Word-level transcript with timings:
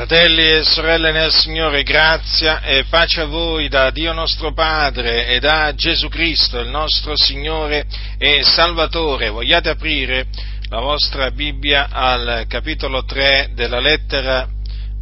Fratelli 0.00 0.42
e 0.42 0.62
sorelle 0.64 1.12
nel 1.12 1.30
Signore, 1.30 1.82
grazia 1.82 2.62
e 2.62 2.84
pace 2.84 3.20
a 3.20 3.26
voi 3.26 3.68
da 3.68 3.90
Dio 3.90 4.14
nostro 4.14 4.54
Padre 4.54 5.26
e 5.26 5.40
da 5.40 5.74
Gesù 5.74 6.08
Cristo, 6.08 6.58
il 6.58 6.70
nostro 6.70 7.14
Signore 7.18 7.84
e 8.16 8.42
Salvatore. 8.42 9.28
Vogliate 9.28 9.68
aprire 9.68 10.28
la 10.70 10.80
vostra 10.80 11.30
Bibbia 11.30 11.88
al 11.90 12.46
capitolo 12.48 13.04
3 13.04 13.50
della 13.52 13.78
lettera 13.78 14.48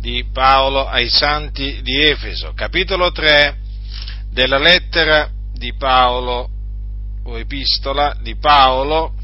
di 0.00 0.24
Paolo 0.32 0.88
ai 0.88 1.08
Santi 1.08 1.80
di 1.82 2.02
Efeso. 2.02 2.52
Capitolo 2.56 3.12
3 3.12 3.56
della 4.32 4.58
lettera 4.58 5.30
di 5.54 5.74
Paolo 5.76 6.48
o 7.22 7.38
epistola 7.38 8.16
di 8.20 8.34
Paolo 8.34 9.14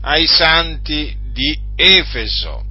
ai 0.00 0.26
Santi 0.26 1.16
di 1.32 1.56
Efeso. 1.76 2.64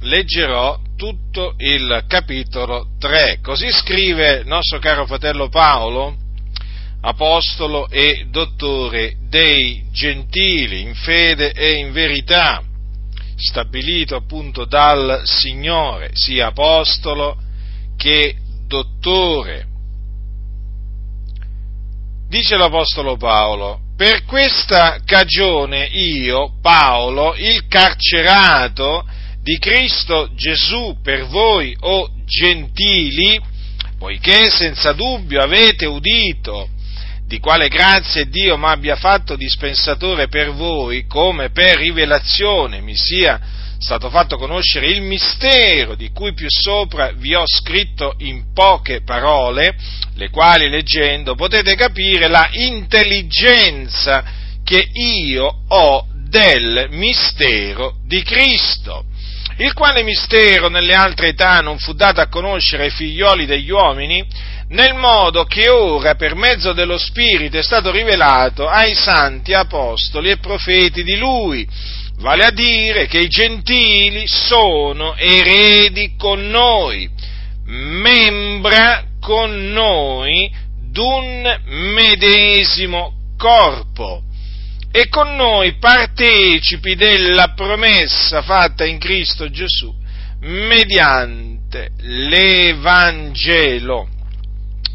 Leggerò 0.00 0.83
tutto 0.96 1.54
il 1.58 2.04
capitolo 2.06 2.88
3. 2.98 3.40
Così 3.42 3.70
scrive 3.70 4.42
nostro 4.44 4.78
caro 4.78 5.06
fratello 5.06 5.48
Paolo, 5.48 6.16
apostolo 7.00 7.88
e 7.88 8.26
dottore 8.30 9.16
dei 9.28 9.84
gentili 9.90 10.80
in 10.80 10.94
fede 10.94 11.52
e 11.52 11.74
in 11.74 11.92
verità, 11.92 12.62
stabilito 13.36 14.16
appunto 14.16 14.64
dal 14.64 15.22
Signore, 15.24 16.10
sia 16.12 16.46
apostolo 16.46 17.36
che 17.96 18.36
dottore. 18.66 19.66
Dice 22.28 22.56
l'Apostolo 22.56 23.16
Paolo, 23.16 23.80
per 23.96 24.24
questa 24.24 24.98
cagione 25.04 25.84
io, 25.84 26.54
Paolo, 26.60 27.34
il 27.36 27.66
carcerato, 27.68 29.04
di 29.44 29.58
Cristo 29.58 30.30
Gesù 30.34 30.96
per 31.02 31.26
voi, 31.26 31.76
o 31.80 32.10
gentili, 32.24 33.38
poiché 33.98 34.50
senza 34.50 34.92
dubbio 34.92 35.42
avete 35.42 35.84
udito 35.84 36.70
di 37.26 37.38
quale 37.40 37.68
grazia 37.68 38.24
Dio 38.24 38.56
mi 38.56 38.64
abbia 38.64 38.96
fatto 38.96 39.36
dispensatore 39.36 40.28
per 40.28 40.52
voi, 40.52 41.06
come 41.06 41.50
per 41.50 41.76
rivelazione 41.76 42.80
mi 42.80 42.96
sia 42.96 43.38
stato 43.78 44.08
fatto 44.08 44.38
conoscere 44.38 44.86
il 44.86 45.02
mistero 45.02 45.94
di 45.94 46.10
cui 46.10 46.32
più 46.32 46.46
sopra 46.48 47.12
vi 47.12 47.34
ho 47.34 47.44
scritto 47.44 48.14
in 48.20 48.52
poche 48.54 49.02
parole, 49.02 49.76
le 50.14 50.30
quali 50.30 50.70
leggendo 50.70 51.34
potete 51.34 51.74
capire 51.74 52.28
la 52.28 52.48
intelligenza 52.50 54.24
che 54.64 54.88
io 54.90 55.64
ho 55.68 56.06
del 56.28 56.88
mistero 56.92 57.96
di 58.06 58.22
Cristo 58.22 59.04
il 59.58 59.72
quale 59.72 60.02
mistero 60.02 60.68
nelle 60.68 60.94
altre 60.94 61.28
età 61.28 61.60
non 61.60 61.78
fu 61.78 61.92
dato 61.92 62.20
a 62.20 62.28
conoscere 62.28 62.84
ai 62.84 62.90
figlioli 62.90 63.46
degli 63.46 63.70
uomini, 63.70 64.24
nel 64.68 64.94
modo 64.94 65.44
che 65.44 65.68
ora 65.68 66.14
per 66.14 66.34
mezzo 66.34 66.72
dello 66.72 66.98
Spirito 66.98 67.58
è 67.58 67.62
stato 67.62 67.90
rivelato 67.90 68.66
ai 68.66 68.94
santi 68.94 69.52
apostoli 69.52 70.30
e 70.30 70.38
profeti 70.38 71.04
di 71.04 71.16
Lui, 71.16 71.66
vale 72.18 72.44
a 72.44 72.50
dire 72.50 73.06
che 73.06 73.18
i 73.18 73.28
gentili 73.28 74.26
sono 74.26 75.14
eredi 75.16 76.14
con 76.16 76.48
noi, 76.48 77.08
membra 77.66 79.04
con 79.20 79.70
noi 79.72 80.50
d'un 80.90 81.60
medesimo 81.66 83.12
corpo 83.36 84.22
e 84.96 85.08
con 85.08 85.34
noi 85.34 85.76
partecipi 85.78 86.94
della 86.94 87.48
promessa 87.48 88.42
fatta 88.42 88.84
in 88.84 88.98
Cristo 88.98 89.50
Gesù 89.50 89.92
mediante 90.38 91.90
l'Evangelo, 91.98 93.28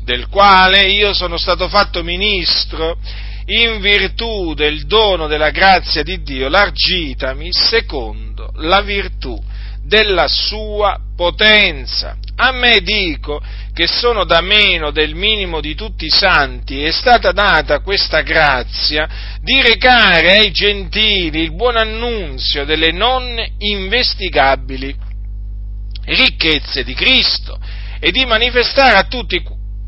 del 0.05 0.29
quale 0.29 0.83
io 0.83 1.13
sono 1.13 1.35
stato 1.35 1.67
fatto 1.67 2.01
ministro 2.01 2.97
in 3.47 3.81
virtù 3.81 4.53
del 4.53 4.85
dono 4.85 5.27
della 5.27 5.49
grazia 5.49 6.01
di 6.01 6.21
Dio, 6.21 6.47
largitami 6.47 7.49
secondo 7.51 8.53
la 8.55 8.79
virtù 8.79 9.37
della 9.83 10.29
sua 10.29 10.97
potenza. 11.13 12.15
A 12.37 12.53
me 12.53 12.79
dico 12.79 13.41
che 13.79 13.87
sono 13.87 14.25
da 14.25 14.41
meno 14.41 14.91
del 14.91 15.15
minimo 15.15 15.61
di 15.61 15.73
tutti 15.73 16.03
i 16.03 16.09
santi, 16.09 16.83
è 16.83 16.91
stata 16.91 17.31
data 17.31 17.79
questa 17.79 18.23
grazia 18.23 19.07
di 19.41 19.61
recare 19.61 20.37
ai 20.37 20.51
gentili 20.51 21.43
il 21.43 21.53
buon 21.53 21.77
annunzio 21.77 22.65
delle 22.65 22.91
non 22.91 23.41
investigabili 23.57 24.93
ricchezze 26.07 26.83
di 26.83 26.93
Cristo 26.93 27.57
e 28.01 28.11
di 28.11 28.25
manifestare 28.25 28.97
a 28.97 29.03
tutti 29.03 29.41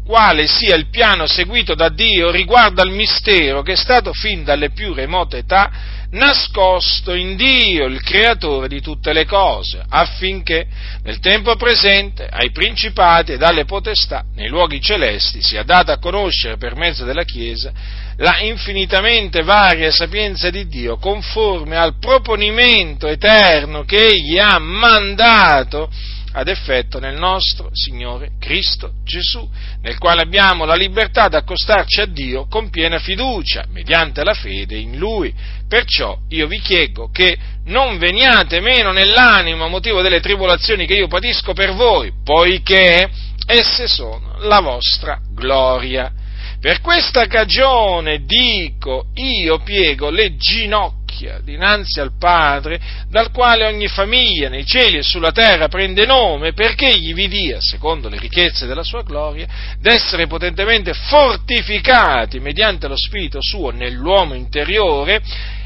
quale 0.06 0.48
sia 0.48 0.76
il 0.76 0.88
piano 0.90 1.28
seguito 1.28 1.76
da 1.76 1.90
Dio 1.90 2.32
riguardo 2.32 2.82
al 2.82 2.92
mistero 2.92 3.62
che 3.62 3.74
è 3.74 3.76
stato 3.76 4.14
fin 4.14 4.46
dalle 4.46 4.72
più 4.72 4.94
remote 4.94 5.40
età 5.40 5.70
nascosto 6.12 7.14
in 7.14 7.36
Dio, 7.36 7.86
il 7.86 8.02
creatore 8.02 8.68
di 8.68 8.82
tutte 8.82 9.14
le 9.14 9.26
cose, 9.26 9.84
affinché 9.88 10.68
nel 11.04 11.20
tempo 11.20 11.56
presente 11.56 12.28
ai 12.30 12.52
principati 12.52 13.34
ed 13.34 13.44
alle 13.44 13.66
potestà 13.66 14.24
nei 14.36 14.48
luoghi 14.48 14.82
celesti 14.82 15.42
sia 15.42 15.64
data 15.64 15.94
a 15.94 16.00
conoscere 16.00 16.58
per 16.58 16.76
mezzo 16.76 17.06
della 17.06 17.24
Chiesa 17.24 17.72
la 18.18 18.40
infinitamente 18.40 19.42
varia 19.42 19.90
sapienza 19.92 20.50
di 20.50 20.68
Dio 20.68 20.98
conforme 20.98 21.76
al 21.76 21.98
proponimento 22.00 23.08
eterno 23.08 23.84
che 23.84 24.08
Egli 24.08 24.38
ha 24.38 24.60
mandato 24.60 25.90
ad 26.34 26.48
effetto 26.48 27.00
nel 27.00 27.18
nostro 27.18 27.70
Signore 27.74 28.32
Cristo 28.40 28.94
Gesù, 29.04 29.48
nel 29.82 29.98
quale 29.98 30.22
abbiamo 30.22 30.66
la 30.66 30.76
libertà 30.76 31.28
di 31.28 31.36
accostarci 31.36 32.02
a 32.02 32.06
Dio 32.06 32.48
con 32.48 32.70
piena 32.70 33.00
fiducia, 33.00 33.66
mediante 33.70 34.24
la 34.24 34.34
fede 34.34 34.78
in 34.78 34.98
Lui. 34.98 35.34
Perciò 35.68 36.18
io 36.30 36.48
vi 36.48 36.60
chiedo 36.60 37.10
che 37.12 37.38
non 37.66 37.98
veniate 37.98 38.60
meno 38.62 38.92
nell'animo 38.92 39.66
a 39.66 39.70
motivo 39.70 40.02
delle 40.02 40.20
tribolazioni 40.20 40.86
che 40.86 40.96
io 40.96 41.08
patisco 41.08 41.54
per 41.54 41.74
voi, 41.74 42.12
poiché 42.24 43.10
esse 43.46 43.88
sono 43.88 44.38
la 44.40 44.60
vostra 44.60 45.20
gloria. 45.34 46.12
Per 46.60 46.80
questa 46.82 47.26
cagione 47.26 48.24
dico, 48.24 49.08
io 49.16 49.60
piego 49.60 50.10
le 50.10 50.36
ginocchia 50.36 51.01
ginocchia 51.12 51.40
dinanzi 51.44 52.00
al 52.00 52.14
Padre, 52.18 52.80
dal 53.10 53.32
quale 53.32 53.66
ogni 53.66 53.88
famiglia 53.88 54.50
nei 54.50 54.66
cieli 54.66 54.98
e 54.98 55.04
sulla 55.04 55.32
terra 55.32 55.68
prende 55.68 56.06
nome, 56.06 56.54
perché 56.54 56.98
gli 56.98 57.14
vi 57.14 57.28
dia, 57.28 57.60
secondo 57.60 58.10
le 58.10 58.18
ricchezze 58.18 58.66
della 58.66 58.84
sua 58.84 59.04
gloria, 59.04 59.48
d'essere 59.80 60.28
potentemente 60.28 60.94
fortificati 60.94 62.40
mediante 62.40 62.88
lo 62.88 62.98
Spirito 62.98 63.40
suo 63.42 63.72
nell'uomo 63.72 64.34
interiore 64.34 65.22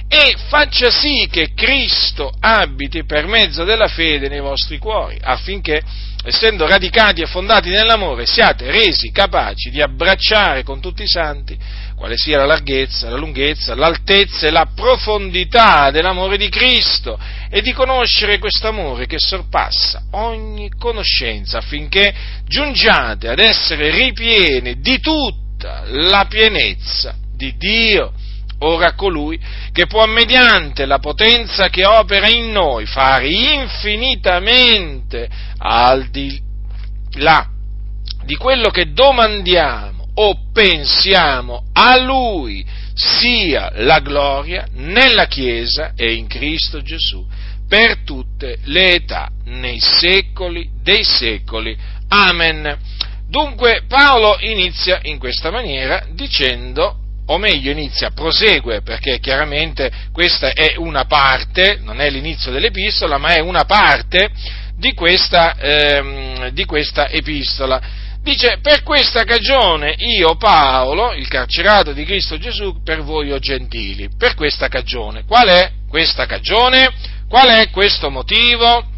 e 0.08 0.36
faccia 0.50 0.92
sì 0.92 1.28
che 1.32 1.54
Cristo 1.56 2.32
abiti 2.40 3.06
per 3.06 3.26
mezzo 3.26 3.64
della 3.64 3.88
fede 3.88 4.30
nei 4.30 4.40
vostri 4.40 4.78
cuori, 4.78 5.18
affinché, 5.20 5.82
essendo 6.24 6.68
radicati 6.68 7.22
e 7.22 7.28
fondati 7.28 7.70
nell'amore, 7.70 8.26
siate 8.26 8.70
resi 8.70 9.12
capaci 9.12 9.70
di 9.72 9.82
abbracciare 9.82 10.64
con 10.64 10.80
tutti 10.80 11.04
i 11.04 11.08
santi 11.08 11.58
quale 11.96 12.18
sia 12.18 12.38
la 12.38 12.46
larghezza, 12.46 13.10
la 13.10 13.16
lunghezza, 13.16 13.74
l'altezza 13.74 14.48
e 14.48 14.52
la 14.52 14.68
profondità 14.76 15.92
dell'amore 15.92 16.38
di 16.38 16.50
Cristo 16.50 17.18
e 17.50 17.62
di 17.62 17.72
conoscere 17.72 18.38
questo 18.38 18.68
amore 18.68 19.06
che 19.06 19.18
sorpassa 19.18 20.04
ogni 20.12 20.70
conoscenza 20.78 21.60
affinché 21.60 22.14
giungiate 22.46 23.30
ad 23.30 23.40
essere 23.40 23.92
ripieni 23.92 24.82
di 24.82 25.00
tutta 25.00 25.84
la 25.86 26.26
pienezza 26.28 27.16
di 27.34 27.56
Dio. 27.58 28.12
Ora 28.60 28.94
colui 28.94 29.40
che 29.72 29.86
può 29.86 30.06
mediante 30.06 30.86
la 30.86 31.00
potenza 31.00 31.70
che 31.70 31.86
opera 31.86 32.30
in 32.30 32.52
noi 32.52 32.86
fare 32.86 33.28
infinitamente 33.28 35.30
al 35.58 36.10
di 36.10 36.42
là 37.18 37.48
di 38.24 38.36
quello 38.36 38.70
che 38.70 38.92
domandiamo 38.92 39.95
o 40.16 40.38
pensiamo 40.54 41.66
a 41.74 41.98
Lui 41.98 42.66
sia 42.94 43.72
la 43.76 44.00
gloria 44.00 44.66
nella 44.74 45.28
Chiesa 45.28 45.92
e 45.96 46.14
in 46.14 46.28
Cristo 46.28 46.82
Gesù 46.82 47.26
per 47.68 48.04
tutte 48.06 48.58
le 48.64 48.94
età, 48.94 49.30
nei 49.46 49.80
secoli 49.80 50.70
dei 50.82 51.04
secoli. 51.04 51.76
Amen. 52.08 52.78
Dunque 53.28 53.84
Paolo 53.88 54.38
inizia 54.42 55.00
in 55.04 55.18
questa 55.18 55.50
maniera 55.50 56.06
dicendo, 56.14 57.00
o 57.26 57.38
meglio 57.38 57.72
inizia, 57.72 58.12
prosegue, 58.12 58.82
perché 58.82 59.20
chiaramente 59.20 59.92
questa 60.14 60.54
è 60.54 60.76
una 60.78 61.06
parte, 61.06 61.80
non 61.82 62.00
è 62.00 62.10
l'inizio 62.10 62.52
dell'epistola, 62.52 63.18
ma 63.18 63.34
è 63.34 63.40
una 63.40 63.66
parte 63.66 64.30
di 64.78 64.94
questa, 64.94 65.56
ehm, 65.58 66.50
di 66.50 66.66
questa 66.66 67.10
epistola 67.10 67.82
Dice, 68.26 68.58
per 68.60 68.82
questa 68.82 69.24
cagione 69.24 69.94
io 70.00 70.36
Paolo, 70.36 71.14
il 71.14 71.28
carcerato 71.28 71.94
di 71.94 72.04
Cristo 72.06 72.40
Gesù, 72.40 72.82
per 72.84 73.04
voi 73.04 73.32
ho 73.32 73.38
gentili. 73.38 74.10
Per 74.18 74.34
questa 74.34 74.68
cagione. 74.68 75.26
Qual 75.26 75.48
è 75.48 75.74
questa 75.88 76.26
cagione? 76.26 76.92
Qual 77.30 77.48
è 77.48 77.70
questo 77.70 78.10
motivo? 78.10 78.94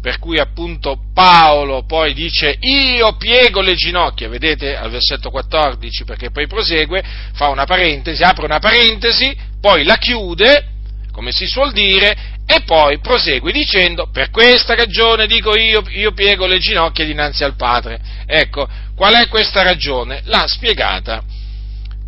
per 0.00 0.20
cui 0.20 0.38
appunto 0.38 1.00
Paolo 1.12 1.84
poi 1.84 2.14
dice 2.14 2.56
io 2.60 3.16
piego 3.16 3.60
le 3.60 3.74
ginocchia, 3.74 4.28
vedete 4.28 4.76
al 4.76 4.90
versetto 4.90 5.28
14, 5.28 6.04
perché 6.04 6.30
poi 6.30 6.46
prosegue, 6.46 7.02
fa 7.32 7.48
una 7.48 7.64
parentesi, 7.64 8.22
apre 8.22 8.44
una 8.44 8.60
parentesi, 8.60 9.36
poi 9.60 9.82
la 9.82 9.96
chiude, 9.96 10.68
come 11.10 11.32
si 11.32 11.46
suol 11.46 11.72
dire, 11.72 12.37
e 12.50 12.62
poi 12.62 12.98
prosegue 13.00 13.52
dicendo, 13.52 14.08
per 14.10 14.30
questa 14.30 14.74
ragione 14.74 15.26
dico 15.26 15.54
io, 15.54 15.82
io 15.88 16.12
piego 16.12 16.46
le 16.46 16.58
ginocchia 16.58 17.04
dinanzi 17.04 17.44
al 17.44 17.56
Padre. 17.56 18.00
Ecco, 18.24 18.66
qual 18.96 19.12
è 19.16 19.28
questa 19.28 19.62
ragione? 19.62 20.22
L'ha 20.24 20.46
spiegata 20.46 21.22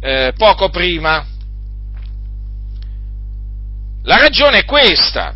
eh, 0.01 0.33
poco 0.39 0.71
prima. 0.71 1.27
La 4.05 4.17
ragione 4.17 4.61
è 4.61 4.65
questa, 4.65 5.35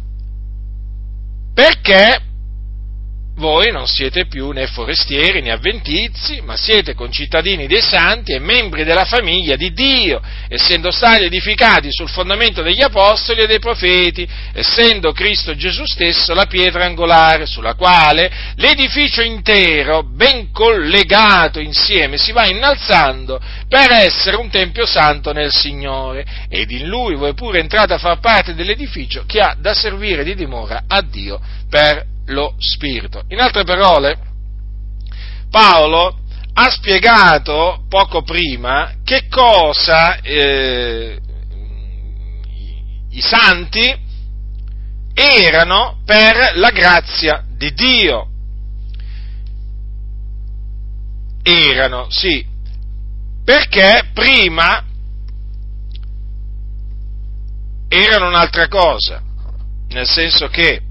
perché 1.53 2.19
voi 3.37 3.73
non 3.73 3.89
siete 3.89 4.27
più 4.27 4.51
né 4.51 4.67
forestieri 4.69 5.41
né 5.41 5.51
avventizi, 5.51 6.41
ma 6.43 6.57
siete 6.57 6.95
concittadini 6.95 7.67
dei 7.67 7.81
santi 7.81 8.33
e 8.33 8.39
membri 8.39 8.85
della 8.85 9.05
famiglia 9.05 9.57
di 9.57 9.73
Dio, 9.73 10.21
essendo 10.49 10.91
stati 10.93 11.25
edificati 11.25 11.89
sul 11.91 12.09
fondamento 12.09 12.63
degli 12.63 12.83
apostoli 12.83 13.43
e 13.43 13.47
dei 13.47 13.59
profeti, 13.59 14.29
essendo 14.53 15.13
Cristo 15.13 15.57
Gesù 15.57 15.85
stesso 15.85 16.33
la 16.33 16.47
pietra 16.47 16.85
angolare 16.85 17.47
sulla 17.47 17.75
quale 17.75 18.31
l'edificio 18.57 19.23
intero, 19.23 20.05
ben 20.05 20.53
collegato 20.53 21.59
insieme, 21.59 22.19
si 22.19 22.31
va 22.31 22.47
innalzando 22.47 23.41
per 23.69 23.91
essere 23.91 24.37
un 24.37 24.49
tempio 24.49 24.87
santo 24.87 25.33
nel 25.33 25.53
Signore, 25.53 26.25
ed 26.49 26.71
in 26.71 26.87
lui 26.87 27.17
voi 27.17 27.35
pure 27.35 27.59
entrate 27.59 27.95
a 27.95 27.99
far 27.99 28.21
parte 28.21 28.55
dell'edificio 28.55 29.25
che 29.27 29.41
ha 29.41 29.57
da 29.59 29.75
servire 29.75 30.23
di 30.23 30.35
dimora 30.37 30.85
a 30.87 31.03
Dio 31.03 31.41
per 31.69 32.13
lo 32.27 32.55
Spirito. 32.59 33.25
In 33.29 33.41
altre 33.41 33.65
parole, 33.65 34.19
Paolo 35.51 36.19
ha 36.55 36.71
spiegato 36.71 37.85
poco 37.89 38.23
prima 38.23 38.95
che 39.05 39.27
cosa 39.29 40.21
eh, 40.21 41.21
i 43.11 43.21
santi 43.21 44.03
erano 45.13 46.01
per 46.05 46.53
la 46.55 46.71
grazia 46.71 47.45
di 47.49 47.73
Dio. 47.73 48.29
Erano, 51.43 52.09
sì, 52.09 52.45
perché 53.45 54.11
prima 54.13 54.83
erano 57.89 58.29
un'altra 58.29 58.67
cosa, 58.69 59.23
nel 59.89 60.07
senso 60.07 60.49
che 60.49 60.84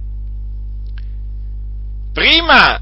Prima 2.14 2.80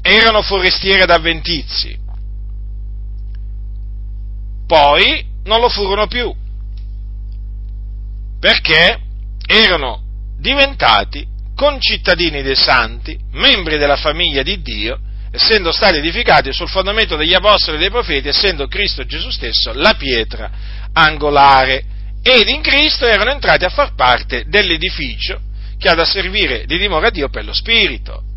erano 0.00 0.42
forestieri 0.42 1.02
ad 1.02 1.10
avventizi, 1.10 1.98
poi 4.66 5.24
non 5.44 5.60
lo 5.60 5.68
furono 5.68 6.06
più, 6.06 6.32
perché 8.38 9.00
erano 9.44 10.02
diventati 10.38 11.26
concittadini 11.56 12.42
dei 12.42 12.54
santi, 12.54 13.18
membri 13.32 13.76
della 13.76 13.96
famiglia 13.96 14.42
di 14.42 14.62
Dio, 14.62 15.00
essendo 15.32 15.72
stati 15.72 15.98
edificati 15.98 16.52
sul 16.52 16.68
fondamento 16.68 17.16
degli 17.16 17.34
apostoli 17.34 17.76
e 17.76 17.80
dei 17.80 17.90
profeti, 17.90 18.28
essendo 18.28 18.68
Cristo 18.68 19.04
Gesù 19.04 19.30
stesso 19.30 19.72
la 19.72 19.94
pietra 19.94 20.50
angolare, 20.92 21.84
ed 22.22 22.48
in 22.48 22.62
Cristo 22.62 23.04
erano 23.04 23.32
entrati 23.32 23.64
a 23.64 23.70
far 23.70 23.94
parte 23.94 24.44
dell'edificio 24.46 25.40
che 25.76 25.88
ha 25.88 25.94
da 25.94 26.04
servire 26.04 26.66
di 26.66 26.78
dimora 26.78 27.08
a 27.08 27.10
Dio 27.10 27.28
per 27.28 27.44
lo 27.44 27.52
Spirito. 27.52 28.28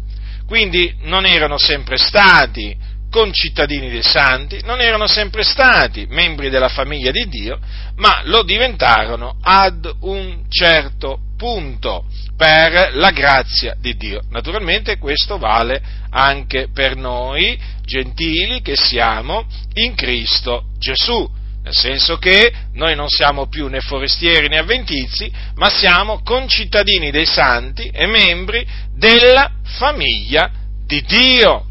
Quindi 0.47 0.95
non 1.01 1.25
erano 1.25 1.57
sempre 1.57 1.97
stati 1.97 2.75
concittadini 3.09 3.91
dei 3.91 4.01
santi, 4.01 4.61
non 4.63 4.81
erano 4.81 5.05
sempre 5.05 5.43
stati 5.43 6.07
membri 6.09 6.49
della 6.49 6.67
famiglia 6.67 7.11
di 7.11 7.27
Dio, 7.27 7.59
ma 7.97 8.21
lo 8.23 8.41
diventarono 8.41 9.37
ad 9.39 9.87
un 9.99 10.45
certo 10.49 11.19
punto 11.37 12.05
per 12.35 12.95
la 12.95 13.11
grazia 13.11 13.75
di 13.79 13.95
Dio. 13.95 14.21
Naturalmente 14.31 14.97
questo 14.97 15.37
vale 15.37 15.81
anche 16.09 16.69
per 16.73 16.95
noi 16.95 17.59
gentili 17.83 18.61
che 18.61 18.75
siamo 18.75 19.45
in 19.73 19.93
Cristo 19.93 20.65
Gesù, 20.79 21.29
nel 21.63 21.73
senso 21.73 22.17
che 22.17 22.53
noi 22.73 22.93
non 22.93 23.07
siamo 23.07 23.47
più 23.47 23.67
né 23.67 23.79
forestieri 23.79 24.49
né 24.49 24.57
avventizi, 24.57 25.31
ma 25.55 25.69
siamo 25.69 26.21
concittadini 26.21 27.09
dei 27.09 27.25
santi 27.25 27.87
e 27.87 28.05
membri 28.05 28.67
della 28.93 29.49
famiglia 29.63 30.51
di 30.85 31.01
Dio. 31.03 31.65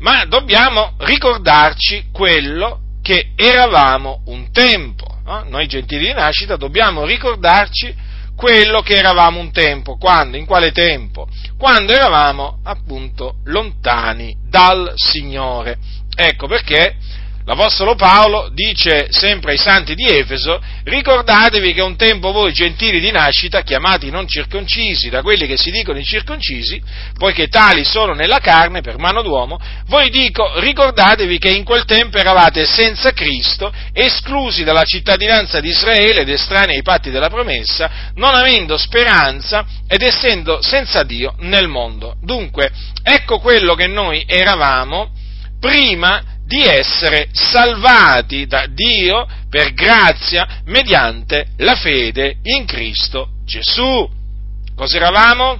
Ma 0.00 0.24
dobbiamo 0.24 0.94
ricordarci 0.98 2.06
quello 2.12 2.80
che 3.02 3.30
eravamo 3.36 4.22
un 4.26 4.50
tempo. 4.50 5.20
No? 5.24 5.44
Noi 5.48 5.68
gentili 5.68 6.06
di 6.06 6.12
nascita 6.12 6.56
dobbiamo 6.56 7.04
ricordarci 7.04 7.94
quello 8.34 8.80
che 8.82 8.94
eravamo 8.94 9.38
un 9.38 9.52
tempo. 9.52 9.96
Quando? 9.96 10.36
In 10.36 10.44
quale 10.44 10.72
tempo? 10.72 11.28
Quando 11.56 11.92
eravamo 11.92 12.58
appunto 12.64 13.36
lontani 13.44 14.36
dal 14.48 14.92
Signore. 14.96 15.78
Ecco 16.16 16.48
perché 16.48 16.96
L'Apostolo 17.44 17.96
Paolo 17.96 18.50
dice 18.54 19.08
sempre 19.10 19.52
ai 19.52 19.58
santi 19.58 19.96
di 19.96 20.06
Efeso, 20.06 20.62
ricordatevi 20.84 21.72
che 21.72 21.80
un 21.80 21.96
tempo 21.96 22.30
voi 22.30 22.52
gentili 22.52 23.00
di 23.00 23.10
nascita, 23.10 23.62
chiamati 23.62 24.10
non 24.10 24.28
circoncisi 24.28 25.08
da 25.10 25.22
quelli 25.22 25.48
che 25.48 25.56
si 25.56 25.72
dicono 25.72 25.98
incirconcisi, 25.98 26.80
poiché 27.18 27.48
tali 27.48 27.84
sono 27.84 28.12
nella 28.12 28.38
carne 28.38 28.80
per 28.80 28.98
mano 28.98 29.22
d'uomo, 29.22 29.58
voi 29.86 30.08
dico, 30.10 30.60
ricordatevi 30.60 31.38
che 31.38 31.50
in 31.50 31.64
quel 31.64 31.84
tempo 31.84 32.16
eravate 32.16 32.64
senza 32.64 33.10
Cristo, 33.10 33.72
esclusi 33.92 34.62
dalla 34.62 34.84
cittadinanza 34.84 35.58
di 35.58 35.70
Israele 35.70 36.20
ed 36.20 36.28
estranei 36.28 36.76
ai 36.76 36.82
patti 36.82 37.10
della 37.10 37.28
promessa, 37.28 37.90
non 38.14 38.36
avendo 38.36 38.76
speranza 38.76 39.66
ed 39.88 40.02
essendo 40.02 40.62
senza 40.62 41.02
Dio 41.02 41.34
nel 41.40 41.66
mondo. 41.66 42.14
Dunque, 42.22 42.70
ecco 43.02 43.40
quello 43.40 43.74
che 43.74 43.88
noi 43.88 44.24
eravamo 44.28 45.10
prima 45.58 46.22
di 46.52 46.64
essere 46.64 47.30
salvati 47.32 48.46
da 48.46 48.66
Dio 48.68 49.26
per 49.48 49.72
grazia 49.72 50.60
mediante 50.66 51.46
la 51.56 51.74
fede 51.76 52.40
in 52.42 52.66
Cristo 52.66 53.30
Gesù. 53.46 54.06
Cosa 54.76 54.96
eravamo? 54.96 55.58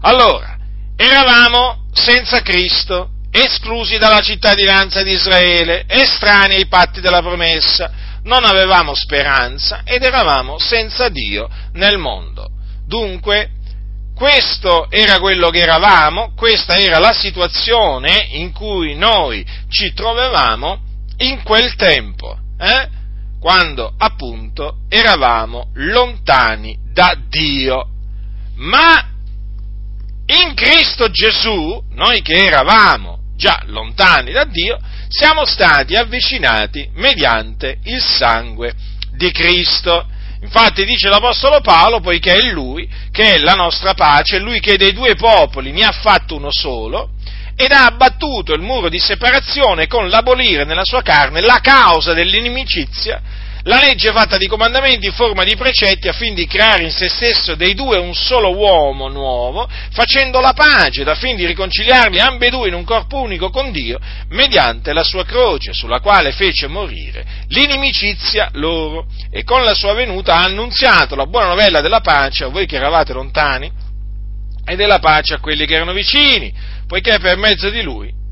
Allora, 0.00 0.56
eravamo 0.96 1.84
senza 1.92 2.40
Cristo, 2.40 3.10
esclusi 3.30 3.98
dalla 3.98 4.22
cittadinanza 4.22 5.02
di 5.02 5.12
Israele, 5.12 5.84
estranei 5.88 6.56
ai 6.56 6.66
patti 6.66 7.02
della 7.02 7.20
promessa, 7.20 7.92
non 8.22 8.44
avevamo 8.44 8.94
speranza 8.94 9.82
ed 9.84 10.04
eravamo 10.04 10.58
senza 10.58 11.10
Dio 11.10 11.50
nel 11.74 11.98
mondo. 11.98 12.48
Dunque, 12.86 13.50
questo 14.14 14.88
era 14.90 15.18
quello 15.18 15.50
che 15.50 15.58
eravamo, 15.58 16.32
questa 16.36 16.76
era 16.76 16.98
la 16.98 17.12
situazione 17.12 18.28
in 18.30 18.52
cui 18.52 18.94
noi 18.94 19.44
ci 19.68 19.92
trovavamo 19.92 20.80
in 21.18 21.42
quel 21.42 21.74
tempo, 21.74 22.38
eh? 22.58 22.88
quando 23.40 23.92
appunto 23.98 24.78
eravamo 24.88 25.70
lontani 25.74 26.78
da 26.92 27.16
Dio. 27.28 27.88
Ma 28.56 29.08
in 30.26 30.54
Cristo 30.54 31.10
Gesù, 31.10 31.82
noi 31.90 32.22
che 32.22 32.46
eravamo 32.46 33.18
già 33.36 33.62
lontani 33.66 34.32
da 34.32 34.44
Dio, 34.44 34.78
siamo 35.08 35.44
stati 35.44 35.94
avvicinati 35.94 36.88
mediante 36.94 37.78
il 37.84 38.00
sangue 38.00 38.72
di 39.16 39.30
Cristo. 39.32 40.06
Infatti 40.44 40.84
dice 40.84 41.08
l'Apostolo 41.08 41.62
Paolo, 41.62 42.00
poiché 42.00 42.34
è 42.34 42.50
Lui 42.50 42.86
che 43.10 43.34
è 43.34 43.38
la 43.38 43.54
nostra 43.54 43.94
pace, 43.94 44.36
è 44.36 44.40
Lui 44.40 44.60
che 44.60 44.76
dei 44.76 44.92
due 44.92 45.14
popoli 45.14 45.72
ne 45.72 45.84
ha 45.84 45.90
fatto 45.92 46.36
uno 46.36 46.50
solo, 46.52 47.12
ed 47.56 47.72
ha 47.72 47.86
abbattuto 47.86 48.52
il 48.52 48.60
muro 48.60 48.90
di 48.90 48.98
separazione 48.98 49.86
con 49.86 50.10
l'abolire 50.10 50.64
nella 50.64 50.84
sua 50.84 51.00
carne 51.00 51.40
la 51.40 51.60
causa 51.62 52.12
dell'inimicizia 52.12 53.22
la 53.64 53.78
legge 53.78 54.10
è 54.10 54.12
fatta 54.12 54.36
di 54.36 54.46
comandamenti 54.46 55.06
in 55.06 55.12
forma 55.12 55.42
di 55.42 55.56
precetti 55.56 56.08
affin 56.08 56.34
di 56.34 56.46
creare 56.46 56.84
in 56.84 56.90
se 56.90 57.08
stesso 57.08 57.54
dei 57.54 57.74
due 57.74 57.96
un 57.96 58.14
solo 58.14 58.54
uomo 58.54 59.08
nuovo, 59.08 59.68
facendo 59.90 60.40
la 60.40 60.52
pace, 60.52 61.02
da 61.02 61.14
fin 61.14 61.34
di 61.34 61.46
riconciliarli 61.46 62.20
ambedue 62.20 62.68
in 62.68 62.74
un 62.74 62.84
corpo 62.84 63.20
unico 63.20 63.48
con 63.48 63.72
Dio, 63.72 63.98
mediante 64.28 64.92
la 64.92 65.02
sua 65.02 65.24
croce, 65.24 65.72
sulla 65.72 66.00
quale 66.00 66.32
fece 66.32 66.66
morire 66.66 67.24
l'inimicizia 67.48 68.50
loro, 68.52 69.06
e 69.30 69.44
con 69.44 69.64
la 69.64 69.74
sua 69.74 69.94
venuta 69.94 70.34
ha 70.34 70.44
annunziato 70.44 71.14
la 71.14 71.26
buona 71.26 71.48
novella 71.48 71.80
della 71.80 72.00
pace 72.00 72.44
a 72.44 72.48
voi 72.48 72.66
che 72.66 72.76
eravate 72.76 73.14
lontani, 73.14 73.72
e 74.66 74.76
della 74.76 74.98
pace 74.98 75.34
a 75.34 75.40
quelli 75.40 75.64
che 75.64 75.74
erano 75.74 75.92
vicini, 75.92 76.52
poiché 76.86 77.18
per 77.18 77.38
mezzo 77.38 77.70
di 77.70 77.82
lui 77.82 78.22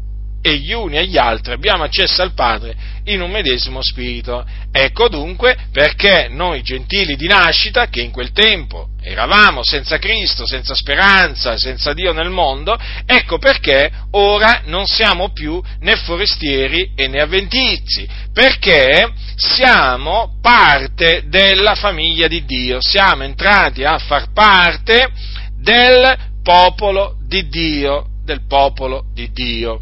e 0.42 0.56
gli 0.56 0.72
uni 0.72 0.96
e 0.96 1.06
gli 1.06 1.16
altri 1.16 1.52
abbiamo 1.52 1.84
accesso 1.84 2.20
al 2.20 2.34
Padre 2.34 2.74
in 3.04 3.22
un 3.22 3.30
medesimo 3.30 3.80
spirito. 3.80 4.44
Ecco 4.72 5.08
dunque 5.08 5.56
perché 5.70 6.28
noi 6.30 6.62
gentili 6.62 7.14
di 7.16 7.28
nascita, 7.28 7.86
che 7.86 8.00
in 8.00 8.10
quel 8.10 8.32
tempo 8.32 8.88
eravamo 9.00 9.62
senza 9.62 9.98
Cristo, 9.98 10.46
senza 10.46 10.74
speranza, 10.74 11.56
senza 11.56 11.92
Dio 11.92 12.12
nel 12.12 12.30
mondo, 12.30 12.76
ecco 13.06 13.38
perché 13.38 13.90
ora 14.10 14.62
non 14.66 14.86
siamo 14.86 15.30
più 15.30 15.62
né 15.80 15.96
forestieri 15.96 16.92
e 16.96 17.06
né 17.06 17.20
avventizi, 17.20 18.08
perché 18.32 19.12
siamo 19.36 20.38
parte 20.42 21.24
della 21.26 21.76
famiglia 21.76 22.26
di 22.26 22.44
Dio, 22.44 22.78
siamo 22.80 23.22
entrati 23.22 23.84
a 23.84 23.98
far 23.98 24.32
parte 24.32 25.08
del 25.56 26.16
popolo 26.42 27.16
di 27.24 27.46
Dio, 27.48 28.06
del 28.24 28.44
popolo 28.46 29.04
di 29.14 29.30
Dio 29.30 29.80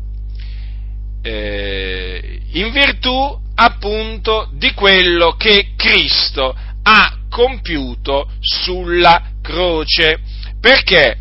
eh, 1.22 2.40
in 2.52 2.70
virtù 2.70 3.38
appunto 3.54 4.48
di 4.52 4.72
quello 4.72 5.36
che 5.36 5.72
Cristo 5.76 6.56
ha 6.82 7.18
compiuto 7.28 8.30
sulla 8.40 9.22
croce. 9.42 10.18
Perché? 10.60 11.16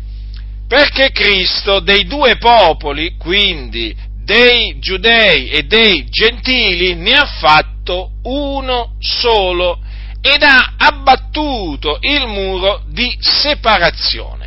Perché 0.66 1.10
Cristo 1.10 1.80
dei 1.80 2.06
due 2.06 2.36
popoli, 2.38 3.16
quindi 3.16 3.94
dei 4.24 4.78
giudei 4.78 5.48
e 5.48 5.64
dei 5.64 6.08
gentili, 6.08 6.94
ne 6.94 7.12
ha 7.12 7.26
fatto 7.26 8.12
uno 8.22 8.94
solo 9.00 9.80
ed 10.22 10.42
ha 10.42 10.74
abbattuto 10.76 11.98
il 12.00 12.26
muro 12.26 12.82
di 12.88 13.16
separazione 13.18 14.39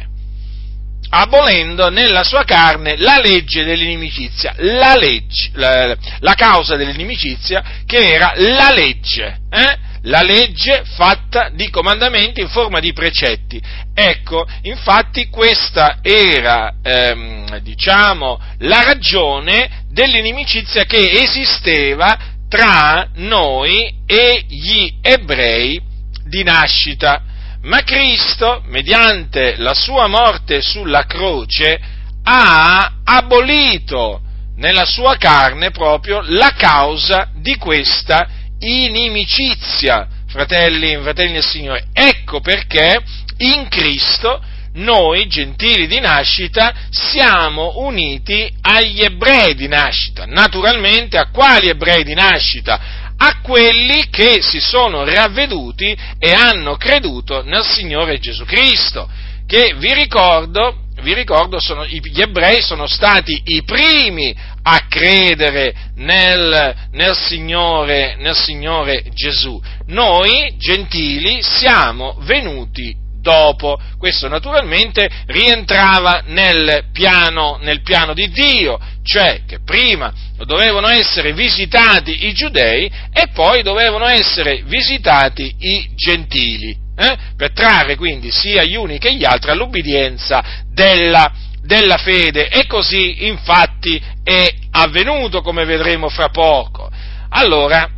abolendo 1.15 1.89
nella 1.89 2.23
sua 2.23 2.43
carne 2.43 2.97
la 2.97 3.19
legge 3.19 3.63
dell'inimicizia, 3.63 4.55
la, 4.57 4.95
legge, 4.95 5.51
la, 5.53 5.95
la 6.19 6.33
causa 6.33 6.75
dell'inimicizia 6.75 7.63
che 7.85 8.13
era 8.13 8.33
la 8.35 8.71
legge, 8.73 9.41
eh? 9.51 9.77
la 10.05 10.23
legge 10.23 10.83
fatta 10.95 11.49
di 11.53 11.69
comandamenti 11.69 12.41
in 12.41 12.49
forma 12.49 12.79
di 12.79 12.93
precetti. 12.93 13.61
Ecco, 13.93 14.45
infatti 14.63 15.29
questa 15.29 15.99
era, 16.01 16.77
ehm, 16.81 17.59
diciamo, 17.59 18.41
la 18.59 18.81
ragione 18.81 19.83
dell'inimicizia 19.89 20.85
che 20.85 21.21
esisteva 21.21 22.17
tra 22.49 23.07
noi 23.15 24.01
e 24.07 24.45
gli 24.47 24.95
ebrei 24.99 25.79
di 26.25 26.43
nascita 26.43 27.21
ma 27.63 27.81
Cristo, 27.83 28.61
mediante 28.65 29.55
la 29.57 29.73
sua 29.73 30.07
morte 30.07 30.61
sulla 30.61 31.05
croce, 31.05 31.79
ha 32.23 32.99
abolito 33.03 34.21
nella 34.57 34.85
sua 34.85 35.15
carne 35.17 35.71
proprio 35.71 36.21
la 36.25 36.53
causa 36.57 37.29
di 37.35 37.55
questa 37.57 38.27
inimicizia, 38.59 40.07
fratelli, 40.27 40.97
fratelli 41.01 41.33
del 41.33 41.43
Signore. 41.43 41.85
Ecco 41.93 42.39
perché 42.41 43.01
in 43.37 43.67
Cristo 43.69 44.41
noi, 44.75 45.27
gentili 45.27 45.87
di 45.87 45.99
nascita, 45.99 46.73
siamo 46.89 47.73
uniti 47.77 48.51
agli 48.61 49.03
ebrei 49.03 49.53
di 49.53 49.67
nascita. 49.67 50.25
Naturalmente, 50.25 51.17
a 51.17 51.29
quali 51.29 51.69
ebrei 51.69 52.03
di 52.03 52.15
nascita? 52.15 53.02
A 53.25 53.39
quelli 53.41 54.09
che 54.09 54.41
si 54.41 54.59
sono 54.59 55.05
ravveduti 55.05 55.95
e 56.19 56.31
hanno 56.33 56.75
creduto 56.75 57.41
nel 57.43 57.63
Signore 57.63 58.19
Gesù 58.19 58.43
Cristo, 58.43 59.09
che 59.47 59.75
vi 59.77 59.93
ricordo, 59.93 60.79
vi 61.01 61.13
ricordo 61.13 61.57
sono, 61.61 61.85
gli 61.85 62.21
ebrei 62.21 62.61
sono 62.61 62.85
stati 62.85 63.41
i 63.45 63.63
primi 63.63 64.35
a 64.63 64.87
credere 64.89 65.73
nel, 65.95 66.75
nel, 66.91 67.15
Signore, 67.15 68.17
nel 68.17 68.35
Signore 68.35 69.05
Gesù. 69.13 69.61
Noi, 69.87 70.55
gentili, 70.57 71.41
siamo 71.41 72.17
venuti 72.23 73.02
dopo. 73.23 73.79
Questo 73.97 74.27
naturalmente 74.27 75.09
rientrava 75.25 76.21
nel 76.27 76.89
piano, 76.91 77.57
nel 77.61 77.81
piano 77.81 78.13
di 78.13 78.29
Dio, 78.29 78.77
cioè 79.03 79.41
che 79.47 79.61
prima 79.65 80.13
dovevano 80.45 80.87
essere 80.89 81.33
visitati 81.33 82.27
i 82.27 82.33
giudei 82.33 82.91
e 83.11 83.29
poi 83.33 83.63
dovevano 83.63 84.05
essere 84.05 84.61
visitati 84.65 85.55
i 85.57 85.89
gentili, 85.95 86.77
eh? 86.95 87.17
per 87.35 87.53
trarre 87.53 87.95
quindi 87.95 88.29
sia 88.29 88.63
gli 88.63 88.75
uni 88.75 88.99
che 88.99 89.15
gli 89.15 89.23
altri 89.23 89.51
all'ubbidienza 89.51 90.43
della, 90.67 91.31
della 91.61 91.97
fede 91.97 92.49
e 92.49 92.67
così 92.67 93.25
infatti 93.25 94.01
è 94.23 94.53
avvenuto 94.71 95.41
come 95.41 95.63
vedremo 95.63 96.09
fra 96.09 96.27
poco. 96.27 96.91
Allora, 97.29 97.89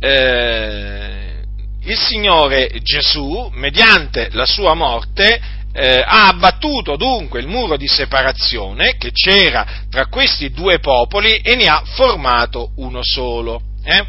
eh, 0.00 1.27
il 1.88 1.98
Signore 1.98 2.70
Gesù, 2.82 3.50
mediante 3.54 4.28
la 4.32 4.44
sua 4.44 4.74
morte, 4.74 5.40
eh, 5.72 6.02
ha 6.04 6.28
abbattuto 6.28 6.96
dunque 6.96 7.40
il 7.40 7.46
muro 7.46 7.76
di 7.76 7.86
separazione 7.86 8.96
che 8.98 9.10
c'era 9.10 9.66
tra 9.88 10.06
questi 10.06 10.50
due 10.50 10.80
popoli 10.80 11.38
e 11.38 11.54
ne 11.54 11.64
ha 11.64 11.82
formato 11.84 12.72
uno 12.76 13.00
solo. 13.02 13.62
Eh? 13.82 14.04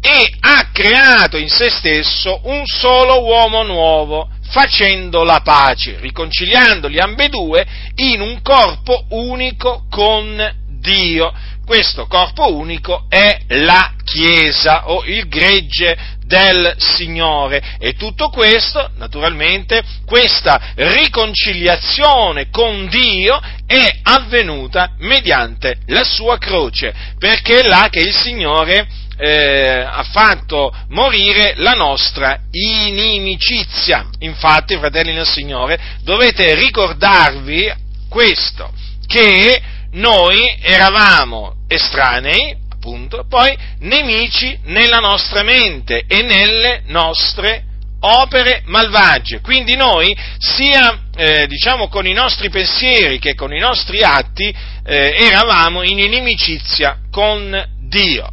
E 0.00 0.34
ha 0.40 0.70
creato 0.72 1.36
in 1.36 1.48
se 1.48 1.70
stesso 1.70 2.40
un 2.44 2.62
solo 2.64 3.22
uomo 3.22 3.62
nuovo, 3.62 4.28
facendo 4.48 5.22
la 5.22 5.40
pace, 5.42 5.98
riconciliandoli 6.00 6.98
ambedue 6.98 7.66
in 7.96 8.20
un 8.20 8.40
corpo 8.42 9.04
unico 9.10 9.84
con 9.88 10.54
Dio. 10.80 11.32
Questo 11.66 12.06
corpo 12.06 12.54
unico 12.54 13.06
è 13.08 13.40
la 13.48 13.92
Chiesa 14.04 14.88
o 14.88 15.02
il 15.04 15.26
gregge 15.26 15.98
del 16.24 16.76
Signore. 16.78 17.60
E 17.80 17.94
tutto 17.94 18.28
questo, 18.28 18.92
naturalmente, 18.98 19.82
questa 20.06 20.72
riconciliazione 20.76 22.50
con 22.50 22.86
Dio 22.86 23.40
è 23.66 23.98
avvenuta 24.04 24.92
mediante 24.98 25.78
la 25.86 26.04
sua 26.04 26.38
croce, 26.38 26.94
perché 27.18 27.60
è 27.60 27.66
là 27.66 27.88
che 27.90 27.98
il 27.98 28.14
Signore 28.14 28.86
eh, 29.18 29.84
ha 29.84 30.04
fatto 30.04 30.72
morire 30.90 31.54
la 31.56 31.72
nostra 31.72 32.42
inimicizia. 32.48 34.06
Infatti, 34.20 34.76
fratelli 34.76 35.12
del 35.12 35.26
Signore, 35.26 35.80
dovete 36.02 36.54
ricordarvi 36.54 37.72
questo, 38.08 38.70
che 39.08 39.74
noi 39.96 40.56
eravamo 40.60 41.64
estranei 41.68 42.64
appunto, 42.72 43.26
poi 43.28 43.56
nemici 43.80 44.58
nella 44.64 44.98
nostra 44.98 45.42
mente 45.42 46.04
e 46.06 46.22
nelle 46.22 46.82
nostre 46.86 47.64
opere 48.00 48.62
malvagie. 48.66 49.40
Quindi 49.40 49.74
noi, 49.74 50.16
sia 50.38 51.00
eh, 51.16 51.46
diciamo 51.46 51.88
con 51.88 52.06
i 52.06 52.12
nostri 52.12 52.48
pensieri 52.48 53.18
che 53.18 53.34
con 53.34 53.52
i 53.52 53.58
nostri 53.58 54.02
atti, 54.02 54.54
eh, 54.84 55.16
eravamo 55.18 55.82
in 55.82 55.98
inimicizia 55.98 56.98
con 57.10 57.68
Dio. 57.88 58.28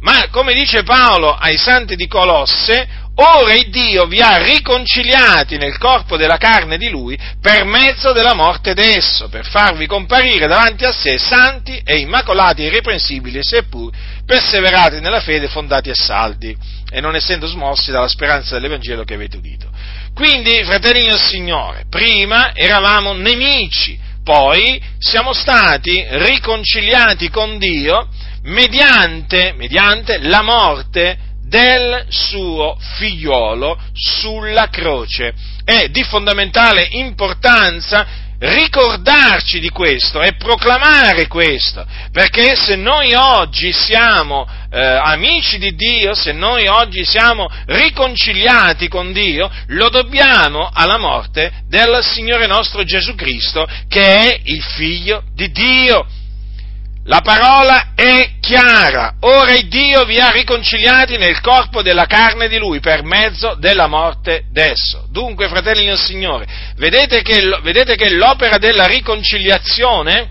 Ma 0.00 0.28
come 0.30 0.54
dice 0.54 0.84
Paolo 0.84 1.34
ai 1.34 1.58
santi 1.58 1.96
di 1.96 2.06
Colosse, 2.06 2.88
Ora 3.20 3.52
il 3.54 3.68
Dio 3.68 4.06
vi 4.06 4.20
ha 4.20 4.36
riconciliati 4.36 5.56
nel 5.56 5.76
corpo 5.76 6.16
della 6.16 6.36
carne 6.36 6.78
di 6.78 6.88
Lui 6.88 7.18
per 7.40 7.64
mezzo 7.64 8.12
della 8.12 8.34
morte 8.34 8.74
d'esso, 8.74 9.28
per 9.28 9.44
farvi 9.44 9.86
comparire 9.86 10.46
davanti 10.46 10.84
a 10.84 10.92
sé 10.92 11.18
santi 11.18 11.80
e 11.84 11.98
immacolati 11.98 12.62
e 12.62 12.66
irreprensibili, 12.66 13.40
seppur 13.42 13.92
perseverati 14.24 15.00
nella 15.00 15.18
fede, 15.18 15.48
fondati 15.48 15.90
e 15.90 15.94
saldi, 15.96 16.56
e 16.88 17.00
non 17.00 17.16
essendo 17.16 17.48
smossi 17.48 17.90
dalla 17.90 18.06
speranza 18.06 18.54
dell'Evangelo 18.54 19.02
che 19.02 19.14
avete 19.14 19.36
udito. 19.36 19.68
Quindi, 20.14 20.62
fratelli 20.62 21.06
del 21.06 21.18
Signore, 21.18 21.86
prima 21.90 22.54
eravamo 22.54 23.14
nemici, 23.14 23.98
poi 24.22 24.80
siamo 24.98 25.32
stati 25.32 26.04
riconciliati 26.08 27.30
con 27.30 27.58
Dio 27.58 28.08
mediante, 28.42 29.54
mediante 29.56 30.18
la 30.18 30.42
morte 30.42 31.26
del 31.48 32.06
suo 32.08 32.76
figliolo 32.96 33.78
sulla 33.92 34.68
croce. 34.68 35.34
È 35.64 35.88
di 35.88 36.02
fondamentale 36.04 36.86
importanza 36.92 38.26
ricordarci 38.40 39.58
di 39.58 39.68
questo 39.68 40.22
e 40.22 40.34
proclamare 40.34 41.26
questo, 41.26 41.84
perché 42.12 42.54
se 42.54 42.76
noi 42.76 43.12
oggi 43.14 43.72
siamo 43.72 44.46
eh, 44.70 44.78
amici 44.80 45.58
di 45.58 45.74
Dio, 45.74 46.14
se 46.14 46.32
noi 46.32 46.68
oggi 46.68 47.04
siamo 47.04 47.50
riconciliati 47.66 48.86
con 48.88 49.12
Dio, 49.12 49.50
lo 49.68 49.88
dobbiamo 49.88 50.70
alla 50.72 50.98
morte 50.98 51.50
del 51.66 51.98
Signore 52.02 52.46
nostro 52.46 52.84
Gesù 52.84 53.14
Cristo, 53.16 53.66
che 53.88 54.04
è 54.04 54.40
il 54.44 54.62
figlio 54.62 55.24
di 55.34 55.50
Dio. 55.50 56.06
La 57.08 57.22
parola 57.22 57.92
è 57.94 58.32
chiara. 58.38 59.14
Ora 59.20 59.52
il 59.54 59.66
Dio 59.68 60.04
vi 60.04 60.20
ha 60.20 60.30
riconciliati 60.30 61.16
nel 61.16 61.40
corpo 61.40 61.80
della 61.80 62.04
carne 62.04 62.48
di 62.48 62.58
Lui 62.58 62.80
per 62.80 63.02
mezzo 63.02 63.54
della 63.58 63.86
morte 63.86 64.44
d'esso. 64.50 65.06
Dunque, 65.10 65.48
fratelli 65.48 65.86
del 65.86 65.98
Signore, 65.98 66.46
vedete 66.76 67.22
che, 67.22 67.60
vedete 67.62 67.96
che 67.96 68.10
l'opera 68.10 68.58
della 68.58 68.84
riconciliazione 68.84 70.28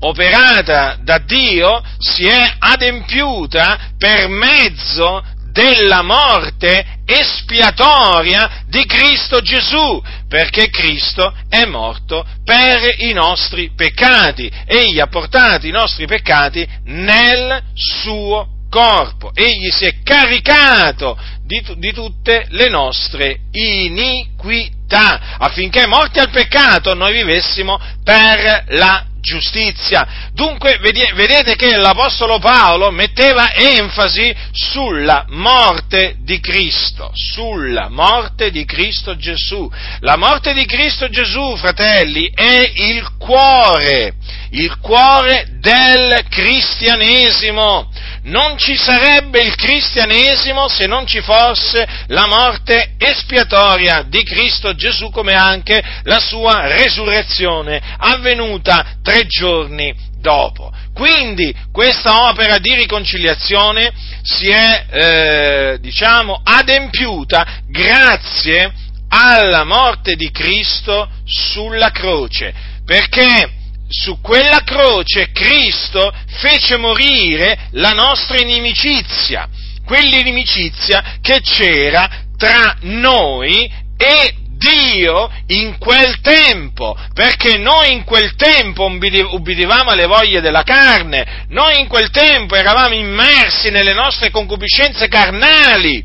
operata 0.00 0.96
da 1.02 1.18
Dio 1.18 1.82
si 1.98 2.24
è 2.24 2.54
adempiuta 2.58 3.90
per 3.98 4.28
mezzo 4.28 5.22
della 5.52 6.00
morte 6.00 7.00
espiatoria 7.04 8.62
di 8.68 8.86
Cristo 8.86 9.42
Gesù, 9.42 10.02
perché 10.32 10.70
Cristo 10.70 11.34
è 11.46 11.66
morto 11.66 12.26
per 12.42 12.94
i 13.00 13.12
nostri 13.12 13.70
peccati, 13.76 14.50
egli 14.64 14.98
ha 14.98 15.06
portato 15.06 15.66
i 15.66 15.70
nostri 15.70 16.06
peccati 16.06 16.66
nel 16.84 17.62
suo 17.74 18.48
corpo, 18.70 19.30
egli 19.34 19.70
si 19.70 19.84
è 19.84 19.96
caricato 20.02 21.18
di, 21.44 21.62
di 21.76 21.92
tutte 21.92 22.46
le 22.48 22.70
nostre 22.70 23.40
iniquità, 23.50 25.36
affinché 25.36 25.86
morti 25.86 26.18
al 26.18 26.30
peccato 26.30 26.94
noi 26.94 27.12
vivessimo 27.12 27.78
per 28.02 28.64
la 28.68 29.11
giustizia. 29.22 30.30
Dunque 30.34 30.78
vedete 30.78 31.54
che 31.54 31.76
l'Apostolo 31.76 32.38
Paolo 32.38 32.90
metteva 32.90 33.54
enfasi 33.54 34.34
sulla 34.50 35.24
morte 35.28 36.16
di 36.18 36.40
Cristo, 36.40 37.10
sulla 37.14 37.88
morte 37.88 38.50
di 38.50 38.64
Cristo 38.66 39.16
Gesù. 39.16 39.70
La 40.00 40.16
morte 40.16 40.52
di 40.52 40.66
Cristo 40.66 41.08
Gesù, 41.08 41.56
fratelli, 41.56 42.30
è 42.34 42.70
il 42.74 43.16
cuore, 43.16 44.14
il 44.50 44.78
cuore 44.78 45.46
del 45.60 46.24
cristianesimo. 46.28 47.90
Non 48.24 48.56
ci 48.56 48.76
sarebbe 48.76 49.42
il 49.42 49.56
cristianesimo 49.56 50.68
se 50.68 50.86
non 50.86 51.06
ci 51.06 51.20
fosse 51.20 51.86
la 52.06 52.26
morte 52.26 52.94
espiatoria 52.96 54.04
di 54.06 54.22
Cristo 54.22 54.74
Gesù 54.74 55.10
come 55.10 55.34
anche 55.34 55.82
la 56.04 56.20
sua 56.20 56.68
resurrezione 56.68 57.82
avvenuta 57.98 58.98
tre 59.02 59.26
giorni 59.26 59.92
dopo. 60.20 60.72
Quindi 60.94 61.52
questa 61.72 62.28
opera 62.28 62.58
di 62.58 62.74
riconciliazione 62.76 63.92
si 64.22 64.48
è, 64.48 64.86
eh, 64.88 65.78
diciamo, 65.80 66.42
adempiuta 66.44 67.62
grazie 67.66 68.72
alla 69.08 69.64
morte 69.64 70.14
di 70.14 70.30
Cristo 70.30 71.10
sulla 71.24 71.90
croce, 71.90 72.54
perché 72.84 73.61
su 73.92 74.20
quella 74.20 74.62
croce 74.64 75.30
Cristo 75.32 76.12
fece 76.26 76.76
morire 76.78 77.68
la 77.72 77.90
nostra 77.90 78.40
inimicizia, 78.40 79.48
quell'inimicizia 79.84 81.18
che 81.20 81.40
c'era 81.42 82.10
tra 82.36 82.78
noi 82.80 83.70
e 83.96 84.34
Dio 84.62 85.30
in 85.48 85.76
quel 85.78 86.20
tempo, 86.20 86.96
perché 87.12 87.58
noi 87.58 87.92
in 87.92 88.04
quel 88.04 88.34
tempo 88.36 88.84
ubbidivamo 88.84 89.90
alle 89.90 90.06
voglie 90.06 90.40
della 90.40 90.62
carne, 90.62 91.46
noi 91.48 91.80
in 91.80 91.88
quel 91.88 92.10
tempo 92.10 92.54
eravamo 92.54 92.94
immersi 92.94 93.70
nelle 93.70 93.92
nostre 93.92 94.30
concupiscenze 94.30 95.08
carnali, 95.08 96.04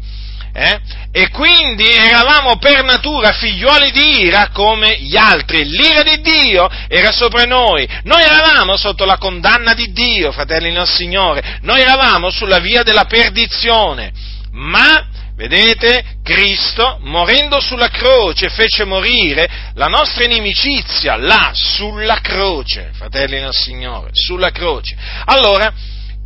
eh? 0.53 0.79
E 1.18 1.32
quindi 1.32 1.84
eravamo 1.84 2.58
per 2.58 2.84
natura 2.84 3.32
figliuoli 3.32 3.90
di 3.90 4.26
ira 4.26 4.50
come 4.54 5.00
gli 5.00 5.18
altri. 5.18 5.68
L'ira 5.68 6.04
di 6.04 6.22
Dio 6.22 6.70
era 6.88 7.12
sopra 7.12 7.42
noi. 7.42 7.90
Noi 8.04 8.22
eravamo 8.22 8.78
sotto 8.78 9.04
la 9.04 9.18
condanna 9.18 9.74
di 9.74 9.92
Dio, 9.92 10.32
fratelli 10.32 10.72
del 10.72 10.86
Signore. 10.86 11.58
Noi 11.64 11.82
eravamo 11.82 12.30
sulla 12.30 12.60
via 12.60 12.84
della 12.84 13.06
perdizione. 13.06 14.14
Ma 14.52 15.08
Vedete? 15.36 16.04
Cristo, 16.24 16.98
morendo 17.02 17.60
sulla 17.60 17.90
croce, 17.90 18.50
fece 18.50 18.86
morire 18.86 19.48
la 19.76 19.86
nostra 19.86 20.24
inimicizia 20.24 21.16
là, 21.16 21.52
sulla 21.54 22.22
croce, 22.22 22.90
fratelli 22.94 23.40
del 23.40 23.54
Signore, 23.54 24.10
sulla 24.14 24.50
croce. 24.50 24.98
Allora, 25.26 25.72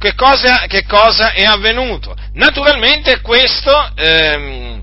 che 0.01 0.15
cosa, 0.15 0.65
che 0.65 0.84
cosa 0.88 1.31
è 1.31 1.43
avvenuto? 1.43 2.15
Naturalmente 2.34 3.22
questo, 3.22 3.91
ehm, 3.96 4.81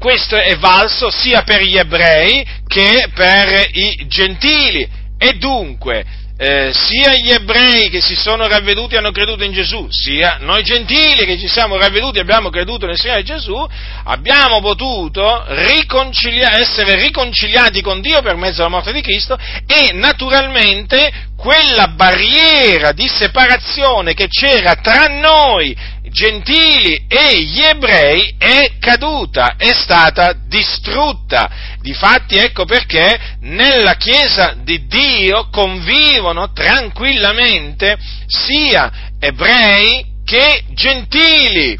questo 0.00 0.34
è 0.34 0.56
valso 0.56 1.10
sia 1.10 1.42
per 1.42 1.62
gli 1.62 1.76
ebrei 1.76 2.44
che 2.66 3.08
per 3.14 3.68
i 3.70 4.04
gentili 4.08 4.88
e 5.16 5.34
dunque 5.34 6.04
eh, 6.38 6.70
sia 6.74 7.14
gli 7.14 7.30
ebrei 7.30 7.88
che 7.88 8.02
si 8.02 8.14
sono 8.14 8.46
ravveduti 8.46 8.94
e 8.94 8.98
hanno 8.98 9.10
creduto 9.10 9.42
in 9.42 9.52
Gesù, 9.52 9.86
sia 9.90 10.36
noi 10.40 10.62
gentili 10.62 11.24
che 11.24 11.38
ci 11.38 11.48
siamo 11.48 11.78
ravveduti 11.78 12.18
e 12.18 12.20
abbiamo 12.20 12.50
creduto 12.50 12.84
nel 12.86 12.98
Signore 12.98 13.22
Gesù, 13.22 13.66
abbiamo 14.04 14.60
potuto 14.60 15.44
riconcilia- 15.48 16.58
essere 16.58 17.00
riconciliati 17.00 17.80
con 17.80 18.02
Dio 18.02 18.20
per 18.20 18.36
mezzo 18.36 18.56
della 18.56 18.68
morte 18.68 18.92
di 18.92 19.00
Cristo 19.00 19.38
e 19.66 19.92
naturalmente 19.94 21.10
quella 21.36 21.88
barriera 21.88 22.92
di 22.92 23.08
separazione 23.08 24.14
che 24.14 24.26
c'era 24.28 24.74
tra 24.76 25.04
noi 25.06 25.74
gentili 26.10 27.04
e 27.08 27.42
gli 27.42 27.60
ebrei 27.60 28.34
è 28.38 28.72
caduta, 28.78 29.54
è 29.56 29.72
stata 29.72 30.34
distrutta. 30.46 31.75
Difatti 31.86 32.36
ecco 32.36 32.64
perché 32.64 33.36
nella 33.42 33.94
Chiesa 33.94 34.56
di 34.64 34.88
Dio 34.88 35.50
convivono 35.50 36.50
tranquillamente 36.50 37.96
sia 38.26 39.12
ebrei 39.20 40.04
che 40.24 40.64
gentili 40.72 41.78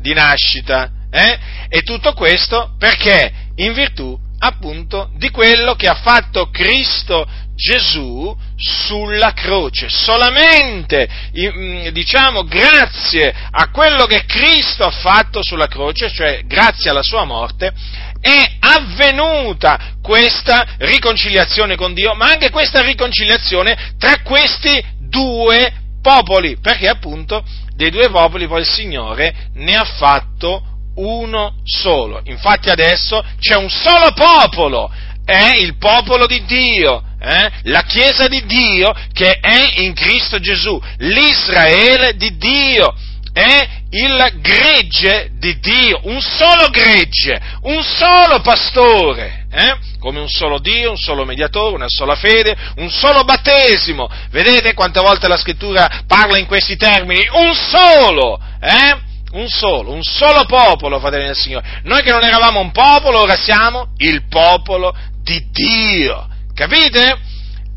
di 0.00 0.12
nascita. 0.12 0.90
Eh? 1.08 1.38
E 1.68 1.82
tutto 1.82 2.14
questo 2.14 2.74
perché? 2.76 3.32
In 3.54 3.74
virtù 3.74 4.18
appunto 4.40 5.10
di 5.18 5.30
quello 5.30 5.76
che 5.76 5.86
ha 5.86 5.94
fatto 5.94 6.50
Cristo 6.50 7.24
Gesù 7.54 8.36
sulla 8.56 9.32
croce. 9.32 9.88
Solamente, 9.88 11.08
mm, 11.38 11.86
diciamo, 11.88 12.42
grazie 12.42 13.32
a 13.52 13.70
quello 13.70 14.06
che 14.06 14.24
Cristo 14.26 14.84
ha 14.84 14.90
fatto 14.90 15.42
sulla 15.44 15.68
croce, 15.68 16.10
cioè 16.10 16.42
grazie 16.44 16.90
alla 16.90 17.04
sua 17.04 17.24
morte, 17.24 17.72
è 18.24 18.56
avvenuta 18.58 19.96
questa 20.00 20.76
riconciliazione 20.78 21.76
con 21.76 21.92
Dio, 21.92 22.14
ma 22.14 22.24
anche 22.24 22.48
questa 22.48 22.80
riconciliazione 22.80 23.92
tra 23.98 24.22
questi 24.22 24.82
due 24.98 25.70
popoli, 26.00 26.56
perché 26.58 26.88
appunto 26.88 27.44
dei 27.76 27.90
due 27.90 28.08
popoli 28.08 28.46
poi 28.46 28.60
il 28.60 28.66
Signore 28.66 29.48
ne 29.56 29.76
ha 29.76 29.84
fatto 29.84 30.62
uno 30.96 31.56
solo. 31.64 32.22
Infatti 32.24 32.70
adesso 32.70 33.22
c'è 33.38 33.56
un 33.56 33.68
solo 33.68 34.12
popolo, 34.14 34.90
è 35.22 35.56
il 35.58 35.76
popolo 35.76 36.26
di 36.26 36.42
Dio, 36.46 37.02
eh? 37.20 37.50
la 37.64 37.82
Chiesa 37.82 38.26
di 38.26 38.42
Dio 38.46 38.94
che 39.12 39.38
è 39.38 39.80
in 39.80 39.92
Cristo 39.92 40.38
Gesù, 40.38 40.80
l'Israele 40.96 42.16
di 42.16 42.38
Dio, 42.38 42.94
è 43.34 43.68
il 43.90 44.32
gregge 44.40 45.30
di 45.38 45.58
Dio, 45.58 46.00
un 46.04 46.20
solo 46.20 46.68
gregge, 46.70 47.40
un 47.62 47.82
solo 47.82 48.40
pastore, 48.40 49.46
eh? 49.50 49.76
come 49.98 50.20
un 50.20 50.28
solo 50.28 50.60
Dio, 50.60 50.90
un 50.90 50.96
solo 50.96 51.24
mediatore, 51.24 51.74
una 51.74 51.88
sola 51.88 52.14
fede, 52.14 52.56
un 52.76 52.88
solo 52.90 53.24
battesimo. 53.24 54.08
Vedete 54.30 54.72
quante 54.72 55.00
volte 55.00 55.26
la 55.26 55.36
scrittura 55.36 56.04
parla 56.06 56.38
in 56.38 56.46
questi 56.46 56.76
termini? 56.76 57.26
Un 57.32 57.54
solo, 57.54 58.40
eh? 58.60 58.96
un 59.32 59.48
solo, 59.48 59.90
un 59.90 60.02
solo 60.02 60.44
popolo, 60.44 61.00
fratelli 61.00 61.26
del 61.26 61.36
Signore. 61.36 61.80
Noi 61.82 62.02
che 62.02 62.12
non 62.12 62.22
eravamo 62.22 62.60
un 62.60 62.70
popolo, 62.70 63.20
ora 63.20 63.36
siamo 63.36 63.94
il 63.96 64.28
popolo 64.28 64.94
di 65.22 65.48
Dio. 65.50 66.28
Capite? 66.54 67.18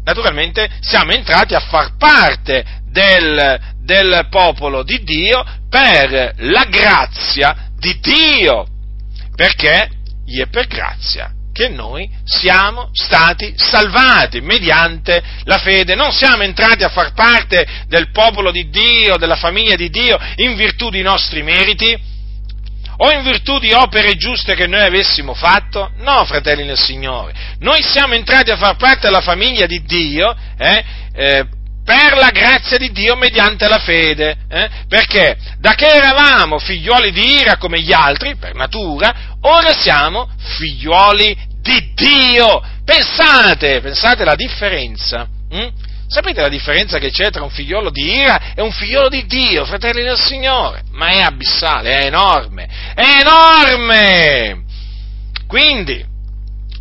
Naturalmente 0.04 0.70
siamo 0.82 1.12
entrati 1.12 1.56
a 1.56 1.60
far 1.60 1.98
parte 1.98 2.64
del, 2.90 3.60
del 3.84 4.28
popolo 4.30 4.84
di 4.84 5.04
Dio 5.04 5.44
per 5.70 6.34
la 6.38 6.66
grazia 6.66 7.70
di 7.78 7.98
Dio. 8.00 8.66
Perché 9.36 9.90
gli 10.26 10.42
è 10.42 10.48
per 10.48 10.68
grazia 10.68 11.32
che 11.58 11.70
noi 11.70 12.08
siamo 12.24 12.90
stati 12.94 13.52
salvati 13.56 14.42
mediante 14.42 15.24
la 15.46 15.58
fede. 15.58 15.96
Non 15.96 16.12
siamo 16.12 16.44
entrati 16.44 16.84
a 16.84 16.90
far 16.90 17.14
parte 17.14 17.66
del 17.88 18.12
popolo 18.12 18.52
di 18.52 18.70
Dio, 18.70 19.18
della 19.18 19.36
famiglia 19.36 19.76
di 19.76 19.90
Dio, 19.90 20.20
in 20.36 20.56
virtù 20.56 20.92
di 20.92 21.02
nostri 21.02 21.42
meriti 21.42 22.16
o 22.98 23.12
in 23.12 23.24
virtù 23.24 23.58
di 23.58 23.74
opere 23.74 24.16
giuste 24.16 24.54
che 24.54 24.68
noi 24.68 24.82
avessimo 24.82 25.34
fatto? 25.34 25.92
No, 25.98 26.26
fratelli 26.26 26.64
nel 26.64 26.78
Signore. 26.78 27.34
Noi 27.60 27.82
siamo 27.82 28.14
entrati 28.14 28.52
a 28.52 28.58
far 28.58 28.76
parte 28.76 29.08
della 29.08 29.22
famiglia 29.22 29.66
di 29.66 29.82
Dio 29.84 30.36
eh, 30.58 30.84
eh, 31.14 31.46
per 31.88 32.18
la 32.18 32.32
grazia 32.32 32.78
di 32.78 32.92
Dio 32.92 33.16
mediante 33.16 33.66
la 33.70 33.80
fede. 33.80 34.36
Eh? 34.50 34.70
Perché 34.90 35.38
da 35.58 35.74
che 35.74 35.88
eravamo 35.88 36.60
figlioli 36.60 37.14
di 37.14 37.40
ira 37.40 37.56
come 37.56 37.80
gli 37.80 37.94
altri, 37.94 38.36
per 38.36 38.56
natura, 38.56 39.38
ora 39.44 39.72
siamo 39.72 40.30
figlioli 40.38 41.34
di 41.62 41.94
Dio. 41.94 42.62
Pensate, 42.84 43.80
pensate 43.80 44.26
la 44.26 44.36
differenza. 44.36 45.30
Hm? 45.50 45.68
Sapete 46.10 46.42
la 46.42 46.50
differenza 46.50 47.00
che 47.00 47.10
c'è 47.10 47.30
tra 47.30 47.44
un 47.44 47.50
figliolo 47.52 47.90
di 47.90 48.16
ira 48.16 48.54
e 48.54 48.62
un 48.62 48.72
figliolo 48.74 49.08
di 49.08 49.26
Dio, 49.26 49.64
fratelli 49.64 50.04
del 50.04 50.20
Signore? 50.20 50.84
Ma 50.92 51.08
è 51.08 51.22
abissale, 51.22 52.02
è 52.02 52.06
enorme, 52.08 52.68
è 52.96 53.22
enorme! 53.22 54.64
Quindi, 55.48 56.04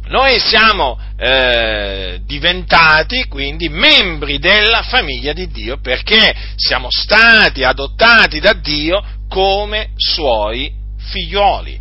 noi 0.08 0.40
siamo 0.40 0.98
eh, 1.18 2.20
diventati 2.26 3.24
quindi 3.26 3.68
membri 3.68 4.38
della 4.38 4.82
famiglia 4.82 5.32
di 5.32 5.48
Dio 5.48 5.78
perché 5.80 6.34
siamo 6.56 6.88
stati 6.90 7.64
adottati 7.64 8.40
da 8.40 8.52
Dio 8.52 9.02
come 9.28 9.92
suoi 9.96 10.72
figlioli. 10.98 11.80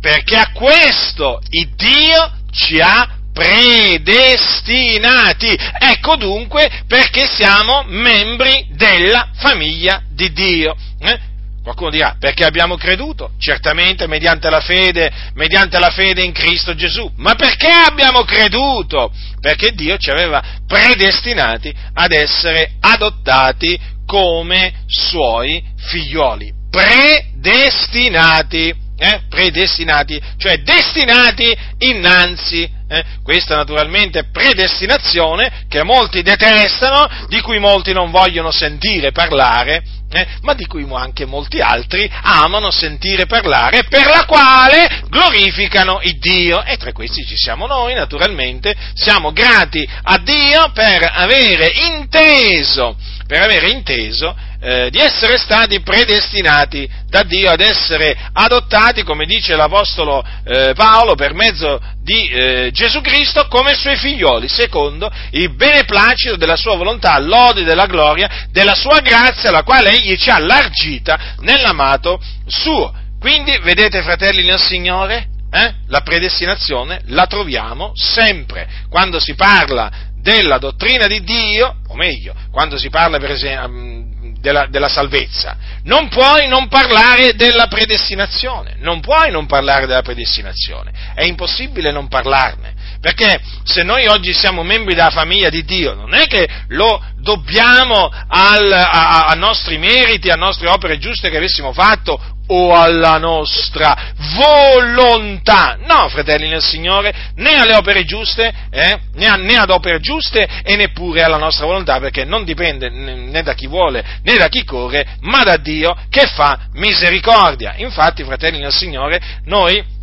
Perché 0.00 0.36
a 0.36 0.52
questo 0.52 1.40
il 1.50 1.74
Dio 1.74 2.32
ci 2.50 2.78
ha 2.80 3.18
predestinati. 3.32 5.56
Ecco 5.78 6.16
dunque 6.16 6.84
perché 6.86 7.26
siamo 7.26 7.82
membri 7.86 8.66
della 8.70 9.30
famiglia 9.34 10.02
di 10.10 10.32
Dio. 10.32 10.76
Eh? 11.00 11.30
Qualcuno 11.62 11.90
dirà, 11.90 12.16
perché 12.18 12.44
abbiamo 12.44 12.76
creduto? 12.76 13.34
Certamente 13.38 14.08
mediante 14.08 14.50
la 14.50 14.58
fede, 14.60 15.12
mediante 15.34 15.78
la 15.78 15.90
fede 15.90 16.24
in 16.24 16.32
Cristo 16.32 16.74
Gesù. 16.74 17.08
Ma 17.16 17.36
perché 17.36 17.68
abbiamo 17.68 18.24
creduto? 18.24 19.12
Perché 19.40 19.70
Dio 19.72 19.96
ci 19.96 20.10
aveva 20.10 20.42
predestinati 20.66 21.72
ad 21.94 22.10
essere 22.10 22.72
adottati 22.80 23.78
come 24.04 24.82
suoi 24.86 25.62
figlioli. 25.76 26.52
Predestinati, 26.68 28.74
eh? 28.98 29.20
predestinati, 29.28 30.20
cioè 30.38 30.62
destinati 30.62 31.56
innanzi 31.78 32.68
eh? 32.92 33.04
Questa 33.22 33.56
naturalmente 33.56 34.24
predestinazione 34.24 35.64
che 35.66 35.82
molti 35.82 36.20
detestano, 36.20 37.08
di 37.28 37.40
cui 37.40 37.58
molti 37.58 37.94
non 37.94 38.10
vogliono 38.10 38.50
sentire 38.50 39.12
parlare, 39.12 39.82
eh? 40.12 40.26
ma 40.42 40.54
di 40.54 40.66
cui 40.66 40.86
anche 40.92 41.24
molti 41.24 41.60
altri 41.60 42.10
amano 42.22 42.70
sentire 42.70 43.26
parlare, 43.26 43.84
per 43.88 44.06
la 44.06 44.24
quale 44.26 45.02
glorificano 45.08 46.00
il 46.02 46.18
Dio. 46.18 46.62
E 46.64 46.76
tra 46.76 46.92
questi 46.92 47.24
ci 47.24 47.36
siamo 47.36 47.66
noi, 47.66 47.94
naturalmente, 47.94 48.74
siamo 48.94 49.32
grati 49.32 49.88
a 50.02 50.18
Dio 50.18 50.70
per 50.72 51.10
avere 51.12 51.72
inteso, 51.96 52.96
per 53.26 53.42
avere 53.42 53.70
inteso 53.70 54.36
eh, 54.62 54.90
di 54.90 54.98
essere 54.98 55.38
stati 55.38 55.80
predestinati 55.80 56.88
da 57.08 57.24
Dio 57.24 57.50
ad 57.50 57.60
essere 57.60 58.16
adottati, 58.32 59.02
come 59.02 59.26
dice 59.26 59.56
l'Apostolo 59.56 60.24
eh, 60.44 60.72
Paolo, 60.74 61.16
per 61.16 61.34
mezzo 61.34 61.80
di 62.00 62.28
eh, 62.28 62.70
Gesù 62.72 63.00
Cristo 63.00 63.48
come 63.48 63.74
suoi 63.74 63.96
figlioli, 63.96 64.46
secondo 64.46 65.10
il 65.32 65.52
beneplacito 65.54 66.36
della 66.36 66.54
sua 66.54 66.76
volontà, 66.76 67.18
lode 67.18 67.64
della 67.64 67.86
gloria, 67.86 68.46
della 68.50 68.74
sua 68.74 69.00
grazia, 69.00 69.50
la 69.50 69.64
quale 69.64 69.90
egli 69.90 70.16
ci 70.16 70.30
ha 70.30 70.36
allargita 70.36 71.34
nell'amato 71.40 72.22
suo. 72.46 72.94
Quindi, 73.18 73.58
vedete 73.62 74.00
fratelli 74.02 74.44
nel 74.44 74.60
Signore, 74.60 75.26
eh, 75.50 75.74
la 75.88 76.00
predestinazione 76.02 77.00
la 77.06 77.26
troviamo 77.26 77.92
sempre. 77.94 78.68
Quando 78.88 79.18
si 79.18 79.34
parla 79.34 79.90
della 80.20 80.58
dottrina 80.58 81.08
di 81.08 81.20
Dio, 81.22 81.78
o 81.88 81.94
meglio, 81.96 82.32
quando 82.52 82.78
si 82.78 82.88
parla 82.90 83.18
per 83.18 83.32
esempio 83.32 84.01
della, 84.42 84.66
della, 84.66 84.88
salvezza. 84.88 85.56
Non 85.84 86.08
puoi 86.08 86.48
non 86.48 86.68
parlare 86.68 87.34
della 87.34 87.68
predestinazione, 87.68 88.74
non 88.80 89.00
puoi 89.00 89.30
non 89.30 89.46
parlare 89.46 89.86
della 89.86 90.02
predestinazione, 90.02 90.92
è 91.14 91.22
impossibile 91.22 91.92
non 91.92 92.08
parlarne, 92.08 92.74
perché 93.00 93.40
se 93.64 93.82
noi 93.82 94.06
oggi 94.06 94.34
siamo 94.34 94.62
membri 94.62 94.94
della 94.94 95.10
famiglia 95.10 95.48
di 95.48 95.64
Dio, 95.64 95.94
non 95.94 96.12
è 96.12 96.26
che 96.26 96.46
lo 96.68 97.02
dobbiamo 97.22 98.10
al, 98.28 98.70
a, 98.70 99.26
a 99.26 99.34
nostri 99.34 99.78
meriti, 99.78 100.28
a 100.28 100.36
nostre 100.36 100.68
opere 100.68 100.98
giuste 100.98 101.30
che 101.30 101.36
avessimo 101.38 101.72
fatto 101.72 102.20
o 102.48 102.74
alla 102.74 103.18
nostra 103.18 104.12
volontà. 104.34 105.78
No, 105.86 106.08
fratelli 106.08 106.48
nel 106.48 106.62
Signore, 106.62 107.32
né 107.36 107.54
alle 107.54 107.76
opere 107.76 108.04
giuste, 108.04 108.52
eh, 108.70 108.98
né, 109.14 109.26
a, 109.26 109.36
né, 109.36 109.54
ad 109.54 109.70
opere 109.70 110.00
giuste 110.00 110.46
e 110.62 110.76
neppure 110.76 111.22
alla 111.22 111.38
nostra 111.38 111.64
volontà, 111.64 111.98
perché 111.98 112.24
non 112.24 112.44
dipende 112.44 112.90
né 112.90 113.42
da 113.42 113.54
chi 113.54 113.66
vuole 113.66 114.04
né 114.22 114.36
da 114.36 114.48
chi 114.48 114.64
corre, 114.64 115.16
ma 115.20 115.42
da 115.44 115.56
Dio 115.56 115.96
che 116.10 116.26
fa 116.26 116.66
misericordia. 116.72 117.74
Infatti, 117.76 118.24
fratelli 118.24 118.58
nel 118.58 118.72
Signore, 118.72 119.20
noi 119.44 120.00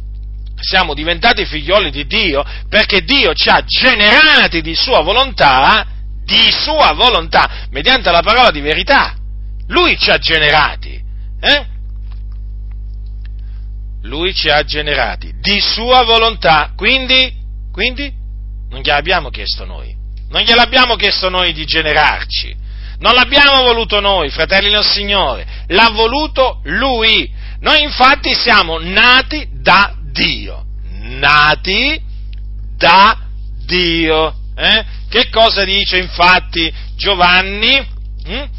siamo 0.61 0.93
diventati 0.93 1.45
figlioli 1.45 1.89
di 1.89 2.05
Dio 2.05 2.43
perché 2.67 3.01
Dio 3.03 3.33
ci 3.33 3.47
ha 3.49 3.63
generati 3.65 4.61
di 4.61 4.75
sua 4.75 5.01
volontà, 5.01 5.85
di 6.29 6.51
sua 6.51 6.93
volontà, 6.93 7.65
mediante 7.71 8.11
la 8.11 8.21
parola 8.21 8.51
di 8.51 8.61
verità. 8.61 9.15
Lui 9.67 9.97
ci 9.97 10.11
ha 10.11 10.19
generati. 10.19 11.01
Eh? 11.41 11.65
Lui 14.03 14.33
ci 14.33 14.49
ha 14.49 14.63
generati 14.63 15.33
di 15.41 15.59
sua 15.59 16.03
volontà, 16.03 16.71
quindi, 16.75 17.33
quindi 17.71 18.11
non 18.69 18.81
gliel'abbiamo 18.81 19.29
chiesto 19.29 19.65
noi, 19.65 19.93
non 20.29 20.41
gliel'abbiamo 20.41 20.95
chiesto 20.95 21.29
noi 21.29 21.51
di 21.51 21.65
generarci, 21.65 22.55
non 22.99 23.13
l'abbiamo 23.13 23.63
voluto 23.63 23.99
noi, 23.99 24.29
fratelli 24.29 24.69
del 24.69 24.85
Signore, 24.85 25.45
l'ha 25.67 25.89
voluto 25.89 26.61
Lui. 26.63 27.29
Noi 27.59 27.83
infatti 27.83 28.33
siamo 28.33 28.77
nati 28.79 29.47
da 29.51 29.93
Dio, 30.11 30.65
nati 31.01 32.01
da 32.77 33.17
Dio. 33.65 34.33
Eh? 34.55 34.85
Che 35.09 35.29
cosa 35.29 35.63
dice 35.63 35.97
infatti 35.97 36.71
Giovanni? 36.95 37.85
Hm? 38.25 38.49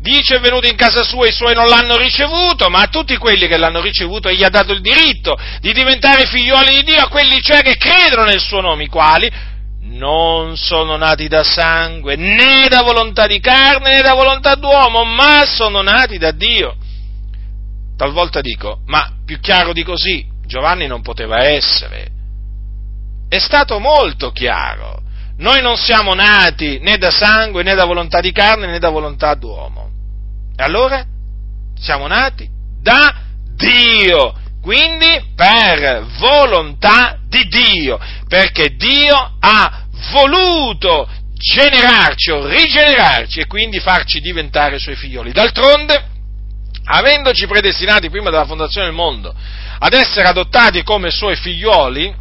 Dice 0.00 0.36
è 0.36 0.40
venuto 0.40 0.68
in 0.68 0.76
casa 0.76 1.02
sua 1.02 1.26
e 1.26 1.30
i 1.30 1.32
suoi 1.32 1.54
non 1.54 1.66
l'hanno 1.66 1.96
ricevuto, 1.96 2.68
ma 2.68 2.80
a 2.80 2.86
tutti 2.86 3.16
quelli 3.16 3.48
che 3.48 3.56
l'hanno 3.56 3.80
ricevuto 3.80 4.28
egli 4.28 4.44
ha 4.44 4.48
dato 4.48 4.72
il 4.72 4.80
diritto 4.80 5.36
di 5.60 5.72
diventare 5.72 6.26
figlioli 6.26 6.76
di 6.76 6.82
Dio, 6.84 7.00
a 7.00 7.08
quelli 7.08 7.40
cioè 7.40 7.62
che 7.62 7.76
credono 7.76 8.24
nel 8.24 8.40
suo 8.40 8.60
nome, 8.60 8.84
i 8.84 8.88
quali 8.88 9.28
non 9.82 10.56
sono 10.56 10.96
nati 10.96 11.28
da 11.28 11.42
sangue, 11.42 12.16
né 12.16 12.68
da 12.68 12.82
volontà 12.82 13.26
di 13.26 13.40
carne, 13.40 13.94
né 13.94 14.02
da 14.02 14.14
volontà 14.14 14.54
d'uomo, 14.54 15.04
ma 15.04 15.44
sono 15.46 15.82
nati 15.82 16.18
da 16.18 16.32
Dio. 16.32 16.76
Talvolta 17.96 18.40
dico, 18.40 18.80
ma 18.86 19.10
più 19.24 19.40
chiaro 19.40 19.72
di 19.72 19.82
così, 19.82 20.24
Giovanni 20.46 20.86
non 20.86 21.02
poteva 21.02 21.44
essere. 21.44 22.08
È 23.28 23.38
stato 23.38 23.78
molto 23.80 24.30
chiaro. 24.30 25.02
Noi 25.38 25.60
non 25.60 25.76
siamo 25.76 26.14
nati 26.14 26.78
né 26.80 26.96
da 26.96 27.10
sangue, 27.10 27.62
né 27.62 27.74
da 27.74 27.84
volontà 27.84 28.20
di 28.20 28.32
carne, 28.32 28.66
né 28.66 28.78
da 28.78 28.88
volontà 28.88 29.34
d'uomo. 29.34 29.90
E 30.56 30.62
allora? 30.62 31.04
Siamo 31.78 32.06
nati 32.06 32.48
da 32.80 33.14
Dio, 33.54 34.34
quindi 34.62 35.32
per 35.34 36.06
volontà 36.18 37.18
di 37.28 37.46
Dio, 37.48 37.98
perché 38.28 38.76
Dio 38.76 39.36
ha 39.38 39.84
voluto 40.12 41.08
generarci 41.34 42.30
o 42.30 42.46
rigenerarci 42.46 43.40
e 43.40 43.46
quindi 43.46 43.78
farci 43.78 44.20
diventare 44.20 44.78
suoi 44.78 44.96
figlioli. 44.96 45.32
D'altronde, 45.32 46.04
avendoci 46.84 47.46
predestinati 47.46 48.08
prima 48.08 48.30
della 48.30 48.46
fondazione 48.46 48.86
del 48.86 48.96
mondo 48.96 49.34
ad 49.78 49.92
essere 49.92 50.26
adottati 50.26 50.82
come 50.82 51.10
suoi 51.10 51.36
figlioli, 51.36 52.14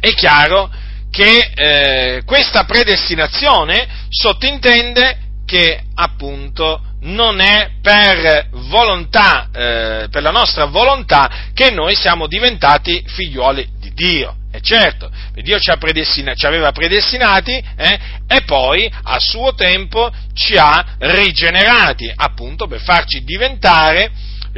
è 0.00 0.10
chiaro 0.12 0.70
che 1.10 1.50
eh, 1.54 2.22
questa 2.24 2.64
predestinazione 2.64 4.06
sottintende 4.08 5.18
che 5.46 5.80
appunto 5.94 6.82
non 7.00 7.40
è 7.40 7.70
per 7.80 8.48
volontà, 8.50 9.48
eh, 9.52 10.08
per 10.10 10.22
la 10.22 10.30
nostra 10.30 10.66
volontà 10.66 11.48
che 11.54 11.70
noi 11.70 11.94
siamo 11.94 12.26
diventati 12.26 13.02
figlioli 13.06 13.66
di 13.78 13.92
Dio. 13.94 14.34
E 14.50 14.60
certo, 14.62 15.10
Dio 15.34 15.58
ci, 15.58 15.70
predestina, 15.78 16.34
ci 16.34 16.46
aveva 16.46 16.72
predestinati 16.72 17.52
eh, 17.52 17.98
e 18.26 18.42
poi 18.46 18.90
a 19.02 19.18
suo 19.18 19.54
tempo 19.54 20.10
ci 20.34 20.56
ha 20.56 20.96
rigenerati, 20.98 22.10
appunto 22.14 22.66
per 22.66 22.80
farci 22.80 23.22
diventare, 23.24 24.10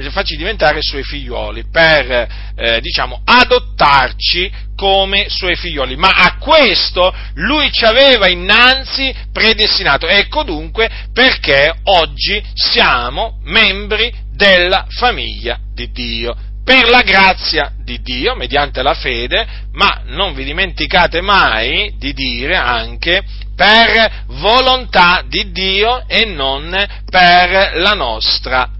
farci 0.09 0.37
diventare 0.37 0.81
suoi 0.81 1.03
figlioli, 1.03 1.65
per 1.71 2.29
eh, 2.57 2.81
diciamo, 2.81 3.21
adottarci 3.25 4.51
come 4.75 5.27
suoi 5.29 5.57
figlioli, 5.57 5.97
ma 5.97 6.09
a 6.09 6.39
questo 6.39 7.15
lui 7.35 7.71
ci 7.71 7.85
aveva 7.85 8.29
innanzi 8.29 9.15
predestinato. 9.31 10.07
Ecco 10.07 10.43
dunque 10.43 10.89
perché 11.13 11.75
oggi 11.85 12.43
siamo 12.55 13.41
membri 13.45 14.11
della 14.33 14.87
famiglia 14.89 15.59
di 15.75 15.91
Dio, 15.91 16.35
per 16.65 16.89
la 16.89 17.03
grazia 17.03 17.73
di 17.83 18.01
Dio, 18.01 18.37
mediante 18.37 18.83
la 18.83 18.95
fede, 18.95 19.47
ma 19.73 20.03
non 20.07 20.33
vi 20.35 20.45
dimenticate 20.45 21.21
mai 21.21 21.95
di 21.99 22.13
dire 22.15 22.57
anche 22.57 23.23
per 23.57 24.25
volontà 24.29 25.23
di 25.27 25.51
Dio 25.51 26.07
e 26.07 26.25
non 26.25 26.71
per 27.11 27.73
la 27.75 27.93
nostra 27.93 28.71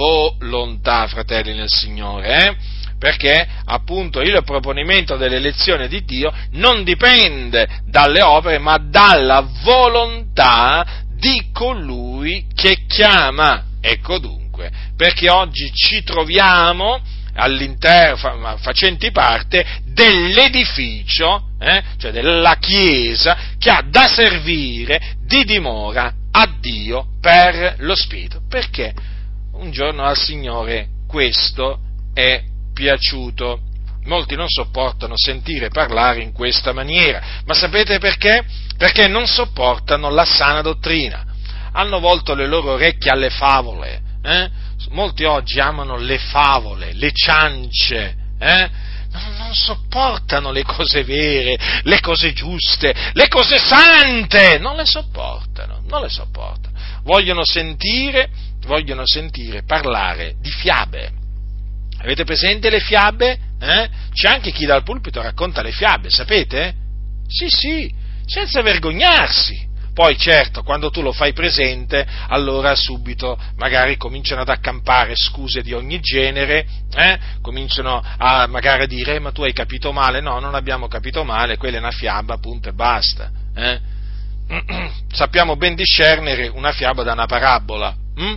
volontà, 0.00 1.06
fratelli 1.08 1.54
nel 1.54 1.68
Signore. 1.68 2.46
Eh? 2.46 2.78
perché 3.00 3.48
appunto 3.64 4.20
il 4.20 4.42
proponimento 4.44 5.16
dell'elezione 5.16 5.88
di 5.88 6.04
Dio 6.04 6.30
non 6.50 6.84
dipende 6.84 7.66
dalle 7.86 8.20
opere, 8.20 8.58
ma 8.58 8.76
dalla 8.76 9.40
volontà 9.62 10.84
di 11.16 11.46
colui 11.50 12.44
che 12.54 12.84
chiama. 12.86 13.64
Ecco 13.80 14.18
dunque, 14.18 14.70
perché 14.98 15.30
oggi 15.30 15.72
ci 15.72 16.02
troviamo 16.02 17.00
all'interno, 17.36 18.58
facenti 18.58 19.10
parte 19.12 19.64
dell'edificio, 19.86 21.52
eh, 21.58 21.82
cioè 21.96 22.10
della 22.10 22.56
Chiesa, 22.60 23.34
che 23.58 23.70
ha 23.70 23.82
da 23.82 24.08
servire 24.08 25.16
di 25.24 25.44
dimora 25.46 26.12
a 26.32 26.54
Dio 26.60 27.06
per 27.18 27.76
lo 27.78 27.94
Spirito. 27.94 28.42
Perché 28.46 28.92
un 29.52 29.70
giorno 29.70 30.04
al 30.04 30.16
Signore 30.16 30.88
questo 31.06 31.80
è 32.14 32.42
piaciuto. 32.72 33.60
Molti 34.04 34.34
non 34.34 34.48
sopportano 34.48 35.14
sentire 35.16 35.68
parlare 35.68 36.22
in 36.22 36.32
questa 36.32 36.72
maniera, 36.72 37.20
ma 37.44 37.52
sapete 37.52 37.98
perché? 37.98 38.44
Perché 38.78 39.08
non 39.08 39.26
sopportano 39.26 40.08
la 40.08 40.24
sana 40.24 40.62
dottrina. 40.62 41.24
Hanno 41.72 42.00
volto 42.00 42.34
le 42.34 42.46
loro 42.46 42.72
orecchie 42.72 43.10
alle 43.10 43.30
favole. 43.30 44.00
Eh? 44.22 44.48
Molti 44.90 45.24
oggi 45.24 45.60
amano 45.60 45.96
le 45.96 46.18
favole, 46.18 46.92
le 46.94 47.10
ciance. 47.12 48.16
Eh? 48.38 48.70
Non, 49.12 49.36
non, 49.38 49.54
sopportano 49.54 50.52
le 50.52 50.62
cose 50.62 51.02
vere, 51.02 51.58
le 51.82 52.00
cose 52.00 52.32
giuste, 52.32 52.94
le 53.12 53.28
cose 53.28 53.58
sante, 53.58 54.58
non 54.58 54.76
le 54.76 54.86
sopportano, 54.86 55.82
non 55.88 56.00
le 56.00 56.08
sopportano. 56.08 56.78
Vogliono 57.02 57.44
sentire, 57.44 58.30
vogliono 58.66 59.06
sentire 59.06 59.62
parlare 59.64 60.34
di 60.40 60.50
fiabe. 60.50 61.12
Avete 61.98 62.24
presente 62.24 62.70
le 62.70 62.80
fiabe? 62.80 63.38
Eh? 63.60 63.88
C'è 64.12 64.28
anche 64.28 64.52
chi 64.52 64.64
dal 64.64 64.82
pulpito 64.82 65.20
racconta 65.20 65.62
le 65.62 65.72
fiabe, 65.72 66.08
sapete? 66.10 66.74
Sì, 67.26 67.48
sì, 67.48 67.92
senza 68.24 68.62
vergognarsi. 68.62 69.68
Poi 69.92 70.16
certo, 70.16 70.62
quando 70.62 70.90
tu 70.90 71.02
lo 71.02 71.12
fai 71.12 71.32
presente, 71.32 72.06
allora 72.28 72.74
subito 72.74 73.38
magari 73.56 73.96
cominciano 73.96 74.40
ad 74.40 74.48
accampare 74.48 75.14
scuse 75.14 75.62
di 75.62 75.72
ogni 75.72 76.00
genere, 76.00 76.64
eh? 76.94 77.18
cominciano 77.42 78.02
a 78.16 78.46
magari 78.46 78.84
a 78.84 78.86
dire, 78.86 79.16
eh, 79.16 79.18
ma 79.18 79.32
tu 79.32 79.42
hai 79.42 79.52
capito 79.52 79.92
male, 79.92 80.20
no, 80.20 80.38
non 80.38 80.54
abbiamo 80.54 80.86
capito 80.86 81.24
male, 81.24 81.56
quella 81.56 81.76
è 81.76 81.80
una 81.80 81.90
fiaba, 81.90 82.38
punto 82.38 82.68
e 82.68 82.72
basta. 82.72 83.30
Eh? 83.54 83.80
Sappiamo 85.12 85.56
ben 85.56 85.74
discernere 85.74 86.48
una 86.48 86.72
fiaba 86.72 87.02
da 87.02 87.12
una 87.12 87.26
parabola. 87.26 87.94
Hm? 88.16 88.34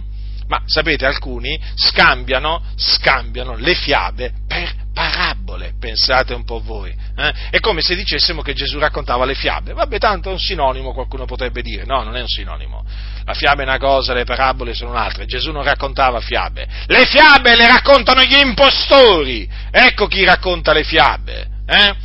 Ma 0.47 0.62
sapete, 0.65 1.06
alcuni 1.06 1.60
scambiano, 1.75 2.63
scambiano 2.75 3.56
le 3.56 3.75
fiabe 3.75 4.34
per 4.47 4.82
parabole, 4.93 5.73
pensate 5.79 6.34
un 6.34 6.43
po' 6.43 6.62
voi. 6.62 6.95
Eh? 7.15 7.34
È 7.49 7.60
come 7.60 7.82
se 7.82 7.95
dicessimo 7.95 8.41
che 8.41 8.53
Gesù 8.53 8.77
raccontava 8.77 9.25
le 9.25 9.34
fiabe. 9.34 9.73
Vabbè, 9.73 9.97
tanto 9.97 10.29
è 10.29 10.32
un 10.32 10.39
sinonimo, 10.39 10.93
qualcuno 10.93 11.25
potrebbe 11.25 11.62
dire. 11.62 11.86
No, 11.86 12.03
non 12.03 12.15
è 12.15 12.21
un 12.21 12.27
sinonimo. 12.27 12.86
La 13.25 13.34
fiaba 13.34 13.62
è 13.62 13.65
una 13.65 13.77
cosa, 13.77 14.13
le 14.13 14.25
parabole 14.25 14.73
sono 14.73 14.91
un'altra. 14.91 15.25
Gesù 15.25 15.51
non 15.51 15.63
raccontava 15.63 16.19
fiabe. 16.19 16.67
Le 16.86 17.06
fiabe 17.06 17.56
le 17.56 17.67
raccontano 17.67 18.21
gli 18.23 18.38
impostori. 18.38 19.49
Ecco 19.71 20.08
chi 20.08 20.23
racconta 20.23 20.73
le 20.73 20.84
fiabe. 20.84 21.47
Eh? 21.65 21.95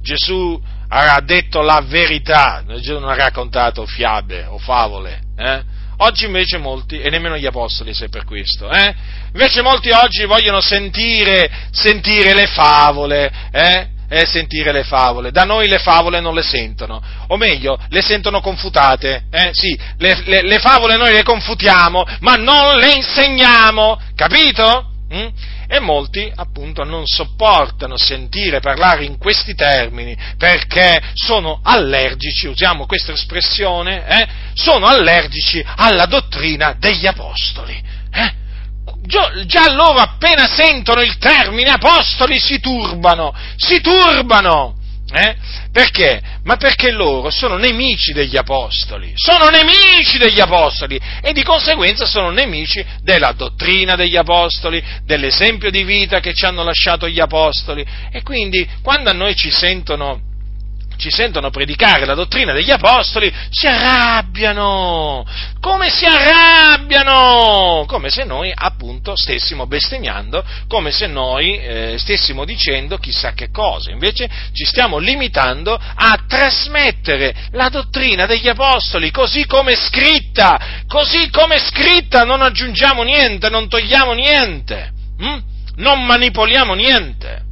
Gesù 0.00 0.60
ha 0.88 1.20
detto 1.20 1.62
la 1.62 1.82
verità. 1.84 2.62
Gesù 2.78 2.98
non 2.98 3.08
ha 3.08 3.16
raccontato 3.16 3.86
fiabe 3.86 4.44
o 4.44 4.58
favole. 4.58 5.20
Eh? 5.36 5.74
Oggi 5.98 6.26
invece 6.26 6.58
molti, 6.58 7.00
e 7.00 7.08
nemmeno 7.08 7.38
gli 7.38 7.46
apostoli 7.46 7.94
se 7.94 8.08
per 8.08 8.24
questo, 8.24 8.70
eh? 8.70 8.94
invece 9.32 9.62
molti 9.62 9.90
oggi 9.90 10.24
vogliono 10.26 10.60
sentire, 10.60 11.50
sentire 11.70 12.34
le 12.34 12.46
favole, 12.46 13.32
eh? 13.50 13.88
eh? 14.08 14.26
sentire 14.26 14.72
le 14.72 14.84
favole. 14.84 15.30
Da 15.30 15.44
noi 15.44 15.68
le 15.68 15.78
favole 15.78 16.20
non 16.20 16.34
le 16.34 16.42
sentono, 16.42 17.02
o 17.28 17.36
meglio, 17.36 17.78
le 17.88 18.02
sentono 18.02 18.40
confutate. 18.40 19.24
Eh? 19.30 19.50
Sì, 19.52 19.78
le, 19.98 20.22
le, 20.26 20.42
le 20.42 20.58
favole 20.58 20.96
noi 20.96 21.12
le 21.12 21.22
confutiamo, 21.22 22.04
ma 22.20 22.34
non 22.34 22.78
le 22.78 22.94
insegniamo, 22.94 23.98
capito? 24.14 24.90
Mm? 25.14 25.26
E 25.68 25.80
molti 25.80 26.30
appunto 26.34 26.84
non 26.84 27.06
sopportano 27.06 27.96
sentire 27.96 28.60
parlare 28.60 29.04
in 29.04 29.18
questi 29.18 29.54
termini 29.54 30.16
perché 30.38 31.02
sono 31.14 31.60
allergici, 31.62 32.46
usiamo 32.46 32.86
questa 32.86 33.12
espressione, 33.12 34.06
eh? 34.06 34.26
sono 34.54 34.86
allergici 34.86 35.64
alla 35.76 36.06
dottrina 36.06 36.76
degli 36.78 37.06
apostoli. 37.06 37.82
Eh? 38.12 38.44
Già 39.46 39.72
loro 39.72 39.98
appena 39.98 40.46
sentono 40.46 41.00
il 41.00 41.18
termine 41.18 41.70
apostoli 41.70 42.38
si 42.38 42.60
turbano, 42.60 43.34
si 43.56 43.80
turbano. 43.80 44.74
Eh? 45.08 45.36
Perché? 45.70 46.20
Ma 46.42 46.56
perché 46.56 46.90
loro 46.90 47.30
sono 47.30 47.56
nemici 47.56 48.12
degli 48.12 48.36
apostoli, 48.36 49.12
sono 49.14 49.48
nemici 49.48 50.18
degli 50.18 50.40
apostoli 50.40 51.00
e 51.22 51.32
di 51.32 51.44
conseguenza 51.44 52.04
sono 52.06 52.30
nemici 52.30 52.84
della 53.02 53.32
dottrina 53.32 53.94
degli 53.94 54.16
apostoli, 54.16 54.82
dell'esempio 55.04 55.70
di 55.70 55.84
vita 55.84 56.18
che 56.18 56.34
ci 56.34 56.44
hanno 56.44 56.64
lasciato 56.64 57.08
gli 57.08 57.20
apostoli 57.20 57.86
e 58.10 58.22
quindi 58.22 58.68
quando 58.82 59.10
a 59.10 59.12
noi 59.12 59.36
ci 59.36 59.50
sentono 59.50 60.34
ci 60.96 61.10
sentono 61.10 61.50
predicare 61.50 62.04
la 62.04 62.14
dottrina 62.14 62.52
degli 62.52 62.70
apostoli, 62.70 63.32
si 63.50 63.66
arrabbiano, 63.66 65.24
come 65.60 65.90
si 65.90 66.04
arrabbiano, 66.04 67.84
come 67.86 68.10
se 68.10 68.24
noi 68.24 68.52
appunto 68.54 69.16
stessimo 69.16 69.66
bestemmiando, 69.66 70.44
come 70.68 70.90
se 70.90 71.06
noi 71.06 71.58
eh, 71.58 71.96
stessimo 71.98 72.44
dicendo 72.44 72.98
chissà 72.98 73.32
che 73.32 73.50
cosa, 73.50 73.90
invece 73.90 74.28
ci 74.52 74.64
stiamo 74.64 74.98
limitando 74.98 75.74
a 75.74 76.24
trasmettere 76.26 77.34
la 77.52 77.68
dottrina 77.68 78.26
degli 78.26 78.48
apostoli 78.48 79.10
così 79.10 79.46
come 79.46 79.72
è 79.72 79.76
scritta, 79.76 80.84
così 80.86 81.30
come 81.30 81.56
è 81.56 81.60
scritta, 81.60 82.24
non 82.24 82.42
aggiungiamo 82.42 83.02
niente, 83.02 83.48
non 83.48 83.68
togliamo 83.68 84.12
niente, 84.12 84.92
hm? 85.18 85.38
non 85.76 86.04
manipoliamo 86.04 86.74
niente. 86.74 87.45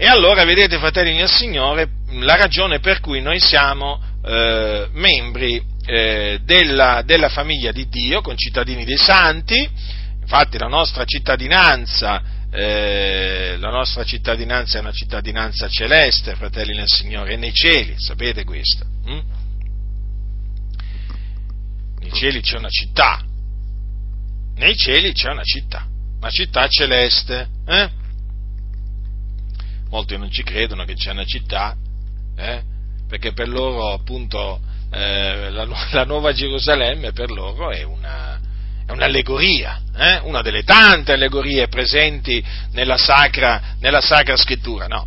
E 0.00 0.06
allora 0.06 0.44
vedete, 0.44 0.78
fratelli 0.78 1.12
nel 1.12 1.28
Signore, 1.28 1.88
la 2.12 2.36
ragione 2.36 2.78
per 2.78 3.00
cui 3.00 3.20
noi 3.20 3.40
siamo 3.40 4.00
eh, 4.24 4.88
membri 4.92 5.60
eh, 5.86 6.38
della, 6.44 7.02
della, 7.04 7.28
famiglia 7.28 7.72
di 7.72 7.88
Dio, 7.88 8.20
concittadini 8.20 8.84
dei 8.84 8.96
santi, 8.96 9.68
infatti 10.20 10.56
la 10.56 10.68
nostra 10.68 11.04
cittadinanza, 11.04 12.22
eh, 12.48 13.56
la 13.58 13.70
nostra 13.70 14.04
cittadinanza 14.04 14.78
è 14.78 14.82
una 14.82 14.92
cittadinanza 14.92 15.66
celeste, 15.68 16.36
fratelli 16.36 16.76
nel 16.76 16.86
Signore, 16.86 17.32
è 17.32 17.36
nei 17.36 17.52
cieli, 17.52 17.94
sapete 17.96 18.44
questo? 18.44 18.84
Hm? 19.04 19.20
Nei 22.02 22.12
cieli 22.12 22.40
c'è 22.40 22.56
una 22.56 22.70
città, 22.70 23.20
nei 24.54 24.76
cieli 24.76 25.12
c'è 25.12 25.30
una 25.30 25.42
città, 25.42 25.88
una 26.20 26.30
città 26.30 26.68
celeste, 26.68 27.48
eh? 27.66 28.06
Molti 29.90 30.16
non 30.16 30.30
ci 30.30 30.42
credono 30.42 30.84
che 30.84 30.94
c'è 30.94 31.10
una 31.10 31.24
città, 31.24 31.76
eh? 32.36 32.62
perché 33.08 33.32
per 33.32 33.48
loro 33.48 33.92
appunto 33.92 34.60
eh, 34.90 35.50
la, 35.50 35.66
la, 35.92 36.04
Nuova 36.04 36.32
Gerusalemme 36.32 37.12
per 37.12 37.30
loro 37.30 37.70
è, 37.70 37.82
una, 37.82 38.38
è 38.86 38.92
un'allegoria, 38.92 39.80
eh? 39.96 40.20
una 40.24 40.42
delle 40.42 40.62
tante 40.62 41.12
allegorie 41.12 41.68
presenti 41.68 42.44
nella 42.72 42.96
Sacra, 42.96 43.76
nella 43.80 44.00
sacra 44.00 44.36
Scrittura. 44.36 44.86
No, 44.86 45.06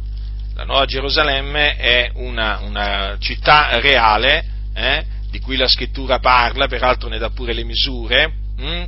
la 0.56 0.64
Nuova 0.64 0.86
Gerusalemme 0.86 1.76
è 1.76 2.12
una, 2.16 2.60
una 2.60 3.18
città 3.20 3.80
reale, 3.80 4.46
eh? 4.74 5.06
di 5.30 5.40
cui 5.40 5.56
la 5.56 5.68
Scrittura 5.68 6.20
parla, 6.20 6.68
peraltro 6.68 7.08
ne 7.08 7.18
dà 7.18 7.30
pure 7.30 7.54
le 7.54 7.64
misure, 7.64 8.34
hm? 8.58 8.84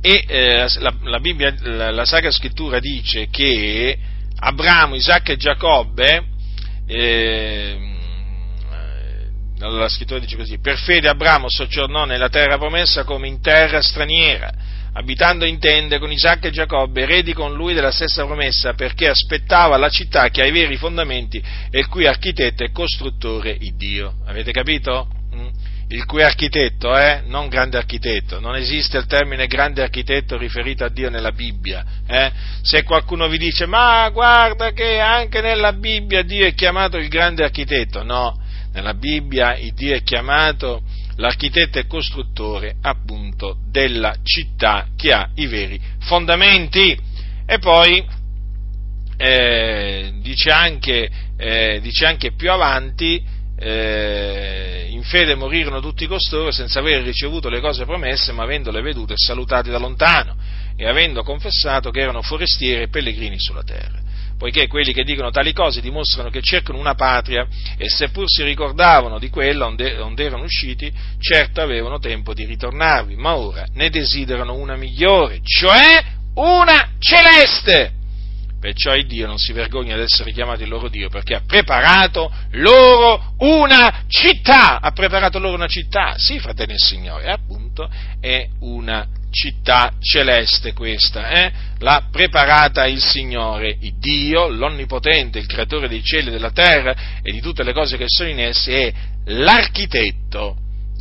e 0.00 0.24
eh, 0.26 0.66
la, 0.78 0.94
la, 1.02 1.18
Bibbia, 1.18 1.54
la 1.90 2.04
Sacra 2.04 2.30
Scrittura 2.30 2.78
dice 2.78 3.28
che 3.28 3.98
Abramo, 4.38 4.94
Isacco 4.94 5.32
e 5.32 5.36
Giacobbe, 5.36 6.24
eh, 6.86 7.94
la 9.58 9.88
scrittura 9.88 10.20
dice 10.20 10.36
così, 10.36 10.58
per 10.58 10.76
fede 10.76 11.08
Abramo 11.08 11.48
soggiornò 11.48 12.04
nella 12.04 12.28
terra 12.28 12.58
promessa 12.58 13.04
come 13.04 13.26
in 13.26 13.40
terra 13.40 13.80
straniera, 13.80 14.52
abitando 14.92 15.44
in 15.46 15.58
tende 15.58 15.98
con 15.98 16.12
Isacco 16.12 16.48
e 16.48 16.50
Giacobbe, 16.50 17.02
eredi 17.02 17.32
con 17.32 17.54
lui 17.54 17.72
della 17.72 17.90
stessa 17.90 18.24
promessa, 18.26 18.74
perché 18.74 19.08
aspettava 19.08 19.76
la 19.78 19.88
città 19.88 20.28
che 20.28 20.42
ha 20.42 20.46
i 20.46 20.52
veri 20.52 20.76
fondamenti 20.76 21.42
e 21.70 21.78
il 21.78 21.88
cui 21.88 22.06
architetto 22.06 22.62
e 22.62 22.70
costruttore 22.70 23.56
il 23.58 23.74
Dio. 23.76 24.16
Avete 24.26 24.52
capito? 24.52 25.08
Mm? 25.34 25.48
Il 25.88 26.04
cui 26.04 26.22
architetto 26.22 26.94
è, 26.94 27.22
eh? 27.22 27.28
non 27.28 27.48
grande 27.48 27.76
architetto, 27.76 28.40
non 28.40 28.56
esiste 28.56 28.98
il 28.98 29.06
termine 29.06 29.46
grande 29.46 29.82
architetto 29.82 30.36
riferito 30.36 30.84
a 30.84 30.88
Dio 30.88 31.10
nella 31.10 31.30
Bibbia. 31.30 31.84
Eh? 32.06 32.32
Se 32.62 32.82
qualcuno 32.82 33.28
vi 33.28 33.38
dice, 33.38 33.66
ma 33.66 34.08
guarda 34.10 34.72
che 34.72 34.98
anche 34.98 35.40
nella 35.40 35.72
Bibbia 35.72 36.22
Dio 36.22 36.44
è 36.44 36.54
chiamato 36.54 36.96
il 36.96 37.08
grande 37.08 37.44
architetto, 37.44 38.02
no, 38.02 38.36
nella 38.72 38.94
Bibbia 38.94 39.56
Dio 39.74 39.94
è 39.94 40.02
chiamato 40.02 40.82
l'architetto 41.16 41.78
e 41.78 41.86
costruttore 41.86 42.76
appunto 42.82 43.58
della 43.70 44.14
città 44.22 44.88
che 44.96 45.12
ha 45.12 45.30
i 45.36 45.46
veri 45.46 45.80
fondamenti. 46.00 46.98
E 47.46 47.58
poi 47.58 48.04
eh, 49.16 50.12
dice, 50.20 50.50
anche, 50.50 51.08
eh, 51.36 51.78
dice 51.80 52.06
anche 52.06 52.32
più 52.32 52.50
avanti, 52.50 53.22
eh, 53.58 54.86
in 54.90 55.02
fede 55.02 55.34
morirono 55.34 55.80
tutti 55.80 56.06
costoro 56.06 56.50
senza 56.50 56.80
aver 56.80 57.02
ricevuto 57.02 57.48
le 57.48 57.60
cose 57.60 57.84
promesse, 57.84 58.32
ma 58.32 58.42
avendole 58.42 58.80
vedute 58.82 59.14
e 59.14 59.16
salutati 59.18 59.70
da 59.70 59.78
lontano. 59.78 60.36
e 60.78 60.86
avendo 60.86 61.22
confessato 61.22 61.90
che 61.90 62.00
erano 62.00 62.20
forestieri 62.20 62.82
e 62.82 62.88
pellegrini 62.88 63.38
sulla 63.38 63.62
terra 63.62 63.98
poiché 64.38 64.66
quelli 64.66 64.92
che 64.92 65.04
dicono 65.04 65.30
tali 65.30 65.52
cose 65.52 65.80
dimostrano 65.80 66.28
che 66.28 66.42
cercano 66.42 66.78
una 66.78 66.94
patria 66.94 67.46
e 67.76 67.88
seppur 67.88 68.24
si 68.28 68.42
ricordavano 68.42 69.18
di 69.18 69.30
quella 69.30 69.66
onde, 69.66 69.98
onde 69.98 70.24
erano 70.24 70.44
usciti, 70.44 70.92
certo 71.18 71.60
avevano 71.60 71.98
tempo 71.98 72.34
di 72.34 72.44
ritornarvi, 72.44 73.16
ma 73.16 73.36
ora 73.36 73.66
ne 73.72 73.88
desiderano 73.88 74.54
una 74.54 74.76
migliore, 74.76 75.40
cioè 75.42 76.04
una 76.34 76.92
celeste. 76.98 77.95
Perciò 78.58 78.94
il 78.94 79.06
Dio 79.06 79.26
non 79.26 79.38
si 79.38 79.52
vergogna 79.52 79.96
di 79.96 80.02
essere 80.02 80.32
chiamato 80.32 80.62
il 80.62 80.68
loro 80.68 80.88
Dio 80.88 81.08
perché 81.08 81.34
ha 81.34 81.42
preparato 81.46 82.32
loro 82.52 83.34
una 83.38 84.04
città. 84.08 84.80
Ha 84.80 84.90
preparato 84.92 85.38
loro 85.38 85.54
una 85.54 85.66
città. 85.66 86.14
Sì, 86.16 86.38
fratelli 86.38 86.74
e 86.74 86.78
signori, 86.78 87.28
appunto 87.28 87.88
è 88.20 88.48
una 88.60 89.06
città 89.30 89.92
celeste 90.00 90.72
questa, 90.72 91.28
eh? 91.28 91.52
l'ha 91.80 92.08
preparata 92.10 92.86
il 92.86 93.02
Signore, 93.02 93.76
il 93.80 93.98
Dio, 93.98 94.48
l'Onnipotente, 94.48 95.38
il 95.38 95.46
Creatore 95.46 95.88
dei 95.88 96.02
cieli 96.02 96.28
e 96.28 96.30
della 96.30 96.52
terra 96.52 97.20
e 97.22 97.30
di 97.32 97.40
tutte 97.40 97.62
le 97.62 97.74
cose 97.74 97.98
che 97.98 98.06
sono 98.06 98.30
in 98.30 98.40
esse, 98.40 98.72
è 98.72 98.92
l'architetto 99.26 100.56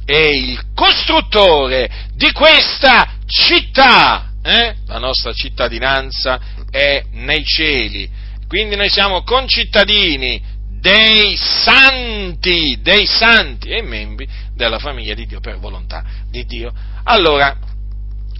e 0.05 0.37
il 0.37 0.61
costruttore 0.73 1.89
di 2.13 2.31
questa 2.31 3.13
città. 3.25 4.31
Eh? 4.47 4.75
La 4.85 4.99
nostra 4.99 5.33
cittadinanza 5.33 6.39
è 6.69 7.03
nei 7.13 7.43
cieli, 7.43 8.07
quindi 8.47 8.75
noi 8.75 8.89
siamo 8.89 9.23
concittadini 9.23 10.39
dei 10.79 11.35
santi, 11.35 12.77
dei 12.79 13.07
santi 13.07 13.69
e 13.69 13.81
membri 13.81 14.29
della 14.53 14.77
famiglia 14.77 15.15
di 15.15 15.25
Dio 15.25 15.39
per 15.39 15.57
volontà 15.57 16.03
di 16.29 16.45
Dio. 16.45 16.71
Allora, 17.05 17.57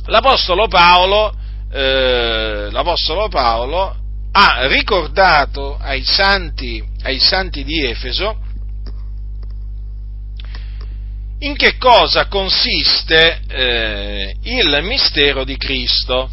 l'Apostolo 0.06 0.68
Paolo, 0.68 1.36
eh, 1.72 2.68
l'Apostolo 2.70 3.28
Paolo 3.28 3.96
ha 4.32 4.68
ricordato 4.68 5.76
ai 5.76 6.04
santi, 6.04 6.84
ai 7.02 7.20
santi 7.20 7.64
di 7.64 7.84
Efeso 7.84 8.45
in 11.46 11.56
che 11.56 11.78
cosa 11.78 12.28
consiste 12.28 13.40
eh, 13.48 14.36
il 14.44 14.80
mistero 14.82 15.44
di 15.44 15.58
Cristo. 15.58 16.30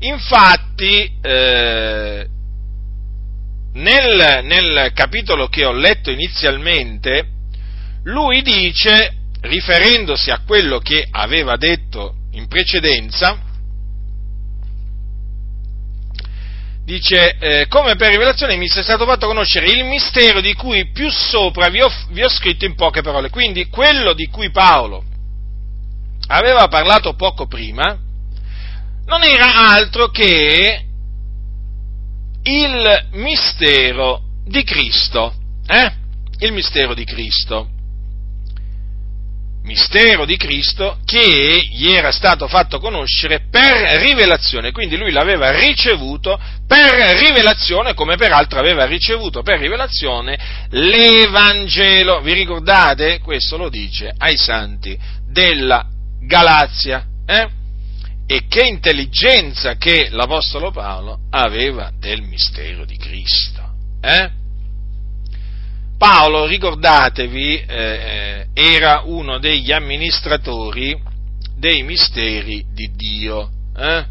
Infatti, 0.00 1.12
eh, 1.20 2.26
nel, 3.74 4.40
nel 4.44 4.92
capitolo 4.94 5.48
che 5.48 5.64
ho 5.64 5.72
letto 5.72 6.10
inizialmente, 6.10 7.26
lui 8.04 8.42
dice, 8.42 9.14
riferendosi 9.42 10.30
a 10.30 10.40
quello 10.46 10.78
che 10.78 11.06
aveva 11.10 11.56
detto 11.56 12.14
in 12.32 12.48
precedenza, 12.48 13.38
dice, 16.84 17.36
eh, 17.38 17.66
come 17.68 17.96
per 17.96 18.10
rivelazione 18.10 18.56
mi 18.56 18.66
è 18.66 18.82
stato 18.82 19.06
fatto 19.06 19.26
conoscere 19.26 19.70
il 19.70 19.84
mistero 19.84 20.40
di 20.40 20.54
cui 20.54 20.90
più 20.90 21.10
sopra 21.10 21.68
vi 21.68 21.80
ho, 21.80 21.90
vi 22.10 22.22
ho 22.22 22.28
scritto 22.28 22.64
in 22.64 22.74
poche 22.74 23.02
parole. 23.02 23.30
Quindi 23.30 23.68
quello 23.68 24.12
di 24.12 24.26
cui 24.26 24.50
Paolo 24.50 25.04
aveva 26.28 26.68
parlato 26.68 27.14
poco 27.14 27.46
prima 27.46 27.98
non 29.04 29.22
era 29.22 29.70
altro 29.70 30.08
che 30.08 30.84
il 32.44 33.06
mistero 33.12 34.22
di 34.44 34.62
Cristo. 34.64 35.34
Eh? 35.66 35.92
Il 36.38 36.52
mistero 36.52 36.94
di 36.94 37.04
Cristo 37.04 37.71
mistero 39.62 40.24
di 40.24 40.36
Cristo 40.36 40.98
che 41.04 41.68
gli 41.70 41.90
era 41.90 42.10
stato 42.10 42.48
fatto 42.48 42.78
conoscere 42.78 43.46
per 43.50 44.00
rivelazione, 44.00 44.72
quindi 44.72 44.96
lui 44.96 45.12
l'aveva 45.12 45.50
ricevuto 45.50 46.38
per 46.66 47.18
rivelazione, 47.18 47.94
come 47.94 48.16
peraltro 48.16 48.58
aveva 48.58 48.84
ricevuto 48.84 49.42
per 49.42 49.58
rivelazione 49.58 50.38
l'Evangelo. 50.70 52.20
Vi 52.20 52.32
ricordate? 52.32 53.20
Questo 53.20 53.56
lo 53.56 53.68
dice 53.68 54.12
ai 54.16 54.36
santi 54.36 54.98
della 55.30 55.86
Galazia. 56.20 57.04
Eh? 57.26 57.48
E 58.26 58.46
che 58.48 58.66
intelligenza 58.66 59.76
che 59.76 60.08
l'Apostolo 60.10 60.70
Paolo 60.70 61.18
aveva 61.30 61.90
del 61.98 62.22
mistero 62.22 62.84
di 62.84 62.96
Cristo. 62.96 63.60
Eh? 64.00 64.40
Paolo, 66.02 66.46
ricordatevi, 66.46 67.60
eh, 67.60 67.64
eh, 67.64 68.46
era 68.54 69.02
uno 69.04 69.38
degli 69.38 69.70
amministratori 69.70 71.00
dei 71.56 71.84
misteri 71.84 72.64
di 72.74 72.90
Dio. 72.96 73.48
Eh? 73.76 74.04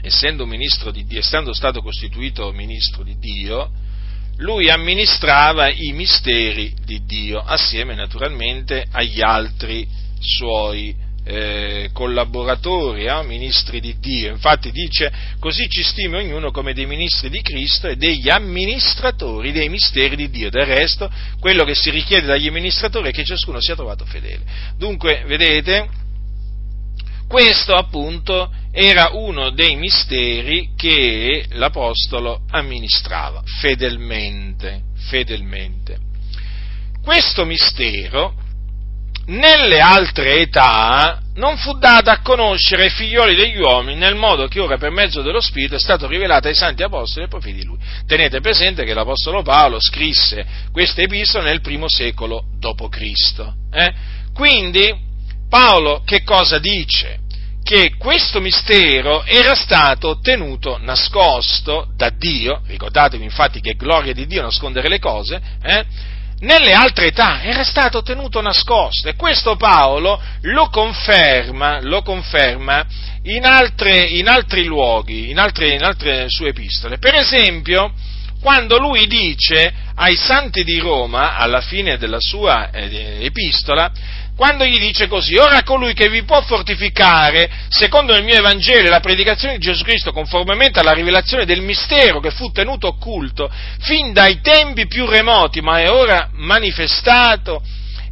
Essendo, 0.00 0.46
di 0.46 1.04
Dio, 1.04 1.18
essendo 1.18 1.52
stato 1.52 1.82
costituito 1.82 2.50
ministro 2.52 3.02
di 3.02 3.18
Dio, 3.18 3.70
lui 4.38 4.70
amministrava 4.70 5.68
i 5.68 5.92
misteri 5.92 6.74
di 6.86 7.04
Dio, 7.04 7.38
assieme 7.38 7.94
naturalmente 7.94 8.82
agli 8.92 9.20
altri 9.20 9.86
suoi 10.18 10.96
eh, 11.28 11.90
collaboratori, 11.92 13.06
eh, 13.06 13.22
ministri 13.24 13.80
di 13.80 13.96
Dio. 13.98 14.30
Infatti 14.30 14.70
dice, 14.70 15.12
così 15.40 15.68
ci 15.68 15.82
stimi 15.82 16.14
ognuno 16.16 16.52
come 16.52 16.72
dei 16.72 16.86
ministri 16.86 17.28
di 17.28 17.42
Cristo 17.42 17.88
e 17.88 17.96
degli 17.96 18.28
amministratori 18.28 19.50
dei 19.50 19.68
misteri 19.68 20.14
di 20.14 20.30
Dio. 20.30 20.50
Del 20.50 20.66
resto, 20.66 21.10
quello 21.40 21.64
che 21.64 21.74
si 21.74 21.90
richiede 21.90 22.26
dagli 22.26 22.46
amministratori 22.46 23.08
è 23.08 23.12
che 23.12 23.24
ciascuno 23.24 23.60
sia 23.60 23.74
trovato 23.74 24.04
fedele. 24.04 24.42
Dunque, 24.78 25.24
vedete, 25.26 25.88
questo 27.26 27.74
appunto 27.74 28.52
era 28.70 29.10
uno 29.14 29.50
dei 29.50 29.74
misteri 29.74 30.70
che 30.76 31.46
l'Apostolo 31.50 32.42
amministrava 32.50 33.42
fedelmente, 33.60 34.82
fedelmente. 35.08 35.98
Questo 37.02 37.44
mistero 37.44 38.44
nelle 39.26 39.80
altre 39.80 40.40
età 40.40 41.20
non 41.34 41.56
fu 41.58 41.76
data 41.78 42.12
a 42.12 42.20
conoscere 42.22 42.84
ai 42.84 42.90
figlioli 42.90 43.34
degli 43.34 43.58
uomini 43.58 43.98
nel 43.98 44.14
modo 44.14 44.46
che 44.46 44.60
ora 44.60 44.78
per 44.78 44.90
mezzo 44.90 45.22
dello 45.22 45.40
Spirito 45.40 45.74
è 45.74 45.78
stato 45.78 46.06
rivelato 46.06 46.48
ai 46.48 46.54
santi 46.54 46.82
apostoli 46.82 47.26
e 47.26 47.28
profeti 47.28 47.56
di 47.56 47.64
lui. 47.64 47.78
Tenete 48.06 48.40
presente 48.40 48.84
che 48.84 48.94
l'Apostolo 48.94 49.42
Paolo 49.42 49.78
scrisse 49.80 50.46
queste 50.72 51.02
epistole 51.02 51.44
nel 51.44 51.60
primo 51.60 51.88
secolo 51.88 52.44
d.C. 52.58 53.52
Eh? 53.72 53.92
Quindi 54.32 54.94
Paolo 55.48 56.02
che 56.04 56.22
cosa 56.22 56.58
dice? 56.58 57.24
Che 57.62 57.96
questo 57.98 58.40
mistero 58.40 59.24
era 59.24 59.56
stato 59.56 60.20
tenuto 60.20 60.78
nascosto 60.80 61.88
da 61.96 62.10
Dio, 62.10 62.62
ricordatevi 62.64 63.24
infatti 63.24 63.60
che 63.60 63.74
gloria 63.74 64.12
di 64.12 64.26
Dio 64.26 64.42
nascondere 64.42 64.88
le 64.88 65.00
cose, 65.00 65.40
eh? 65.62 65.84
Nelle 66.40 66.72
altre 66.72 67.06
età 67.06 67.42
era 67.42 67.64
stato 67.64 68.02
tenuto 68.02 68.40
nascosto 68.42 69.08
e 69.08 69.16
questo 69.16 69.56
Paolo 69.56 70.20
lo 70.42 70.68
conferma, 70.68 71.80
lo 71.80 72.02
conferma 72.02 72.84
in, 73.22 73.44
altre, 73.44 74.00
in, 74.04 74.28
altri 74.28 74.64
luoghi, 74.64 75.30
in 75.30 75.38
altre, 75.38 75.74
in 75.74 75.82
altre 75.82 76.26
sue 76.28 76.48
epistole. 76.48 76.98
Per 76.98 77.14
esempio, 77.14 77.92
quando 78.40 78.78
lui 78.78 79.06
dice 79.06 79.72
ai 79.94 80.14
santi 80.14 80.62
di 80.62 80.78
Roma, 80.78 81.36
alla 81.36 81.62
fine 81.62 81.96
della 81.96 82.20
sua 82.20 82.70
eh, 82.70 83.24
epistola, 83.24 83.90
quando 84.36 84.66
gli 84.66 84.78
dice 84.78 85.08
così, 85.08 85.34
ora 85.36 85.62
colui 85.62 85.94
che 85.94 86.10
vi 86.10 86.22
può 86.24 86.42
fortificare, 86.42 87.50
secondo 87.68 88.14
il 88.14 88.22
mio 88.22 88.34
Evangelo 88.34 88.86
e 88.86 88.90
la 88.90 89.00
predicazione 89.00 89.54
di 89.54 89.64
Gesù 89.64 89.82
Cristo, 89.82 90.12
conformemente 90.12 90.78
alla 90.78 90.92
rivelazione 90.92 91.46
del 91.46 91.62
mistero 91.62 92.20
che 92.20 92.30
fu 92.30 92.52
tenuto 92.52 92.86
occulto 92.86 93.50
fin 93.80 94.12
dai 94.12 94.40
tempi 94.42 94.86
più 94.86 95.06
remoti, 95.06 95.62
ma 95.62 95.80
è 95.80 95.90
ora 95.90 96.28
manifestato 96.34 97.62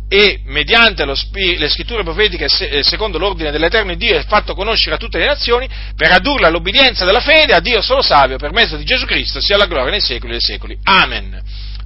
e 0.08 0.40
mediante 0.44 1.04
spir- 1.14 1.58
le 1.58 1.68
scritture 1.68 2.02
profetiche 2.02 2.48
se- 2.48 2.82
secondo 2.82 3.18
l'ordine 3.18 3.50
dell'Eterno 3.50 3.94
Dio 3.94 4.16
è 4.16 4.24
fatto 4.24 4.54
conoscere 4.54 4.94
a 4.94 4.98
tutte 4.98 5.18
le 5.18 5.26
nazioni 5.26 5.68
per 5.96 6.12
addurla 6.12 6.48
all'obbedienza 6.48 7.04
della 7.04 7.20
fede 7.20 7.54
a 7.54 7.60
Dio 7.60 7.82
solo 7.82 8.00
savio 8.02 8.36
per 8.36 8.52
mezzo 8.52 8.76
di 8.76 8.84
Gesù 8.84 9.06
Cristo 9.06 9.40
sia 9.40 9.56
la 9.56 9.66
gloria 9.66 9.90
nei 9.90 10.00
secoli 10.00 10.32
dei 10.32 10.40
secoli. 10.40 10.78
Amen. 10.84 11.42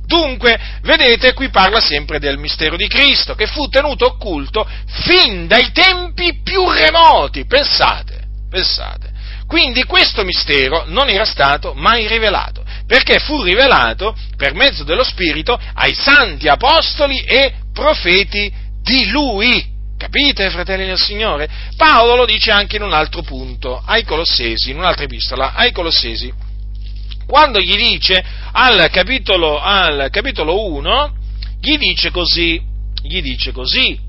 Dunque, 0.08 0.58
vedete, 0.80 1.34
qui 1.34 1.50
parla 1.50 1.80
sempre 1.80 2.18
del 2.18 2.38
mistero 2.38 2.76
di 2.76 2.88
Cristo, 2.88 3.34
che 3.34 3.46
fu 3.46 3.68
tenuto 3.68 4.06
occulto 4.06 4.66
fin 5.04 5.46
dai 5.46 5.70
tempi 5.70 6.40
più 6.42 6.66
remoti. 6.70 7.44
Pensate, 7.44 8.22
pensate. 8.48 9.10
Quindi 9.46 9.84
questo 9.84 10.24
mistero 10.24 10.84
non 10.86 11.10
era 11.10 11.26
stato 11.26 11.74
mai 11.74 12.08
rivelato, 12.08 12.64
perché 12.86 13.18
fu 13.18 13.42
rivelato 13.42 14.16
per 14.34 14.54
mezzo 14.54 14.82
dello 14.82 15.04
Spirito 15.04 15.60
ai 15.74 15.92
santi 15.94 16.48
apostoli 16.48 17.20
e 17.24 17.52
profeti 17.74 18.50
di 18.80 19.10
Lui. 19.10 19.76
Capite, 19.98 20.48
fratelli 20.48 20.86
del 20.86 20.98
Signore? 20.98 21.50
Paolo 21.76 22.16
lo 22.16 22.24
dice 22.24 22.50
anche 22.50 22.76
in 22.76 22.82
un 22.82 22.94
altro 22.94 23.20
punto, 23.20 23.82
ai 23.84 24.04
Colossesi, 24.04 24.70
in 24.70 24.78
un'altra 24.78 25.04
epistola, 25.04 25.52
ai 25.52 25.70
Colossesi 25.70 26.32
quando 27.28 27.60
gli 27.60 27.76
dice 27.76 28.24
al 28.52 28.88
capitolo, 28.90 29.60
al 29.60 30.08
capitolo 30.10 30.64
1, 30.70 31.12
gli 31.60 31.76
dice 31.76 32.10
così, 32.10 32.58
gli 33.02 33.20
dice 33.20 33.52
così, 33.52 34.00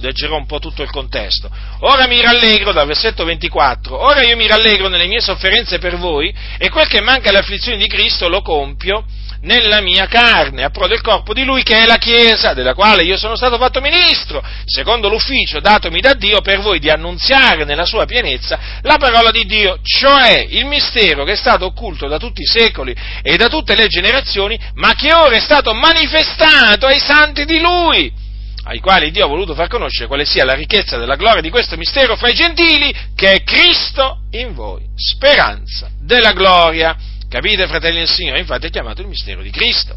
leggerò 0.00 0.36
un 0.36 0.46
po' 0.46 0.58
tutto 0.58 0.82
il 0.82 0.90
contesto. 0.90 1.50
Ora 1.80 2.06
mi 2.06 2.22
rallegro, 2.22 2.72
dal 2.72 2.86
versetto 2.86 3.24
24, 3.24 4.02
ora 4.02 4.22
io 4.22 4.34
mi 4.36 4.46
rallegro 4.46 4.88
nelle 4.88 5.06
mie 5.06 5.20
sofferenze 5.20 5.78
per 5.78 5.98
voi 5.98 6.34
e 6.56 6.70
quel 6.70 6.88
che 6.88 7.02
manca 7.02 7.28
alle 7.28 7.40
afflizioni 7.40 7.76
di 7.76 7.86
Cristo 7.86 8.30
lo 8.30 8.40
compio 8.40 9.04
nella 9.42 9.80
mia 9.80 10.06
carne, 10.06 10.64
a 10.64 10.70
pro 10.70 10.86
del 10.86 11.00
corpo 11.00 11.32
di 11.32 11.44
Lui 11.44 11.62
che 11.62 11.78
è 11.78 11.86
la 11.86 11.96
Chiesa, 11.96 12.54
della 12.54 12.74
quale 12.74 13.04
io 13.04 13.16
sono 13.16 13.36
stato 13.36 13.56
fatto 13.56 13.80
ministro, 13.80 14.42
secondo 14.64 15.08
l'ufficio 15.08 15.60
datomi 15.60 16.00
da 16.00 16.14
Dio 16.14 16.40
per 16.40 16.60
voi 16.60 16.78
di 16.78 16.90
annunziare 16.90 17.64
nella 17.64 17.84
sua 17.84 18.04
pienezza 18.04 18.58
la 18.82 18.96
parola 18.96 19.30
di 19.30 19.44
Dio, 19.44 19.78
cioè 19.82 20.46
il 20.48 20.66
mistero 20.66 21.24
che 21.24 21.32
è 21.32 21.36
stato 21.36 21.66
occulto 21.66 22.08
da 22.08 22.18
tutti 22.18 22.42
i 22.42 22.46
secoli 22.46 22.94
e 23.22 23.36
da 23.36 23.48
tutte 23.48 23.74
le 23.74 23.86
generazioni, 23.86 24.58
ma 24.74 24.94
che 24.94 25.12
ora 25.12 25.36
è 25.36 25.40
stato 25.40 25.72
manifestato 25.72 26.86
ai 26.86 26.98
santi 26.98 27.44
di 27.44 27.60
Lui 27.60 28.26
ai 28.68 28.80
quali 28.80 29.10
Dio 29.10 29.24
ha 29.24 29.28
voluto 29.28 29.54
far 29.54 29.66
conoscere 29.66 30.08
quale 30.08 30.26
sia 30.26 30.44
la 30.44 30.52
ricchezza 30.52 30.98
della 30.98 31.16
gloria 31.16 31.40
di 31.40 31.48
questo 31.48 31.76
mistero 31.78 32.16
fra 32.16 32.28
i 32.28 32.34
gentili, 32.34 32.94
che 33.14 33.32
è 33.32 33.42
Cristo 33.42 34.24
in 34.32 34.52
voi, 34.52 34.82
speranza 34.94 35.88
della 35.98 36.32
gloria. 36.32 36.94
Capite, 37.28 37.66
fratelli 37.66 37.98
del 37.98 38.08
Signore? 38.08 38.40
Infatti 38.40 38.68
è 38.68 38.70
chiamato 38.70 39.02
il 39.02 39.08
mistero 39.08 39.42
di 39.42 39.50
Cristo. 39.50 39.96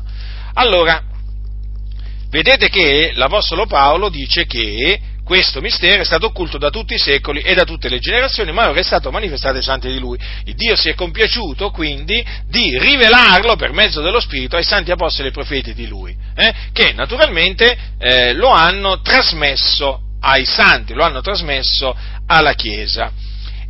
Allora, 0.56 1.02
vedete 2.30 2.68
che 2.68 3.14
l'Apostolo 3.16 3.66
Paolo 3.66 4.10
dice 4.10 4.46
che 4.46 5.00
questo 5.24 5.62
mistero 5.62 6.02
è 6.02 6.06
stato 6.06 6.26
occulto 6.26 6.58
da 6.58 6.70
tutti 6.70 6.94
i 6.94 7.00
secoli 7.00 7.40
e 7.40 7.54
da 7.54 7.64
tutte 7.64 7.88
le 7.88 8.00
generazioni, 8.00 8.52
ma 8.52 8.70
ora 8.70 8.82
è 8.82 8.84
stato 8.84 9.12
manifestato 9.12 9.56
ai 9.56 9.64
santi 9.64 9.88
di 9.88 9.98
lui. 9.98 10.20
Il 10.44 10.56
Dio 10.56 10.76
si 10.76 10.90
è 10.90 10.94
compiaciuto 10.94 11.70
quindi 11.70 12.22
di 12.48 12.78
rivelarlo 12.78 13.56
per 13.56 13.72
mezzo 13.72 14.02
dello 14.02 14.20
Spirito 14.20 14.58
ai 14.58 14.66
santi 14.66 14.92
apostoli 14.92 15.30
e 15.30 15.32
profeti 15.32 15.74
di 15.74 15.88
lui, 15.88 16.14
eh, 16.36 16.54
che 16.74 16.92
naturalmente 16.92 17.78
eh, 17.98 18.34
lo 18.34 18.50
hanno 18.50 19.00
trasmesso 19.00 20.02
ai 20.20 20.44
santi, 20.44 20.94
lo 20.94 21.06
hanno 21.06 21.22
trasmesso 21.22 21.96
alla 22.28 22.54
Chiesa. 22.54 23.10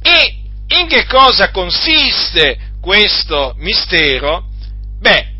E 0.01 0.35
in 0.79 0.87
che 0.87 1.05
cosa 1.05 1.51
consiste 1.51 2.70
questo 2.81 3.53
mistero? 3.57 4.45
Beh, 4.99 5.31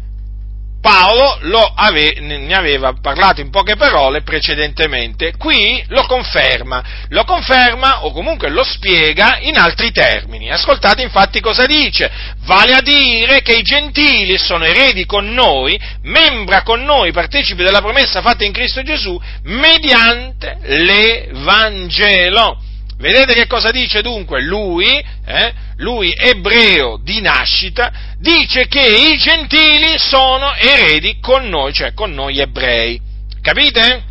Paolo 0.82 1.38
ave, 1.76 2.16
ne 2.20 2.56
aveva 2.56 2.94
parlato 3.00 3.40
in 3.40 3.52
poche 3.52 3.76
parole 3.76 4.24
precedentemente, 4.24 5.38
qui 5.38 5.84
lo 5.90 6.08
conferma, 6.08 6.84
lo 7.10 7.24
conferma 7.24 8.04
o 8.04 8.12
comunque 8.12 8.50
lo 8.50 8.64
spiega 8.64 9.38
in 9.42 9.60
altri 9.60 9.92
termini. 9.92 10.50
Ascoltate 10.50 11.04
infatti 11.04 11.40
cosa 11.40 11.68
dice, 11.68 12.10
vale 12.46 12.74
a 12.74 12.82
dire 12.82 13.44
che 13.44 13.54
i 13.54 13.62
gentili 13.62 14.40
sono 14.40 14.66
eredi 14.66 15.06
con 15.06 15.32
noi, 15.32 15.80
membra 16.02 16.64
con 16.64 16.82
noi, 16.82 17.12
partecipi 17.12 17.62
della 17.62 17.82
promessa 17.82 18.22
fatta 18.22 18.44
in 18.44 18.52
Cristo 18.52 18.82
Gesù, 18.82 19.22
mediante 19.44 20.58
l'Evangelo. 20.64 22.60
Vedete 23.02 23.34
che 23.34 23.48
cosa 23.48 23.72
dice 23.72 24.04
dunque 24.04 24.44
lui, 24.44 24.88
eh, 25.26 25.54
lui 25.78 26.14
ebreo 26.16 27.00
di 27.04 27.20
nascita, 27.20 27.92
dice 28.20 28.68
che 28.68 28.80
i 28.80 29.18
gentili 29.18 29.98
sono 29.98 30.54
eredi 30.54 31.18
con 31.20 31.50
noi, 31.50 31.74
cioè 31.74 31.94
con 31.94 32.12
noi 32.12 32.40
ebrei. 32.40 33.02
Capite? 33.42 34.04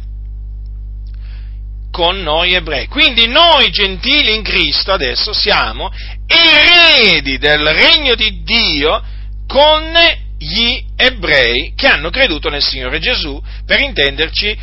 Con 1.93 2.20
noi 2.20 2.55
ebrei. 2.55 2.88
Quindi 2.88 3.28
noi 3.28 3.70
gentili 3.70 4.34
in 4.34 4.43
Cristo 4.43 4.93
adesso 4.93 5.32
siamo 5.32 5.88
eredi 6.26 7.38
del 7.38 7.64
regno 7.68 8.16
di 8.16 8.43
Dio 8.43 9.03
con 9.47 9.93
gli 10.36 10.82
ebrei 10.97 11.74
che 11.76 11.86
hanno 11.86 12.11
creduto 12.11 12.49
nel 12.49 12.62
Signore 12.62 12.99
Gesù, 12.99 13.41
per 13.64 13.78
intenderci 13.78 14.59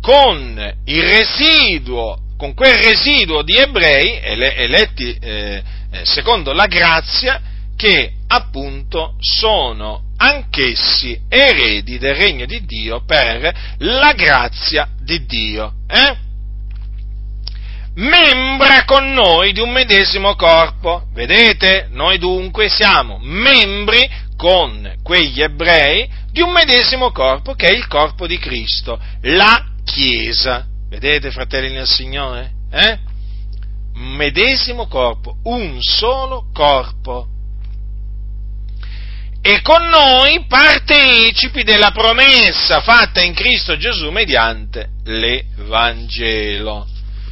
con 0.00 0.74
il 0.86 1.02
residuo 1.02 2.29
con 2.40 2.54
quel 2.54 2.74
residuo 2.74 3.42
di 3.42 3.54
ebrei 3.54 4.18
eletti 4.22 5.14
eh, 5.20 5.62
eh, 5.92 6.04
secondo 6.04 6.54
la 6.54 6.64
grazia 6.64 7.38
che 7.76 8.12
appunto 8.28 9.16
sono 9.20 10.04
anch'essi 10.16 11.20
eredi 11.28 11.98
del 11.98 12.14
regno 12.14 12.46
di 12.46 12.64
Dio 12.64 13.04
per 13.04 13.74
la 13.80 14.14
grazia 14.14 14.88
di 15.02 15.26
Dio. 15.26 15.74
Eh? 15.86 16.16
Membra 17.96 18.86
con 18.86 19.12
noi 19.12 19.52
di 19.52 19.60
un 19.60 19.70
medesimo 19.70 20.34
corpo. 20.34 21.08
Vedete? 21.12 21.88
Noi 21.90 22.16
dunque 22.16 22.70
siamo 22.70 23.18
membri 23.20 24.08
con 24.38 24.94
quegli 25.02 25.42
ebrei 25.42 26.08
di 26.32 26.40
un 26.40 26.52
medesimo 26.52 27.12
corpo 27.12 27.52
che 27.52 27.66
è 27.66 27.72
il 27.74 27.86
corpo 27.86 28.26
di 28.26 28.38
Cristo, 28.38 28.98
la 29.24 29.66
Chiesa. 29.84 30.69
Vedete, 30.90 31.30
fratelli 31.30 31.72
nel 31.72 31.86
Signore? 31.86 32.50
Eh? 32.68 32.98
Medesimo 33.94 34.88
corpo, 34.88 35.36
un 35.44 35.80
solo 35.80 36.50
corpo. 36.52 37.28
E 39.40 39.62
con 39.62 39.86
noi 39.86 40.46
partecipi 40.48 41.62
della 41.62 41.92
promessa 41.92 42.80
fatta 42.80 43.22
in 43.22 43.34
Cristo 43.34 43.76
Gesù 43.76 44.10
mediante 44.10 44.88
l'Evangelo. 45.04 46.88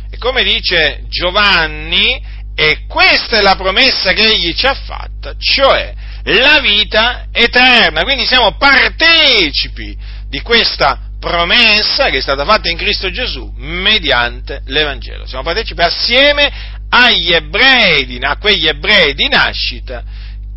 E 0.08 0.18
come 0.18 0.44
dice 0.44 1.02
Giovanni, 1.08 2.22
e 2.54 2.86
questa 2.86 3.38
è 3.38 3.40
la 3.40 3.56
promessa 3.56 4.12
che 4.12 4.34
egli 4.34 4.54
ci 4.54 4.66
ha 4.66 4.74
fatta, 4.74 5.34
cioè 5.36 5.92
la 6.22 6.60
vita 6.60 7.26
eterna. 7.32 8.02
Quindi 8.02 8.24
siamo 8.24 8.56
partecipi 8.56 9.98
di 10.28 10.40
questa 10.42 11.07
promessa 11.18 12.10
che 12.10 12.18
è 12.18 12.20
stata 12.20 12.44
fatta 12.44 12.68
in 12.68 12.76
Cristo 12.76 13.10
Gesù 13.10 13.52
mediante 13.56 14.62
l'Evangelo. 14.66 15.26
Siamo 15.26 15.44
partecipi 15.44 15.82
assieme 15.82 16.50
agli 16.88 17.32
ebrei, 17.32 18.18
a 18.22 18.36
quegli 18.36 18.66
ebrei 18.66 19.14
di 19.14 19.28
nascita 19.28 20.02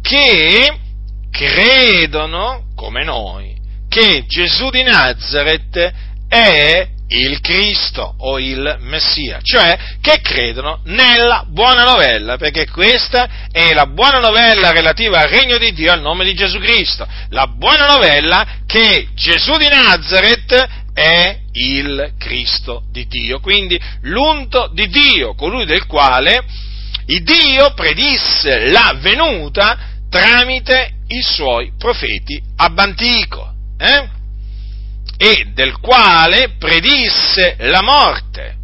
che 0.01 0.77
credono, 1.29 2.65
come 2.75 3.03
noi, 3.03 3.55
che 3.89 4.25
Gesù 4.27 4.69
di 4.69 4.83
Nazareth 4.83 5.93
è 6.27 6.87
il 7.13 7.41
Cristo 7.41 8.15
o 8.19 8.39
il 8.39 8.77
Messia, 8.81 9.39
cioè 9.41 9.77
che 10.01 10.21
credono 10.21 10.81
nella 10.85 11.45
buona 11.47 11.83
novella, 11.83 12.37
perché 12.37 12.67
questa 12.69 13.47
è 13.51 13.73
la 13.73 13.87
buona 13.87 14.19
novella 14.19 14.71
relativa 14.71 15.19
al 15.19 15.29
regno 15.29 15.57
di 15.57 15.73
Dio 15.73 15.91
al 15.91 16.01
nome 16.01 16.23
di 16.23 16.33
Gesù 16.33 16.59
Cristo, 16.59 17.05
la 17.29 17.47
buona 17.47 17.85
novella 17.85 18.47
che 18.65 19.09
Gesù 19.13 19.57
di 19.57 19.67
Nazareth 19.67 20.79
è 20.93 21.37
il 21.53 22.13
Cristo 22.17 22.83
di 22.91 23.07
Dio, 23.07 23.39
quindi 23.39 23.79
l'unto 24.03 24.69
di 24.73 24.87
Dio, 24.87 25.35
colui 25.35 25.65
del 25.65 25.85
quale 25.85 26.43
Dio 27.05 27.73
predisse 27.73 28.67
la 28.69 28.95
venuta 29.01 29.77
tramite 30.09 30.99
i 31.07 31.21
suoi 31.21 31.73
profeti 31.77 32.41
ab. 32.55 32.79
Eh? 33.77 34.19
E 35.23 35.51
del 35.53 35.79
quale 35.79 36.55
predisse 36.57 37.55
la 37.59 37.83
morte 37.83 38.55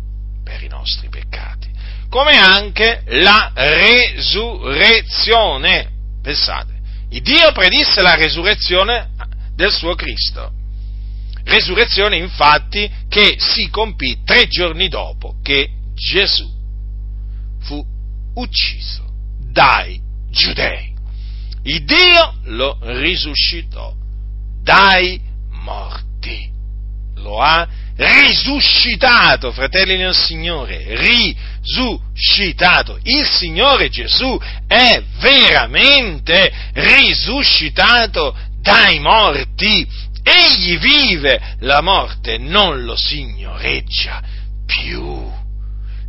per 0.43 0.63
i 0.63 0.67
nostri 0.67 1.07
peccati, 1.07 1.69
come 2.09 2.35
anche 2.35 3.03
la 3.09 3.51
resurrezione. 3.53 5.87
Pensate, 6.19 6.73
il 7.11 7.21
Dio 7.21 7.51
predisse 7.51 8.01
la 8.01 8.15
resurrezione 8.15 9.09
del 9.53 9.71
suo 9.71 9.93
Cristo. 9.93 10.51
Resurrezione 11.43 12.17
infatti 12.17 12.91
che 13.07 13.35
si 13.37 13.69
compì 13.69 14.23
tre 14.25 14.47
giorni 14.47 14.87
dopo 14.87 15.35
che 15.43 15.69
Gesù 15.93 16.51
fu 17.61 17.85
ucciso 18.33 19.05
dai 19.51 20.01
giudei. 20.31 20.91
Il 21.65 21.83
Dio 21.83 22.33
lo 22.45 22.79
risuscitò 22.81 23.93
dai 24.63 25.21
morti 25.51 26.06
lo 27.15 27.39
ha 27.39 27.67
risuscitato, 27.97 29.51
fratelli 29.51 29.97
nel 29.97 30.15
Signore, 30.15 30.83
risuscitato. 31.63 32.99
Il 33.03 33.25
Signore 33.25 33.89
Gesù 33.89 34.39
è 34.67 35.01
veramente 35.19 36.53
risuscitato 36.73 38.37
dai 38.61 38.99
morti. 38.99 39.87
Egli 40.23 40.77
vive, 40.77 41.55
la 41.61 41.81
morte 41.81 42.37
non 42.37 42.83
lo 42.83 42.95
signoreggia 42.95 44.21
più. 44.65 45.33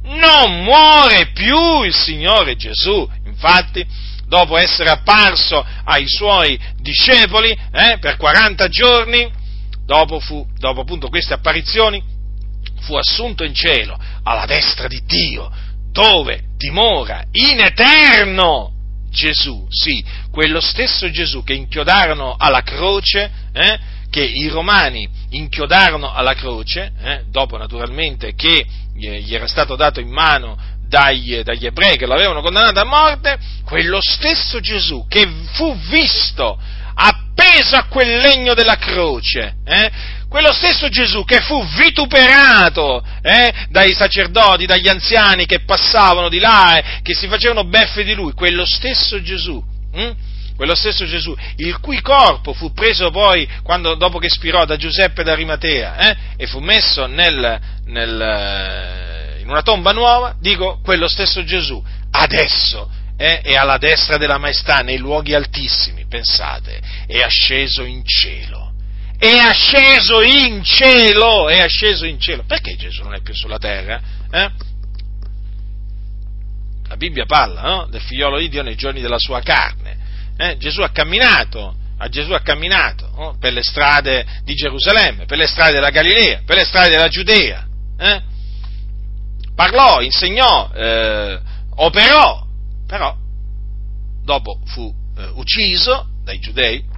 Non 0.03 0.63
muore 0.65 1.31
più 1.33 1.83
il 1.83 1.95
Signore 1.95 2.57
Gesù. 2.57 3.09
Infatti, 3.27 3.87
dopo 4.27 4.57
essere 4.57 4.91
apparso 4.91 5.65
ai 5.85 6.07
suoi 6.09 6.59
discepoli 6.81 7.51
eh, 7.51 7.99
per 7.99 8.17
40 8.17 8.69
giorni, 8.69 9.31
dopo, 9.89 10.21
fu, 10.21 10.47
dopo 10.59 10.83
appunto 10.83 11.09
queste 11.09 11.33
apparizioni, 11.33 12.03
fu 12.81 12.95
assunto 12.95 13.43
in 13.43 13.55
cielo 13.55 13.99
alla 14.23 14.45
destra 14.45 14.87
di 14.87 15.03
Dio, 15.07 15.51
dove 15.91 16.43
dimora 16.59 17.25
in 17.33 17.59
eterno 17.61 18.73
Gesù, 19.11 19.67
sì, 19.71 20.05
quello 20.31 20.61
stesso 20.61 21.11
Gesù 21.11 21.43
che 21.43 21.55
inchiodarono 21.55 22.37
alla 22.37 22.61
croce, 22.61 23.31
eh, 23.55 23.79
che 24.11 24.23
i 24.23 24.49
romani 24.49 25.09
inchiodarono 25.31 26.13
alla 26.13 26.35
croce, 26.35 26.93
eh, 27.03 27.23
dopo 27.31 27.57
naturalmente 27.57 28.35
che 28.35 28.67
gli 28.95 29.35
era 29.35 29.47
stato 29.47 29.75
dato 29.75 30.01
in 30.01 30.11
mano 30.11 30.59
dagli, 30.87 31.41
dagli, 31.41 31.65
ebrei 31.65 31.97
che 31.97 32.07
l'avevano 32.07 32.43
condannato 32.43 32.81
a 32.81 32.85
morte, 32.85 33.39
quello 33.65 34.01
stesso 34.03 34.61
Gesù 34.61 35.07
che 35.09 35.27
fu 35.53 35.75
visto 35.89 36.59
appeso 37.01 37.77
a 37.77 37.85
quel 37.85 38.19
legno 38.19 38.55
della 38.55 38.77
croce, 38.77 39.59
eh, 39.65 39.91
quello 40.29 40.53
stesso 40.53 40.89
Gesù 40.89 41.25
che 41.25 41.41
fu 41.41 41.65
vituperato 41.77 43.03
eh, 43.23 43.53
dai 43.71 43.95
sacerdoti, 43.95 44.67
dagli 44.67 44.89
anziani 44.89 45.47
che 45.47 45.61
passavano 45.61 46.29
di 46.29 46.39
là, 46.39 46.77
eh, 46.77 47.01
che 47.03 47.15
si 47.15 47.29
facevano 47.29 47.65
beffe 47.65 48.03
di 48.03 48.15
lui, 48.15 48.33
quello 48.33 48.67
stesso 48.67 49.23
Gesù, 49.23 49.63
hm? 49.93 50.11
quello 50.57 50.75
stesso 50.75 51.07
Gesù, 51.07 51.35
il 51.57 51.79
cui 51.79 52.01
corpo 52.01 52.53
fu 52.53 52.73
preso 52.73 53.11
poi, 53.11 53.49
quando, 53.63 53.95
dopo 53.95 54.19
che 54.19 54.29
spirò 54.29 54.65
da 54.65 54.77
Giuseppe 54.77 55.23
d'Arimatea, 55.23 55.97
eh, 55.97 56.17
e 56.37 56.47
fu 56.49 56.59
messo 56.59 57.07
nel, 57.07 57.61
nel, 57.87 58.21
eh, 58.21 59.41
in 59.41 59.49
una 59.49 59.63
tomba 59.63 59.93
nuova, 59.93 60.35
dico, 60.41 60.81
quello 60.83 61.07
stesso 61.07 61.45
Gesù, 61.45 61.81
adesso 62.11 62.91
eh, 63.17 63.41
è 63.41 63.55
alla 63.55 63.79
destra 63.79 64.17
della 64.17 64.39
maestà, 64.39 64.79
nei 64.79 64.99
luoghi 64.99 65.35
altissimi, 65.35 65.98
pensate, 66.09 66.81
è 67.07 67.21
asceso 67.21 67.85
in 67.85 68.03
cielo 68.05 68.69
è 69.19 69.37
asceso 69.37 70.23
in 70.23 70.63
cielo, 70.63 71.49
è 71.49 71.59
asceso 71.59 72.05
in 72.05 72.21
cielo. 72.21 72.45
Perché 72.47 72.77
Gesù 72.77 73.03
non 73.03 73.15
è 73.15 73.21
più 73.21 73.35
sulla 73.35 73.59
terra? 73.59 74.01
Eh? 74.31 74.51
La 76.87 76.97
Bibbia 76.97 77.27
parla 77.27 77.61
no? 77.63 77.87
del 77.91 78.01
figliolo 78.01 78.39
di 78.39 78.49
Dio 78.49 78.63
nei 78.63 78.77
giorni 78.77 79.01
della 79.01 79.19
sua 79.19 79.41
carne. 79.41 79.97
Eh? 80.37 80.57
Gesù 80.59 80.83
ha 80.83 80.91
camminato, 80.91 81.75
a 81.99 82.09
Gesù 82.09 82.33
ha 82.33 82.43
camminato 82.43 83.11
no? 83.17 83.37
per 83.41 83.53
le 83.53 83.65
strade 83.65 84.25
di 84.45 84.55
Gerusalemme, 84.55 85.25
per 85.27 85.37
le 85.37 85.49
strade 85.49 85.73
della 85.73 85.91
Galilea, 85.91 86.43
per 86.47 86.55
le 86.55 86.65
strade 86.65 86.91
della 86.91 87.09
Giudea. 87.09 87.67
Eh? 87.99 88.23
Parlò, 89.53 90.01
insegnò, 90.01 90.71
eh, 90.73 91.41
operò, 91.75 92.47
però 92.87 93.17
dopo 94.23 94.61
fu 94.67 94.95
eh, 95.19 95.31
ucciso 95.35 96.09
dai 96.25 96.39
giudei 96.39 96.97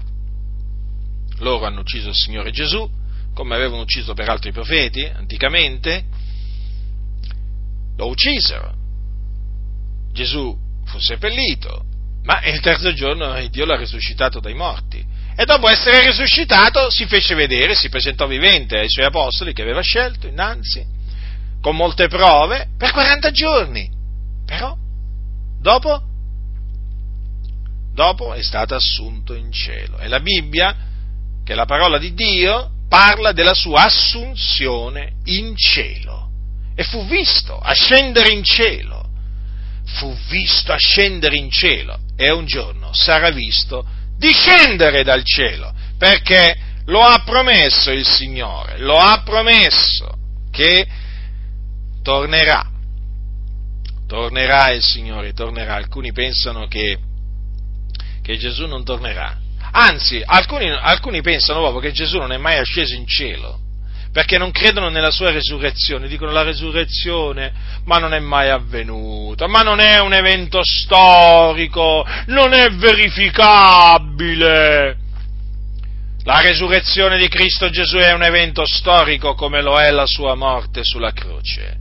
loro 1.41 1.67
hanno 1.67 1.81
ucciso 1.81 2.09
il 2.11 2.15
Signore 2.15 2.51
Gesù, 2.51 2.89
come 3.35 3.55
avevano 3.55 3.83
ucciso 3.83 4.15
peraltro 4.15 4.49
i 4.49 4.53
profeti 4.53 5.05
anticamente, 5.05 6.05
lo 7.97 8.09
uccisero. 8.09 8.75
Gesù 10.13 10.57
fu 10.85 10.99
seppellito, 10.99 11.85
ma 12.25 12.45
il 12.45 12.61
terzo 12.61 12.93
giorno 12.93 13.35
Dio 13.49 13.65
l'ha 13.65 13.77
risuscitato 13.77 14.41
dai 14.41 14.55
morti. 14.55 15.05
E 15.37 15.45
dopo 15.45 15.69
essere 15.69 16.05
risuscitato 16.05 16.91
si 16.91 17.07
fece 17.07 17.35
vedere, 17.35 17.75
si 17.75 17.89
presentò 17.89 18.27
vivente 18.27 18.79
ai 18.79 18.91
suoi 18.91 19.07
apostoli 19.07 19.55
che 19.55 19.63
aveva 19.63 19.81
scelto 19.81 20.27
innanzi, 20.27 20.85
con 21.63 21.77
molte 21.77 22.09
prove, 22.09 22.69
per 22.77 22.91
40 22.91 23.31
giorni. 23.31 23.91
Però, 24.45 24.77
dopo, 25.59 26.03
dopo 28.01 28.33
è 28.33 28.43
stato 28.43 28.75
assunto 28.75 29.35
in 29.35 29.53
cielo. 29.53 29.99
E 29.99 30.09
la 30.09 30.21
Bibbia 30.21 30.75
che 31.45 31.55
la 31.55 31.67
parola 31.67 31.99
di 31.99 32.15
Dio 32.15 32.71
parla 32.89 33.33
della 33.33 33.53
sua 33.53 33.85
assunzione 33.85 35.17
in 35.25 35.55
cielo 35.55 36.31
e 36.75 36.83
fu 36.83 37.05
visto 37.07 37.59
ascendere 37.59 38.33
in 38.33 38.43
cielo, 38.43 39.07
fu 39.85 40.17
visto 40.29 40.73
ascendere 40.73 41.37
in 41.37 41.51
cielo 41.51 41.99
e 42.17 42.33
un 42.33 42.47
giorno 42.47 42.91
sarà 42.95 43.31
visto 43.31 43.87
discendere 44.17 45.03
dal 45.03 45.23
cielo, 45.23 45.71
perché 45.99 46.57
lo 46.87 47.01
ha 47.01 47.23
promesso 47.23 47.91
il 47.91 48.07
Signore, 48.07 48.79
lo 48.79 48.97
ha 48.97 49.23
promesso 49.23 50.17
che 50.51 50.87
tornerà, 52.03 52.67
tornerà 54.07 54.71
il 54.71 54.83
Signore, 54.83 55.35
tornerà. 55.35 55.75
Alcuni 55.75 56.13
pensano 56.13 56.67
che, 56.67 56.99
che 58.23 58.37
Gesù 58.37 58.67
non 58.67 58.85
tornerà, 58.85 59.37
Anzi, 59.73 60.21
alcuni, 60.25 60.69
alcuni 60.69 61.23
pensano 61.23 61.61
proprio 61.61 61.81
che 61.81 61.93
Gesù 61.93 62.19
non 62.19 62.33
è 62.33 62.39
mai 62.39 62.59
asceso 62.59 62.93
in 62.95 63.07
cielo, 63.07 63.61
perché 64.13 64.37
non 64.37 64.51
credono 64.51 64.89
nella 64.89 65.13
sua 65.13 65.31
resurrezione, 65.31 66.09
dicono 66.09 66.33
la 66.33 66.43
resurrezione, 66.43 67.53
ma 67.85 67.99
non 67.99 68.13
è 68.13 68.19
mai 68.19 68.49
avvenuta, 68.49 69.47
ma 69.47 69.61
non 69.61 69.79
è 69.79 70.01
un 70.01 70.13
evento 70.13 70.65
storico, 70.65 72.05
non 72.27 72.53
è 72.53 72.69
verificabile. 72.71 74.97
La 76.25 76.41
resurrezione 76.41 77.17
di 77.17 77.29
Cristo 77.29 77.71
Gesù 77.71 77.99
è 77.99 78.13
un 78.13 78.25
evento 78.25 78.67
storico 78.67 79.35
come 79.35 79.63
lo 79.63 79.79
è 79.79 79.89
la 79.91 80.07
sua 80.07 80.35
morte 80.35 80.83
sulla 80.83 81.13
croce. 81.13 81.79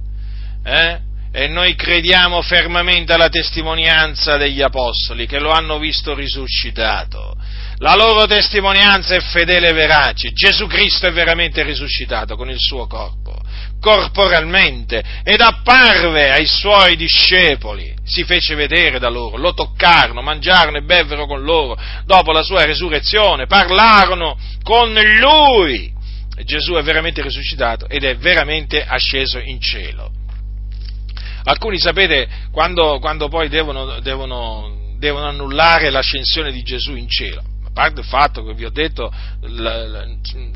Eh? 0.64 1.08
E 1.32 1.48
noi 1.48 1.76
crediamo 1.76 2.42
fermamente 2.42 3.14
alla 3.14 3.30
testimonianza 3.30 4.38
degli 4.38 4.62
apostoli 4.62 5.28
che 5.28 5.40
lo 5.40 5.52
hanno 5.52 5.78
visto 5.78 6.16
risuscitato 6.16 7.38
la 7.82 7.96
loro 7.96 8.26
testimonianza 8.26 9.16
è 9.16 9.22
fedele 9.22 9.70
e 9.70 9.74
verace. 9.74 10.34
Gesù 10.34 10.68
Cristo 10.68 11.08
è 11.08 11.14
veramente 11.14 11.64
risuscitato 11.64 12.36
con 12.36 12.50
il 12.50 12.60
suo 12.60 12.88
corpo, 12.88 13.40
corporalmente, 13.80 15.02
ed 15.24 15.40
apparve 15.40 16.30
ai 16.30 16.46
suoi 16.46 16.98
discepoli. 16.98 17.96
Si 18.04 18.26
fece 18.26 18.56
vedere 18.56 19.00
da 19.00 19.08
loro, 19.08 19.38
lo 19.38 19.54
toccarono, 19.54 20.22
mangiarono 20.22 20.78
e 20.78 20.82
bevvero 20.82 21.26
con 21.26 21.42
loro. 21.42 21.80
Dopo 22.04 22.34
la 22.34 22.44
sua 22.44 22.66
resurrezione 22.66 23.48
parlarono 23.48 24.38
con 24.62 24.92
lui. 24.92 25.90
Gesù 26.44 26.74
è 26.74 26.84
veramente 26.84 27.22
risuscitato 27.22 27.88
ed 27.88 28.04
è 28.04 28.18
veramente 28.18 28.84
asceso 28.84 29.40
in 29.40 29.62
cielo. 29.62 30.19
Alcuni 31.44 31.80
sapete, 31.80 32.28
quando, 32.52 33.00
quando 33.00 33.28
poi 33.28 33.50
devono, 33.50 34.00
devono, 34.00 34.96
devono 34.98 35.26
annullare 35.28 35.90
l'ascensione 35.90 36.52
di 36.52 36.62
Gesù 36.64 36.96
in 36.96 37.08
cielo, 37.08 37.44
parte 37.80 38.02
il 38.02 38.06
fatto 38.06 38.44
che 38.44 38.54
vi 38.54 38.66
ho 38.66 38.70
detto, 38.70 39.10
la, 39.42 39.88
la, 39.88 40.06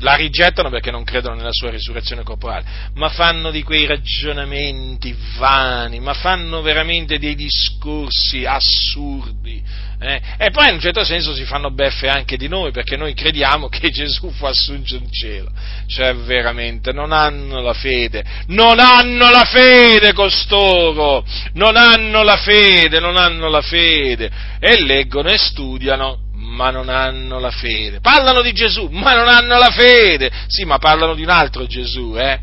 la, 0.00 0.14
rigettano 0.14 0.68
perché 0.68 0.90
non 0.90 1.04
credono 1.04 1.36
nella 1.36 1.52
sua 1.52 1.70
risurrezione 1.70 2.22
corporale, 2.22 2.90
ma 2.94 3.08
fanno 3.08 3.50
di 3.50 3.62
quei 3.62 3.86
ragionamenti 3.86 5.16
vani, 5.38 6.00
ma 6.00 6.12
fanno 6.12 6.60
veramente 6.60 7.18
dei 7.18 7.34
discorsi 7.34 8.44
assurdi. 8.44 9.62
Eh? 10.00 10.20
E 10.38 10.50
poi 10.50 10.68
in 10.68 10.74
un 10.74 10.80
certo 10.80 11.04
senso 11.04 11.34
si 11.34 11.44
fanno 11.44 11.70
beffe 11.70 12.08
anche 12.08 12.36
di 12.36 12.48
noi 12.48 12.72
perché 12.72 12.96
noi 12.96 13.14
crediamo 13.14 13.68
che 13.68 13.90
Gesù 13.90 14.30
fu 14.30 14.44
assunto 14.44 14.94
in 14.94 15.10
cielo. 15.10 15.50
Cioè 15.86 16.14
veramente 16.14 16.92
non 16.92 17.12
hanno 17.12 17.60
la 17.60 17.74
fede, 17.74 18.24
non 18.48 18.78
hanno 18.78 19.30
la 19.30 19.44
fede 19.44 20.12
costoro, 20.12 21.24
non 21.54 21.76
hanno 21.76 22.22
la 22.22 22.36
fede, 22.36 23.00
non 23.00 23.16
hanno 23.16 23.48
la 23.48 23.62
fede 23.62 24.30
e 24.58 24.80
leggono 24.80 25.30
e 25.30 25.38
studiano 25.38 26.18
ma 26.34 26.70
non 26.70 26.88
hanno 26.88 27.38
la 27.38 27.50
fede. 27.50 28.00
Parlano 28.00 28.42
di 28.42 28.52
Gesù, 28.52 28.88
ma 28.90 29.14
non 29.14 29.28
hanno 29.28 29.58
la 29.58 29.70
fede. 29.70 30.30
Sì, 30.46 30.64
ma 30.64 30.78
parlano 30.78 31.14
di 31.14 31.22
un 31.22 31.30
altro 31.30 31.66
Gesù, 31.66 32.14
eh? 32.16 32.38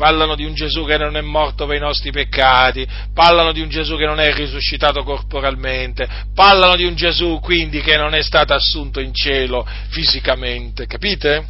Parlano 0.00 0.34
di 0.34 0.46
un 0.46 0.54
Gesù 0.54 0.86
che 0.86 0.96
non 0.96 1.14
è 1.18 1.20
morto 1.20 1.66
per 1.66 1.76
i 1.76 1.78
nostri 1.78 2.10
peccati, 2.10 2.88
parlano 3.12 3.52
di 3.52 3.60
un 3.60 3.68
Gesù 3.68 3.98
che 3.98 4.06
non 4.06 4.18
è 4.18 4.32
risuscitato 4.32 5.02
corporalmente, 5.02 6.08
parlano 6.34 6.74
di 6.74 6.86
un 6.86 6.94
Gesù 6.94 7.38
quindi 7.42 7.82
che 7.82 7.98
non 7.98 8.14
è 8.14 8.22
stato 8.22 8.54
assunto 8.54 9.00
in 9.00 9.12
cielo 9.12 9.68
fisicamente, 9.90 10.86
capite? 10.86 11.44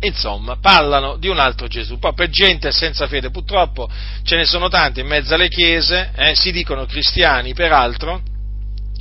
Insomma, 0.00 0.58
parlano 0.60 1.16
di 1.16 1.28
un 1.28 1.38
altro 1.38 1.68
Gesù, 1.68 2.00
poi 2.00 2.12
per 2.12 2.28
gente 2.28 2.72
senza 2.72 3.06
fede, 3.06 3.30
purtroppo 3.30 3.88
ce 4.24 4.34
ne 4.34 4.44
sono 4.44 4.68
tanti 4.68 4.98
in 4.98 5.06
mezzo 5.06 5.34
alle 5.34 5.48
chiese, 5.48 6.10
eh, 6.16 6.34
si 6.34 6.50
dicono 6.50 6.86
cristiani 6.86 7.54
peraltro, 7.54 8.20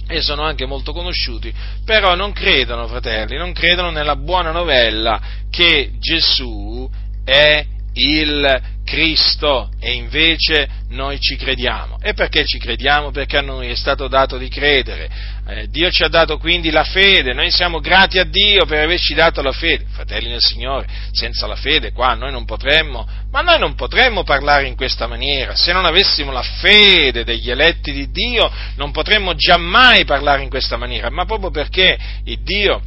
e 0.08 0.22
sono 0.22 0.44
anche 0.44 0.68
molto 0.68 0.94
conosciuti, 0.94 1.52
però 1.84 2.14
non 2.14 2.34
credono, 2.34 2.86
fratelli, 2.86 3.36
non 3.36 3.52
credono 3.52 3.90
nella 3.90 4.16
buona 4.16 4.52
novella 4.52 5.20
che 5.50 5.94
Gesù 5.98 6.88
è 7.26 7.66
il 7.98 8.62
Cristo 8.86 9.70
e 9.80 9.92
invece 9.94 10.68
noi 10.90 11.20
ci 11.20 11.36
crediamo. 11.36 11.98
E 12.02 12.14
perché 12.14 12.46
ci 12.46 12.58
crediamo? 12.58 13.12
Perché 13.12 13.38
a 13.38 13.42
noi 13.42 13.70
è 13.70 13.76
stato 13.76 14.08
dato 14.08 14.38
di 14.38 14.48
credere. 14.48 15.10
Eh, 15.50 15.70
Dio 15.70 15.90
ci 15.90 16.04
ha 16.04 16.10
dato 16.10 16.38
quindi 16.38 16.72
la 16.72 16.84
fede, 16.84 17.32
noi 17.32 17.52
siamo 17.52 17.80
grati 17.80 18.20
a 18.20 18.26
Dio 18.26 18.66
per 18.66 18.84
averci 18.84 19.14
dato 19.14 19.42
la 19.42 19.54
fede. 19.54 19.86
Fratelli 19.92 20.28
nel 20.28 20.42
Signore, 20.42 20.86
senza 21.14 21.48
la 21.48 21.56
fede 21.56 21.94
qua 21.94 22.16
noi 22.16 22.32
non 22.32 22.44
potremmo, 22.44 23.08
ma 23.32 23.40
noi 23.40 23.58
non 23.58 23.74
potremmo 23.74 24.24
parlare 24.24 24.68
in 24.68 24.76
questa 24.76 25.08
maniera. 25.08 25.56
Se 25.56 25.72
non 25.72 25.86
avessimo 25.86 26.34
la 26.34 26.42
fede 26.44 27.24
degli 27.24 27.50
eletti 27.50 27.94
di 27.94 28.12
Dio, 28.12 28.52
non 28.76 28.92
potremmo 28.92 29.36
giammai 29.36 30.04
parlare 30.04 30.44
in 30.44 30.50
questa 30.50 30.76
maniera, 30.76 31.10
ma 31.10 31.24
proprio 31.24 31.50
perché 31.50 31.98
Dio 32.44 32.82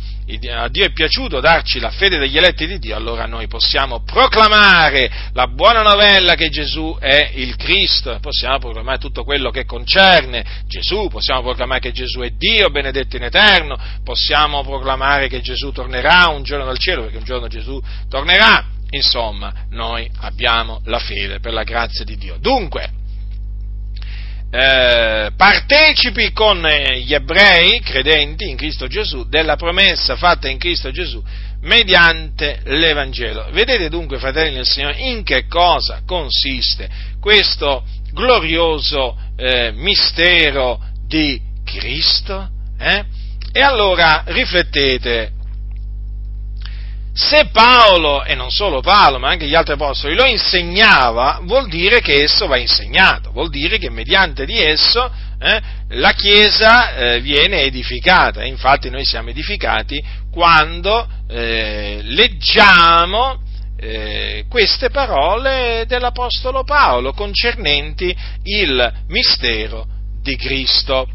a 0.49 0.69
Dio 0.69 0.85
è 0.85 0.93
piaciuto 0.93 1.41
darci 1.41 1.81
la 1.81 1.91
fede 1.91 2.19
degli 2.19 2.37
eletti 2.37 2.67
di 2.67 2.79
Dio, 2.79 2.95
allora 2.95 3.27
noi 3.27 3.49
possiamo 3.49 4.05
proclamare 4.05 5.11
la 5.33 5.49
buona 5.49 5.83
novella 5.83 6.37
che 6.37 6.51
Gesù 6.51 6.97
è 7.01 7.33
il 7.35 7.57
Cristo, 7.57 8.17
possiamo 8.21 8.59
proclamare 8.59 8.99
tutto 8.99 9.25
quello 9.25 9.51
che 9.51 9.65
concerne 9.65 10.45
Gesù, 10.69 11.09
possiamo 11.09 11.43
proclamare 11.43 11.81
che 11.81 11.93
Gesù 11.93 12.21
è 12.21 12.31
Dio, 12.31 12.50
benedetto 12.71 13.17
in 13.17 13.25
eterno, 13.25 13.79
possiamo 14.03 14.63
proclamare 14.63 15.29
che 15.29 15.41
Gesù 15.41 15.71
tornerà 15.71 16.29
un 16.29 16.43
giorno 16.43 16.65
dal 16.65 16.79
cielo, 16.79 17.03
perché 17.03 17.19
un 17.19 17.25
giorno 17.25 17.49
Gesù 17.49 17.81
tornerà, 18.09 18.67
insomma, 18.91 19.53
noi 19.71 20.11
abbiamo 20.21 20.81
la 20.85 20.99
fede 20.99 21.41
per 21.41 21.53
la 21.53 21.63
grazia 21.63 22.05
di 22.05 22.17
Dio. 22.17 22.37
Dunque, 22.39 22.99
eh, 24.53 25.31
partecipi 25.37 26.33
con 26.33 26.61
gli 26.61 27.15
ebrei 27.15 27.81
credenti 27.81 28.49
in 28.49 28.57
Cristo 28.57 28.89
Gesù 28.89 29.29
della 29.29 29.55
promessa 29.55 30.17
fatta 30.17 30.49
in 30.49 30.59
Cristo 30.59 30.91
Gesù 30.91 31.23
mediante 31.61 32.61
l'Evangelo. 32.65 33.49
Vedete 33.53 33.89
dunque, 33.89 34.19
fratelli 34.19 34.55
del 34.55 34.67
Signore, 34.67 34.97
in 34.99 35.23
che 35.23 35.47
cosa 35.47 36.03
consiste 36.05 36.89
questo 37.21 37.85
glorioso 38.13 39.17
eh, 39.37 39.71
mistero 39.73 40.81
di 41.07 41.41
Cristo? 41.71 42.49
Eh? 42.79 43.05
E 43.53 43.61
allora 43.61 44.23
riflettete 44.27 45.39
se 47.13 47.49
Paolo, 47.53 48.25
e 48.25 48.35
non 48.35 48.51
solo 48.51 48.81
Paolo, 48.81 49.19
ma 49.19 49.29
anche 49.29 49.47
gli 49.47 49.55
altri 49.55 49.75
apostoli, 49.75 50.15
lo 50.15 50.25
insegnava, 50.25 51.41
vuol 51.43 51.69
dire 51.69 52.01
che 52.01 52.23
esso 52.23 52.47
va 52.47 52.57
insegnato, 52.57 53.33
vuol 53.33 53.51
dire 53.51 53.79
che 53.79 53.91
mediante 53.91 54.47
di 54.47 54.57
esso 54.59 55.11
eh, 55.39 55.61
la 55.89 56.13
Chiesa 56.13 56.95
eh, 56.95 57.21
viene 57.21 57.63
edificata. 57.63 58.45
Infatti 58.45 58.91
noi 58.91 59.05
siamo 59.05 59.31
edificati 59.31 60.03
quando 60.31 61.07
eh, 61.29 62.01
leggiamo 62.03 63.43
eh, 63.77 64.45
queste 64.49 64.91
parole 64.91 65.85
dell'Apostolo 65.87 66.63
Paolo 66.63 67.13
concernenti 67.13 68.17
il 68.45 68.93
mistero 69.09 69.87
di 70.23 70.37
Cristo. 70.37 71.09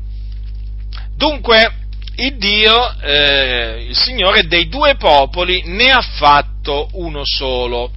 Dunque, 1.16 1.74
il 2.18 2.38
Dio, 2.38 2.94
eh, 3.02 3.86
il 3.90 3.96
Signore 3.96 4.48
dei 4.48 4.68
due 4.68 4.96
popoli 4.96 5.64
ne 5.66 5.90
ha 5.90 6.02
fatto 6.02 6.90
uno 6.94 7.22
solo. 7.24 7.92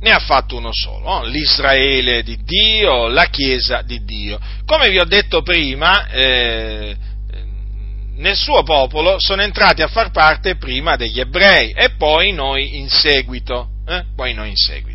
Ne 0.00 0.10
ha 0.10 0.18
fatto 0.18 0.56
uno 0.56 0.70
solo, 0.72 1.08
no? 1.08 1.24
l'Israele 1.24 2.22
di 2.22 2.38
Dio, 2.44 3.08
la 3.08 3.26
Chiesa 3.26 3.80
di 3.82 4.04
Dio. 4.04 4.38
Come 4.66 4.90
vi 4.90 4.98
ho 4.98 5.04
detto 5.04 5.42
prima, 5.42 6.06
eh, 6.08 6.96
nel 8.16 8.36
suo 8.36 8.62
popolo 8.62 9.18
sono 9.18 9.42
entrati 9.42 9.80
a 9.80 9.88
far 9.88 10.10
parte 10.10 10.56
prima 10.56 10.96
degli 10.96 11.20
ebrei 11.20 11.72
e 11.72 11.90
poi 11.96 12.32
noi 12.32 12.76
in 12.76 12.88
seguito. 12.88 13.68
Eh? 13.86 14.04
Poi 14.14 14.34
noi 14.34 14.50
in 14.50 14.56
seguito 14.56 14.93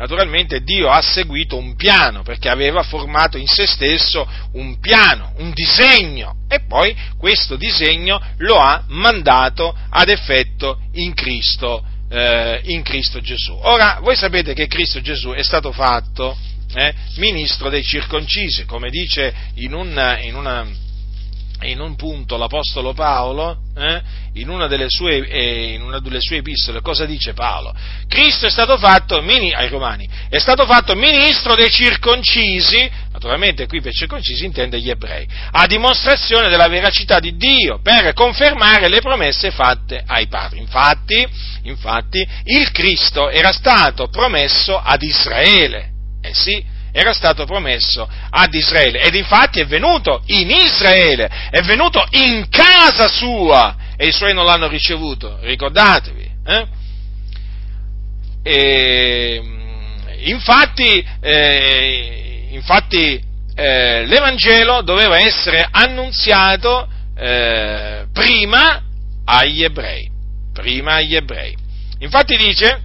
naturalmente 0.00 0.62
Dio 0.62 0.88
ha 0.88 1.02
seguito 1.02 1.58
un 1.58 1.76
piano, 1.76 2.22
perché 2.22 2.48
aveva 2.48 2.82
formato 2.82 3.36
in 3.36 3.46
se 3.46 3.66
stesso 3.66 4.26
un 4.54 4.80
piano, 4.80 5.34
un 5.36 5.52
disegno, 5.52 6.36
e 6.48 6.60
poi 6.66 6.96
questo 7.18 7.56
disegno 7.56 8.18
lo 8.38 8.58
ha 8.58 8.82
mandato 8.88 9.76
ad 9.90 10.08
effetto 10.08 10.80
in 10.94 11.12
Cristo, 11.12 11.84
eh, 12.10 12.62
in 12.64 12.82
Cristo 12.82 13.20
Gesù. 13.20 13.52
Ora, 13.60 13.98
voi 14.00 14.16
sapete 14.16 14.54
che 14.54 14.68
Cristo 14.68 15.02
Gesù 15.02 15.32
è 15.32 15.42
stato 15.42 15.70
fatto 15.70 16.34
eh, 16.74 16.94
ministro 17.16 17.68
dei 17.68 17.82
circoncisi, 17.82 18.64
come 18.64 18.88
dice 18.88 19.34
in, 19.56 19.74
un, 19.74 20.18
in 20.22 20.34
una 20.34 20.66
in 21.62 21.80
un 21.80 21.96
punto 21.96 22.36
l'Apostolo 22.36 22.92
Paolo, 22.92 23.58
eh, 23.76 24.00
in, 24.34 24.48
una 24.48 24.68
sue, 24.88 25.26
eh, 25.28 25.72
in, 25.74 25.82
una 25.82 25.98
delle 25.98 26.20
sue 26.20 26.38
epistole, 26.38 26.80
cosa 26.80 27.04
dice 27.04 27.34
Paolo? 27.34 27.74
Cristo 28.08 28.46
è 28.46 28.50
stato 28.50 28.78
fatto, 28.78 29.18
ai 29.18 29.68
Romani, 29.68 30.08
è 30.28 30.38
stato 30.38 30.64
fatto 30.66 30.94
ministro 30.94 31.54
dei 31.54 31.70
circoncisi, 31.70 32.90
naturalmente 33.12 33.66
qui 33.66 33.80
per 33.80 33.92
circoncisi 33.92 34.44
intende 34.44 34.80
gli 34.80 34.90
ebrei, 34.90 35.26
a 35.52 35.66
dimostrazione 35.66 36.48
della 36.48 36.68
veracità 36.68 37.18
di 37.20 37.36
Dio, 37.36 37.80
per 37.82 38.12
confermare 38.14 38.88
le 38.88 39.00
promesse 39.00 39.50
fatte 39.50 40.02
ai 40.06 40.28
padri. 40.28 40.58
Infatti, 40.58 41.26
infatti 41.64 42.26
il 42.44 42.70
Cristo 42.70 43.28
era 43.28 43.52
stato 43.52 44.08
promesso 44.08 44.78
ad 44.78 45.02
Israele, 45.02 45.90
eh 46.22 46.34
sì, 46.34 46.69
era 46.92 47.12
stato 47.12 47.44
promesso 47.44 48.08
ad 48.30 48.52
Israele 48.54 49.00
ed 49.00 49.14
infatti 49.14 49.60
è 49.60 49.66
venuto 49.66 50.22
in 50.26 50.50
Israele, 50.50 51.30
è 51.50 51.60
venuto 51.62 52.04
in 52.10 52.48
casa 52.48 53.08
sua 53.08 53.76
e 53.96 54.06
i 54.06 54.12
suoi 54.12 54.32
non 54.32 54.44
l'hanno 54.44 54.68
ricevuto, 54.68 55.38
ricordatevi. 55.42 56.30
Eh? 56.46 56.66
E, 58.42 59.42
infatti, 60.24 61.06
eh, 61.20 62.48
infatti 62.50 63.22
eh, 63.54 64.06
l'Evangelo 64.06 64.82
doveva 64.82 65.18
essere 65.18 65.66
annunziato 65.70 66.88
eh, 67.16 68.06
prima 68.12 68.82
agli 69.24 69.62
ebrei, 69.62 70.10
prima 70.52 70.94
agli 70.94 71.14
ebrei. 71.14 71.54
Infatti 71.98 72.36
dice, 72.36 72.80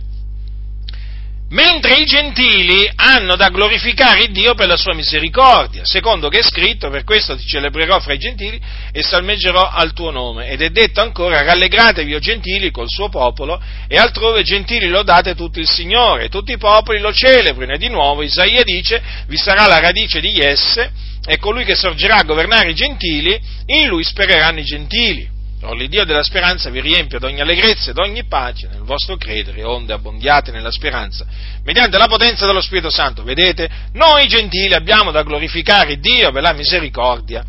mentre 1.55 1.95
i 1.95 2.05
gentili 2.05 2.91
hanno 2.95 3.37
da 3.37 3.47
glorificare 3.47 4.27
Dio 4.27 4.55
per 4.55 4.67
la 4.67 4.75
sua 4.75 4.93
misericordia, 4.93 5.83
secondo 5.85 6.27
che 6.27 6.39
è 6.39 6.43
scritto, 6.43 6.89
per 6.89 7.05
questo 7.05 7.37
ti 7.37 7.47
celebrerò 7.47 8.01
fra 8.01 8.13
i 8.13 8.19
gentili 8.19 8.59
e 8.91 9.01
salmeggerò 9.01 9.69
al 9.69 9.93
tuo 9.93 10.11
nome. 10.11 10.49
Ed 10.49 10.61
è 10.61 10.69
detto 10.69 10.99
ancora, 10.99 11.43
rallegratevi 11.43 12.13
o 12.13 12.19
gentili 12.19 12.71
col 12.71 12.89
suo 12.89 13.07
popolo, 13.07 13.61
e 13.87 13.97
altrove 13.97 14.43
gentili 14.43 14.89
lodate 14.89 15.33
tutto 15.33 15.59
il 15.59 15.67
Signore, 15.67 16.27
tutti 16.27 16.51
i 16.51 16.57
popoli 16.57 16.99
lo 16.99 17.13
celebrino. 17.13 17.73
E 17.73 17.77
di 17.77 17.87
nuovo 17.87 18.21
Isaia 18.21 18.63
dice, 18.63 19.01
vi 19.27 19.37
sarà 19.37 19.65
la 19.65 19.79
radice 19.79 20.19
di 20.19 20.37
esse, 20.37 20.91
e 21.25 21.37
colui 21.37 21.63
che 21.63 21.75
sorgerà 21.75 22.17
a 22.17 22.23
governare 22.23 22.71
i 22.71 22.75
gentili, 22.75 23.39
in 23.67 23.87
lui 23.87 24.03
spereranno 24.03 24.59
i 24.59 24.65
gentili. 24.65 25.34
Or 25.65 25.75
l'Iddio 25.75 26.05
della 26.05 26.23
speranza 26.23 26.69
vi 26.69 26.79
riempie 26.79 27.19
d'ogni 27.19 27.41
allegrezza 27.41 27.89
e 27.89 27.93
d'ogni 27.93 28.25
pace 28.25 28.67
nel 28.67 28.83
vostro 28.83 29.17
credere, 29.17 29.63
onde 29.63 29.93
abbondiate 29.93 30.51
nella 30.51 30.71
speranza, 30.71 31.25
mediante 31.63 31.97
la 31.97 32.07
potenza 32.07 32.45
dello 32.45 32.61
Spirito 32.61 32.89
Santo. 32.89 33.23
Vedete, 33.23 33.69
noi 33.93 34.27
gentili 34.27 34.73
abbiamo 34.73 35.11
da 35.11 35.23
glorificare 35.23 35.99
Dio 35.99 36.31
per 36.31 36.41
la 36.41 36.53
misericordia 36.53 37.43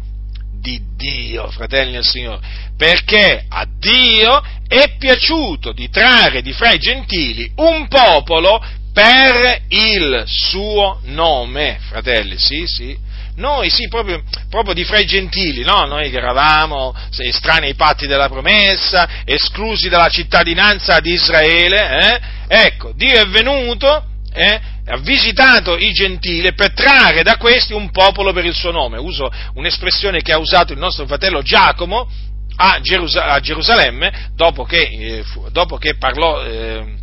di 0.58 0.80
Dio, 0.96 1.48
fratelli 1.50 1.92
del 1.92 2.04
Signore, 2.04 2.40
perché 2.76 3.44
a 3.48 3.66
Dio 3.78 4.42
è 4.66 4.96
piaciuto 4.98 5.72
di 5.72 5.88
trarre 5.90 6.42
di 6.42 6.52
fra 6.52 6.72
i 6.72 6.78
gentili 6.78 7.52
un 7.56 7.86
popolo 7.86 8.60
per 8.92 9.62
il 9.68 10.24
suo 10.26 11.00
nome, 11.04 11.78
fratelli, 11.88 12.38
sì, 12.38 12.64
sì, 12.66 12.96
noi 13.36 13.70
sì, 13.70 13.88
proprio, 13.88 14.22
proprio 14.48 14.74
di 14.74 14.84
fra 14.84 14.98
i 14.98 15.06
gentili, 15.06 15.62
no? 15.62 15.84
Noi 15.84 16.10
che 16.10 16.16
eravamo 16.16 16.94
estranei 17.18 17.70
ai 17.70 17.74
patti 17.74 18.06
della 18.06 18.28
promessa, 18.28 19.22
esclusi 19.24 19.88
dalla 19.88 20.08
cittadinanza 20.08 21.00
di 21.00 21.12
Israele, 21.12 21.98
eh? 22.00 22.20
ecco, 22.48 22.92
Dio 22.94 23.20
è 23.20 23.26
venuto, 23.26 24.04
eh? 24.32 24.60
ha 24.88 24.96
visitato 24.98 25.76
i 25.76 25.92
gentili 25.92 26.54
per 26.54 26.72
trarre 26.72 27.22
da 27.22 27.36
questi 27.36 27.72
un 27.72 27.90
popolo 27.90 28.32
per 28.32 28.44
il 28.44 28.54
suo 28.54 28.70
nome. 28.70 28.98
Uso 28.98 29.30
un'espressione 29.54 30.22
che 30.22 30.32
ha 30.32 30.38
usato 30.38 30.72
il 30.72 30.78
nostro 30.78 31.06
fratello 31.06 31.42
Giacomo 31.42 32.08
a, 32.56 32.80
Gerus- 32.80 33.16
a 33.16 33.38
Gerusalemme 33.40 34.30
dopo 34.34 34.64
che, 34.64 34.82
eh, 34.82 35.24
dopo 35.50 35.76
che, 35.76 35.96
parlò, 35.96 36.42
eh, 36.44 36.94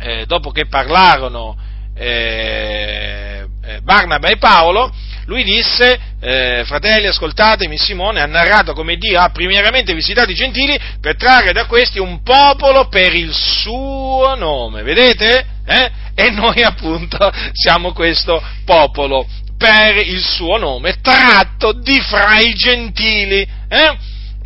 eh, 0.00 0.26
dopo 0.26 0.50
che 0.50 0.66
parlarono 0.66 1.56
eh, 1.94 3.46
eh, 3.62 3.80
Barnaba 3.80 4.28
e 4.28 4.36
Paolo 4.36 4.92
lui 5.26 5.42
disse, 5.42 5.98
eh, 6.20 6.62
fratelli 6.66 7.06
ascoltatemi, 7.06 7.76
Simone 7.76 8.20
ha 8.20 8.26
narrato 8.26 8.72
come 8.72 8.96
Dio 8.96 9.20
ha 9.20 9.30
primariamente 9.30 9.92
visitato 9.92 10.30
i 10.30 10.34
gentili 10.34 10.78
per 11.00 11.16
trarre 11.16 11.52
da 11.52 11.66
questi 11.66 11.98
un 11.98 12.22
popolo 12.22 12.88
per 12.88 13.14
il 13.14 13.32
suo 13.32 14.34
nome, 14.36 14.82
vedete? 14.82 15.44
Eh? 15.66 15.90
E 16.14 16.30
noi 16.30 16.62
appunto 16.62 17.30
siamo 17.52 17.92
questo 17.92 18.42
popolo 18.64 19.26
per 19.58 19.96
il 19.96 20.22
suo 20.22 20.58
nome, 20.58 21.00
tratto 21.00 21.72
di 21.72 22.00
fra 22.00 22.38
i 22.38 22.54
gentili. 22.54 23.46
Eh? 23.68 23.96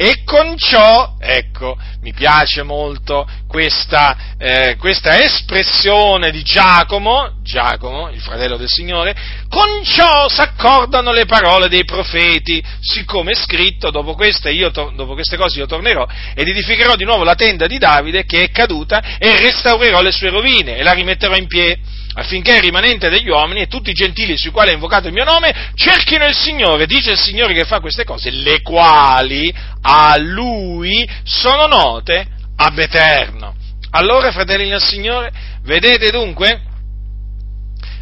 E 0.02 0.22
con 0.24 0.56
ciò, 0.56 1.16
ecco, 1.20 1.76
mi 2.00 2.14
piace 2.14 2.62
molto 2.62 3.28
questa, 3.46 4.34
eh, 4.38 4.76
questa, 4.78 5.22
espressione 5.22 6.30
di 6.30 6.40
Giacomo, 6.40 7.32
Giacomo, 7.42 8.08
il 8.08 8.22
fratello 8.22 8.56
del 8.56 8.66
Signore, 8.66 9.14
con 9.50 9.84
ciò 9.84 10.26
s'accordano 10.26 11.12
le 11.12 11.26
parole 11.26 11.68
dei 11.68 11.84
profeti, 11.84 12.64
siccome 12.80 13.32
è 13.32 13.34
scritto, 13.34 13.90
dopo 13.90 14.14
queste, 14.14 14.50
io, 14.50 14.70
dopo 14.70 15.12
queste 15.12 15.36
cose 15.36 15.58
io 15.58 15.66
tornerò 15.66 16.06
ed 16.34 16.48
edificherò 16.48 16.96
di 16.96 17.04
nuovo 17.04 17.22
la 17.22 17.34
tenda 17.34 17.66
di 17.66 17.76
Davide 17.76 18.24
che 18.24 18.44
è 18.44 18.50
caduta 18.50 19.18
e 19.18 19.38
restaurerò 19.38 20.00
le 20.00 20.12
sue 20.12 20.30
rovine 20.30 20.78
e 20.78 20.82
la 20.82 20.92
rimetterò 20.92 21.36
in 21.36 21.46
piedi 21.46 21.78
affinché 22.14 22.56
il 22.56 22.62
rimanente 22.62 23.08
degli 23.08 23.28
uomini 23.28 23.60
e 23.60 23.66
tutti 23.66 23.90
i 23.90 23.94
gentili 23.94 24.36
sui 24.36 24.50
quali 24.50 24.70
è 24.70 24.74
invocato 24.74 25.06
il 25.06 25.12
mio 25.12 25.24
nome 25.24 25.72
cerchino 25.74 26.26
il 26.26 26.34
Signore, 26.34 26.86
dice 26.86 27.12
il 27.12 27.18
Signore 27.18 27.54
che 27.54 27.64
fa 27.64 27.80
queste 27.80 28.04
cose, 28.04 28.30
le 28.30 28.62
quali 28.62 29.54
a 29.82 30.16
Lui 30.18 31.08
sono 31.24 31.66
note 31.66 32.26
ab 32.56 32.78
eterno. 32.78 33.54
Allora, 33.92 34.30
fratelli 34.30 34.68
del 34.68 34.82
Signore, 34.82 35.32
vedete 35.62 36.10
dunque 36.10 36.62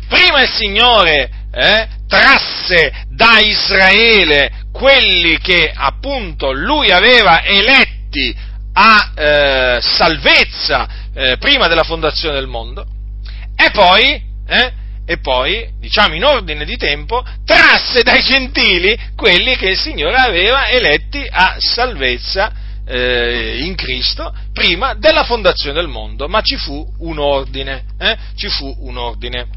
prima 0.09 0.43
il 0.43 0.49
Signore 0.49 1.31
eh, 1.53 1.89
trasse 2.07 3.07
da 3.11 3.39
Israele 3.41 4.67
quelli 4.73 5.39
che 5.39 5.71
appunto 5.75 6.53
lui 6.53 6.91
aveva 6.91 7.43
eletti 7.43 8.35
a 8.73 9.13
eh, 9.15 9.79
salvezza 9.81 10.89
eh, 11.15 11.37
prima 11.39 11.69
della 11.69 11.83
fondazione 11.83 12.37
del 12.37 12.47
mondo, 12.47 12.87
e 13.61 13.71
poi, 13.73 14.23
eh, 14.47 14.73
e 15.05 15.19
poi, 15.19 15.69
diciamo 15.81 16.15
in 16.15 16.23
ordine 16.23 16.65
di 16.65 16.77
tempo, 16.77 17.25
trasse 17.45 18.03
dai 18.03 18.23
gentili 18.23 18.97
quelli 19.17 19.57
che 19.57 19.71
il 19.71 19.77
Signore 19.77 20.15
aveva 20.15 20.69
eletti 20.69 21.27
a 21.29 21.57
salvezza 21.59 22.53
eh, 22.87 23.65
in 23.65 23.75
Cristo 23.75 24.33
prima 24.53 24.95
della 24.95 25.25
fondazione 25.25 25.75
del 25.75 25.89
mondo, 25.89 26.29
ma 26.29 26.41
ci 26.41 26.57
fu 26.57 26.87
un 27.01 27.19
ordine, 27.19 27.83
eh? 27.99 28.17
ci 28.37 28.49
fu 28.49 28.73
un 28.83 28.97
ordine. 28.97 29.49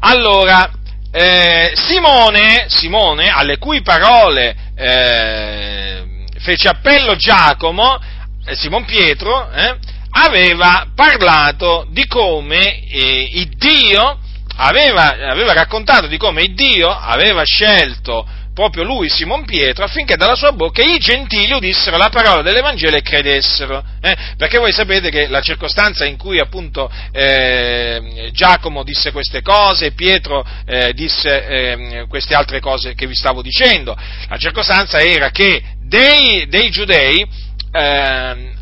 Allora, 0.00 0.68
eh, 1.12 1.70
Simone, 1.74 2.66
Simone, 2.66 3.28
alle 3.28 3.58
cui 3.58 3.80
parole 3.80 4.56
eh, 4.74 6.04
fece 6.40 6.66
appello 6.66 7.14
Giacomo, 7.14 7.96
eh, 8.44 8.56
Simon 8.56 8.84
Pietro, 8.84 9.50
eh, 9.52 9.76
aveva 10.18 10.86
parlato 10.94 11.86
di 11.90 12.06
come 12.06 12.86
eh, 12.88 13.48
Dio 13.56 14.18
aveva, 14.56 15.30
aveva 15.30 15.52
raccontato 15.52 16.06
di 16.06 16.16
come 16.16 16.54
Dio 16.54 16.88
aveva 16.88 17.42
scelto 17.44 18.26
proprio 18.54 18.84
lui, 18.84 19.10
Simon 19.10 19.44
Pietro, 19.44 19.84
affinché 19.84 20.16
dalla 20.16 20.34
sua 20.34 20.52
bocca 20.52 20.82
i 20.82 20.96
gentili 20.96 21.52
udissero 21.52 21.98
la 21.98 22.08
parola 22.08 22.40
dell'Evangelo 22.40 22.96
e 22.96 23.02
credessero. 23.02 23.84
Eh? 24.00 24.16
Perché 24.38 24.56
voi 24.56 24.72
sapete 24.72 25.10
che 25.10 25.26
la 25.26 25.42
circostanza 25.42 26.06
in 26.06 26.16
cui 26.16 26.38
appunto 26.40 26.90
eh, 27.12 28.30
Giacomo 28.32 28.82
disse 28.82 29.12
queste 29.12 29.42
cose, 29.42 29.92
Pietro 29.92 30.42
eh, 30.64 30.94
disse 30.94 31.44
ehm, 31.46 32.08
queste 32.08 32.34
altre 32.34 32.60
cose 32.60 32.94
che 32.94 33.06
vi 33.06 33.14
stavo 33.14 33.42
dicendo, 33.42 33.94
la 34.26 34.38
circostanza 34.38 35.00
era 35.00 35.28
che 35.28 35.62
dei, 35.82 36.46
dei 36.48 36.70
giudei 36.70 37.26
ehm, 37.72 38.55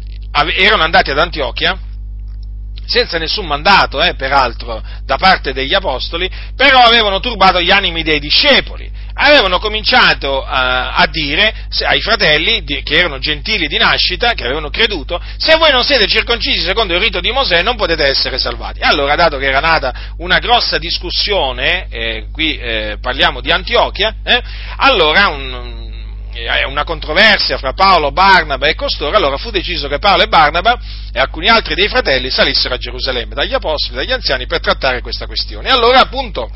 erano 0.57 0.83
andati 0.83 1.11
ad 1.11 1.19
Antiochia, 1.19 1.79
senza 2.87 3.19
nessun 3.19 3.47
mandato, 3.47 4.03
eh, 4.03 4.15
peraltro, 4.15 4.83
da 5.05 5.17
parte 5.17 5.53
degli 5.53 5.75
apostoli, 5.75 6.31
però 6.57 6.81
avevano 6.81 7.21
turbato 7.21 7.61
gli 7.61 7.71
animi 7.71 8.03
dei 8.03 8.19
discepoli 8.19 9.03
avevano 9.15 9.59
cominciato 9.59 10.41
uh, 10.41 10.47
a 10.47 11.07
dire 11.11 11.55
ai 11.85 12.01
fratelli 12.01 12.65
di, 12.65 12.83
che 12.83 12.95
erano 12.95 13.19
gentili 13.19 13.69
di 13.69 13.79
nascita, 13.79 14.33
che 14.35 14.45
avevano 14.45 14.71
creduto, 14.71 15.21
se 15.37 15.57
voi 15.57 15.71
non 15.71 15.85
siete 15.85 16.07
circoncisi 16.07 16.65
secondo 16.65 16.95
il 16.95 17.01
rito 17.01 17.21
di 17.21 17.31
Mosè 17.31 17.63
non 17.63 17.77
potete 17.77 18.05
essere 18.05 18.39
salvati. 18.39 18.81
Allora, 18.81 19.15
dato 19.15 19.39
che 19.39 19.47
era 19.47 19.61
nata 19.61 20.15
una 20.19 20.39
grossa 20.39 20.79
discussione, 20.79 21.87
eh, 21.91 22.27
qui 22.33 22.59
eh, 22.59 22.99
parliamo 23.01 23.41
di 23.41 23.51
Antiochia, 23.51 24.17
eh, 24.25 24.43
allora 24.77 25.29
un, 25.29 25.84
una 26.67 26.85
controversia 26.85 27.59
fra 27.59 27.73
Paolo, 27.73 28.11
Barnaba 28.11 28.67
e 28.67 28.75
costoro, 28.75 29.17
allora 29.17 29.37
fu 29.37 29.51
deciso 29.51 29.89
che 29.89 29.99
Paolo 29.99 30.25
e 30.25 30.29
Barnaba 30.29 30.79
e 31.13 31.19
alcuni 31.21 31.49
altri 31.49 31.75
dei 31.75 31.89
fratelli 31.89 32.31
salissero 32.31 32.75
a 32.75 32.79
Gerusalemme 32.79 33.35
dagli 33.35 33.55
apostoli, 33.55 33.97
dagli 33.97 34.13
anziani 34.13 34.47
per 34.47 34.61
trattare 34.61 35.01
questa 35.01 35.27
questione. 35.27 35.69
E 35.69 35.73
allora 35.73 36.01
appunto 36.01 36.51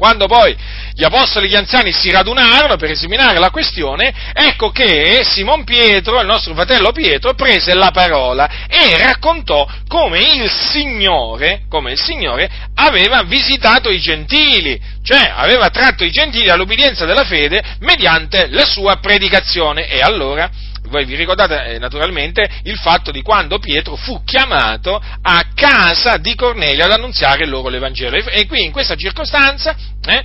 quando 0.00 0.24
poi 0.24 0.56
gli 0.94 1.04
apostoli 1.04 1.44
e 1.44 1.50
gli 1.50 1.56
anziani 1.56 1.92
si 1.92 2.10
radunarono 2.10 2.76
per 2.76 2.90
esaminare 2.90 3.38
la 3.38 3.50
questione, 3.50 4.10
ecco 4.32 4.70
che 4.70 5.20
Simon 5.24 5.62
Pietro, 5.64 6.18
il 6.20 6.26
nostro 6.26 6.54
fratello 6.54 6.90
Pietro, 6.90 7.34
prese 7.34 7.74
la 7.74 7.90
parola 7.90 8.66
e 8.66 8.96
raccontò 8.96 9.68
come 9.86 10.20
il 10.20 10.50
Signore, 10.50 11.64
come 11.68 11.92
il 11.92 12.00
Signore 12.00 12.50
aveva 12.76 13.24
visitato 13.24 13.90
i 13.90 14.00
gentili, 14.00 14.80
cioè 15.04 15.34
aveva 15.36 15.68
tratto 15.68 16.02
i 16.02 16.10
gentili 16.10 16.48
all'obbedienza 16.48 17.04
della 17.04 17.24
fede 17.24 17.62
mediante 17.80 18.48
la 18.48 18.64
sua 18.64 18.96
predicazione. 19.00 19.86
E 19.86 20.00
allora 20.00 20.48
voi 20.88 21.04
vi 21.04 21.14
ricordate 21.14 21.64
eh, 21.64 21.78
naturalmente 21.78 22.48
il 22.64 22.76
fatto 22.76 23.10
di 23.10 23.22
quando 23.22 23.58
Pietro 23.58 23.96
fu 23.96 24.22
chiamato 24.24 25.00
a 25.22 25.44
casa 25.54 26.16
di 26.16 26.34
Cornelio 26.34 26.84
ad 26.84 26.92
annunziare 26.92 27.46
loro 27.46 27.68
l'Evangelo. 27.68 28.16
E 28.16 28.46
qui 28.46 28.64
in 28.64 28.72
questa 28.72 28.96
circostanza, 28.96 29.76
eh, 30.06 30.24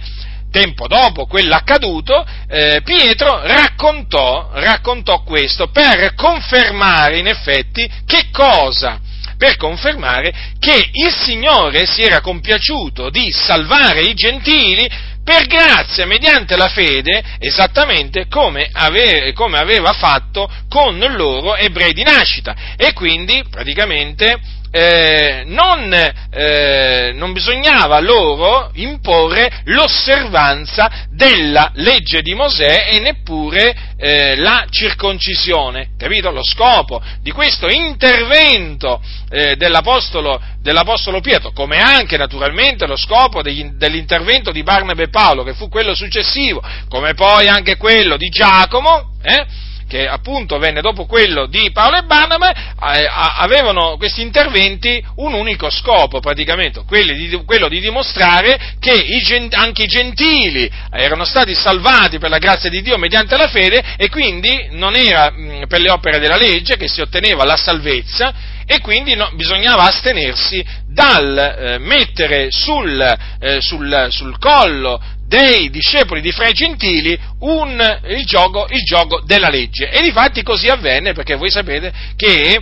tempo 0.51 0.87
dopo 0.87 1.25
quell'accaduto, 1.25 2.25
eh, 2.47 2.81
Pietro 2.83 3.41
raccontò, 3.43 4.51
raccontò 4.53 5.21
questo 5.23 5.67
per 5.67 6.13
confermare 6.15 7.17
in 7.17 7.27
effetti 7.27 7.89
che 8.05 8.29
cosa? 8.31 8.99
per 9.37 9.57
confermare 9.57 10.33
che 10.59 10.89
il 10.93 11.11
Signore 11.13 11.85
si 11.85 12.01
era 12.01 12.21
compiaciuto 12.21 13.09
di 13.09 13.31
salvare 13.31 14.01
i 14.01 14.13
gentili 14.13 14.89
per 15.25 15.47
grazia, 15.47 16.05
mediante 16.05 16.55
la 16.55 16.69
fede, 16.69 17.23
esattamente 17.39 18.27
come, 18.27 18.69
ave, 18.71 19.33
come 19.33 19.57
aveva 19.57 19.91
fatto 19.93 20.47
con 20.69 20.99
loro 20.99 21.55
ebrei 21.55 21.93
di 21.93 22.03
nascita. 22.03 22.55
E 22.77 22.93
quindi, 22.93 23.43
praticamente, 23.49 24.39
eh, 24.77 25.43
non, 25.45 25.89
eh, 25.93 27.13
non, 27.15 27.31
bisognava 27.31 28.01
loro 28.01 28.71
imporre 28.73 29.61
l'osservanza 29.67 31.07
della 31.11 31.71
legge 31.75 32.21
di 32.21 32.33
Mosè 32.33 32.87
e 32.89 32.99
neppure 32.99 33.73
eh, 33.95 34.35
la 34.35 34.65
circoncisione, 34.69 35.91
capito? 35.97 36.29
Lo 36.31 36.43
scopo 36.43 37.01
di 37.21 37.31
questo 37.31 37.69
intervento 37.69 39.01
eh, 39.29 39.55
dell'apostolo, 39.55 40.41
dell'apostolo, 40.61 41.21
Pietro, 41.21 41.53
come 41.53 41.77
anche 41.77 42.17
naturalmente 42.17 42.85
lo 42.85 42.97
scopo 42.97 43.41
degli, 43.41 43.63
dell'intervento 43.77 44.51
di 44.51 44.63
Barnabé 44.63 45.03
e 45.03 45.09
Paolo, 45.09 45.43
che 45.43 45.53
fu 45.53 45.69
quello 45.69 45.95
successivo, 45.95 46.61
come 46.89 47.13
poi 47.13 47.47
anche 47.47 47.77
quello 47.77 48.17
di 48.17 48.27
Giacomo, 48.27 49.13
eh? 49.23 49.63
Che 49.87 50.07
appunto 50.07 50.57
venne 50.57 50.81
dopo 50.81 51.05
quello 51.05 51.45
di 51.45 51.71
Paolo 51.71 51.97
e 51.97 52.03
Barnaba, 52.03 52.51
eh, 52.51 53.07
avevano 53.37 53.97
questi 53.97 54.21
interventi 54.21 55.03
un 55.17 55.33
unico 55.33 55.69
scopo 55.69 56.19
praticamente, 56.19 56.83
quello 56.85 57.67
di 57.67 57.79
dimostrare 57.79 58.59
che 58.79 59.05
anche 59.51 59.83
i 59.83 59.87
gentili 59.87 60.69
erano 60.91 61.25
stati 61.25 61.53
salvati 61.53 62.17
per 62.17 62.29
la 62.29 62.37
grazia 62.37 62.69
di 62.69 62.81
Dio 62.81 62.97
mediante 62.97 63.37
la 63.37 63.47
fede 63.47 63.83
e 63.97 64.09
quindi 64.09 64.67
non 64.71 64.95
era 64.95 65.31
mh, 65.31 65.67
per 65.67 65.81
le 65.81 65.91
opere 65.91 66.19
della 66.19 66.37
legge 66.37 66.77
che 66.77 66.87
si 66.87 67.01
otteneva 67.01 67.43
la 67.43 67.57
salvezza 67.57 68.33
e 68.65 68.79
quindi 68.81 69.15
no, 69.15 69.29
bisognava 69.35 69.83
astenersi 69.83 70.65
dal 70.87 71.37
eh, 71.37 71.77
mettere 71.77 72.49
sul, 72.49 72.99
eh, 73.39 73.61
sul, 73.61 74.07
sul 74.09 74.39
collo 74.39 74.99
dei 75.27 75.69
discepoli 75.69 76.21
di 76.21 76.31
fra 76.31 76.47
i 76.47 76.53
gentili 76.53 77.17
un, 77.39 77.99
il, 78.07 78.25
gioco, 78.25 78.67
il 78.69 78.83
gioco 78.83 79.21
della 79.25 79.49
legge. 79.49 79.89
E 79.89 80.01
difatti 80.01 80.43
così 80.43 80.69
avvenne 80.69 81.13
perché 81.13 81.35
voi 81.35 81.49
sapete 81.49 81.91
che 82.15 82.61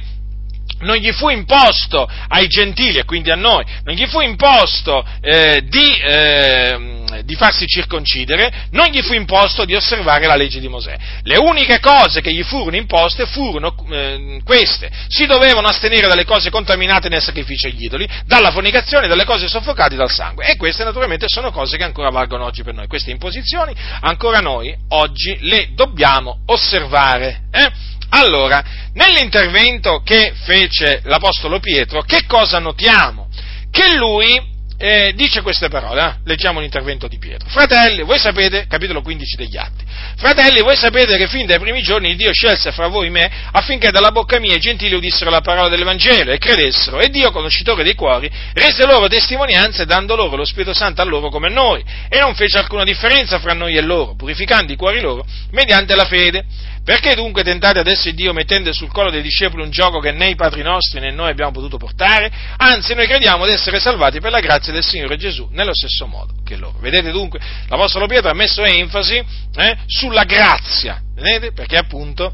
non 0.84 0.98
gli 0.98 1.12
fu 1.12 1.30
imposto 1.30 2.10
ai 2.28 2.48
gentili 2.48 2.98
e 2.98 3.06
quindi 3.06 3.32
a 3.32 3.36
noi, 3.36 3.64
non 3.84 3.96
gli 3.96 4.06
fu 4.06 4.20
imposto 4.20 5.06
eh, 5.22 5.64
di, 5.66 5.98
eh, 5.98 7.22
di, 7.24 7.36
farsi 7.36 7.66
circoncidere, 7.66 8.68
non 8.72 8.88
gli 8.88 9.02
fu 9.02 9.14
imposto 9.14 9.66
di 9.66 9.76
osservare 9.76 10.26
la 10.26 10.36
legge 10.36 10.60
di 10.60 10.68
Mosè. 10.68 10.96
Le 11.24 11.38
uniche 11.38 11.80
cose 11.80 12.22
che 12.22 12.34
gli 12.34 12.44
furono 12.44 12.76
imposte 12.76 13.26
furono 13.26 13.76
eh, 13.92 14.42
queste, 14.44 14.92
si 15.08 15.26
dovevano 15.26 15.68
astenere 15.68 16.08
dalle 16.08 16.26
cose 16.26 16.50
contaminate 16.50 17.10
nel 17.10 17.22
sacrificio 17.22 17.68
agli 17.68 17.84
idoli, 17.84 18.08
dalla 18.26 18.52
fornicazione, 18.52 19.08
dalle 19.08 19.26
cose 19.26 19.48
soffocate 19.48 19.96
dal 19.96 20.12
sangue. 20.12 20.46
E 20.46 20.58
queste 20.58 20.84
naturalmente 20.84 21.28
sono 21.28 21.52
cose 21.52 21.78
che 21.78 21.84
ancora 21.84 22.10
valgono 22.10 22.46
oggi 22.46 22.64
per 22.64 22.74
noi. 22.74 22.88
Queste 22.88 23.12
imposizioni 23.12 23.74
ancora 24.02 24.40
noi 24.40 24.76
oggi 24.90 25.38
le 25.42 25.70
dobbiamo 25.74 26.40
osservare. 26.48 27.44
Eh? 27.52 27.92
Allora, 28.16 28.64
nell'intervento 28.94 30.02
che 30.04 30.34
fece 30.44 31.02
l'Apostolo 31.06 31.60
Pietro, 31.60 32.02
che 32.04 32.26
cosa 32.28 32.60
notiamo? 32.60 33.28
Che 33.72 33.96
lui 33.96 34.52
eh, 34.78 35.14
dice 35.16 35.42
queste 35.42 35.68
parole, 35.68 36.02
eh? 36.04 36.14
leggiamo 36.26 36.60
l'intervento 36.60 37.08
di 37.08 37.18
Pietro. 37.18 37.50
Fratelli, 37.50 38.04
voi 38.04 38.20
sapete, 38.20 38.68
capitolo 38.68 39.02
15 39.02 39.36
degli 39.36 39.58
Atti, 39.58 39.84
fratelli, 40.18 40.62
voi 40.62 40.76
sapete 40.76 41.18
che 41.18 41.28
fin 41.28 41.48
dai 41.48 41.58
primi 41.58 41.82
giorni 41.82 42.16
Dio 42.16 42.32
scelse 42.34 42.72
fra 42.72 42.88
voi 42.88 43.10
me 43.10 43.32
affinché 43.52 43.90
dalla 43.90 44.12
bocca 44.12 44.40
mia 44.40 44.56
i 44.56 44.60
gentili 44.60 44.94
udissero 44.94 45.32
la 45.32 45.42
parola 45.42 45.70
dell'Evangelo 45.70 46.32
e 46.32 46.38
credessero, 46.38 47.00
e 47.00 47.10
Dio, 47.10 47.32
conoscitore 47.32 47.84
dei 47.84 47.96
cuori, 47.96 48.30
rese 48.54 48.86
loro 48.86 49.08
testimonianza 49.08 49.86
dando 49.86 50.16
loro 50.16 50.36
lo 50.36 50.46
Spirito 50.46 50.74
Santo 50.74 51.02
a 51.02 51.06
loro 51.06 51.30
come 51.30 51.50
noi, 51.50 51.84
e 52.10 52.20
non 52.20 52.36
fece 52.36 52.58
alcuna 52.58 52.84
differenza 52.84 53.40
fra 53.40 53.54
noi 53.54 53.76
e 53.76 53.82
loro, 53.82 54.16
purificando 54.16 54.72
i 54.72 54.76
cuori 54.76 55.02
loro 55.02 55.26
mediante 55.52 55.96
la 55.96 56.06
fede. 56.06 56.46
Perché 56.84 57.16
dunque 57.16 57.44
tentate 57.44 57.80
adesso 57.80 58.12
Dio 58.12 58.34
mettendo 58.34 58.74
sul 58.74 58.92
collo 58.92 59.10
dei 59.10 59.22
discepoli 59.22 59.64
un 59.64 59.70
gioco 59.70 60.00
che 60.00 60.12
né 60.12 60.30
i 60.30 60.36
padri 60.36 60.62
nostri 60.64 61.00
né 61.00 61.12
noi 61.12 61.30
abbiamo 61.30 61.52
potuto 61.52 61.78
portare? 61.78 62.30
Anzi, 62.58 62.94
noi 62.94 63.08
crediamo 63.08 63.46
di 63.46 63.54
essere 63.54 63.80
salvati 63.80 64.20
per 64.20 64.32
la 64.32 64.42
grazia 64.42 64.74
del 64.74 64.84
Signore 64.84 65.16
Gesù, 65.16 65.48
nello 65.52 65.74
stesso 65.74 66.06
modo 66.08 66.34
che 66.44 66.58
loro. 66.58 66.78
Vedete 66.80 67.12
dunque, 67.12 67.40
l'Apostolo 67.70 68.06
Pietro 68.06 68.30
ha 68.30 68.34
messo 68.34 68.64
enfasi 68.64 69.16
eh, 69.16 69.78
sulla 69.86 70.26
grazia, 70.26 71.02
vedete? 71.16 71.54
Perché 71.54 71.78
appunto 71.78 72.34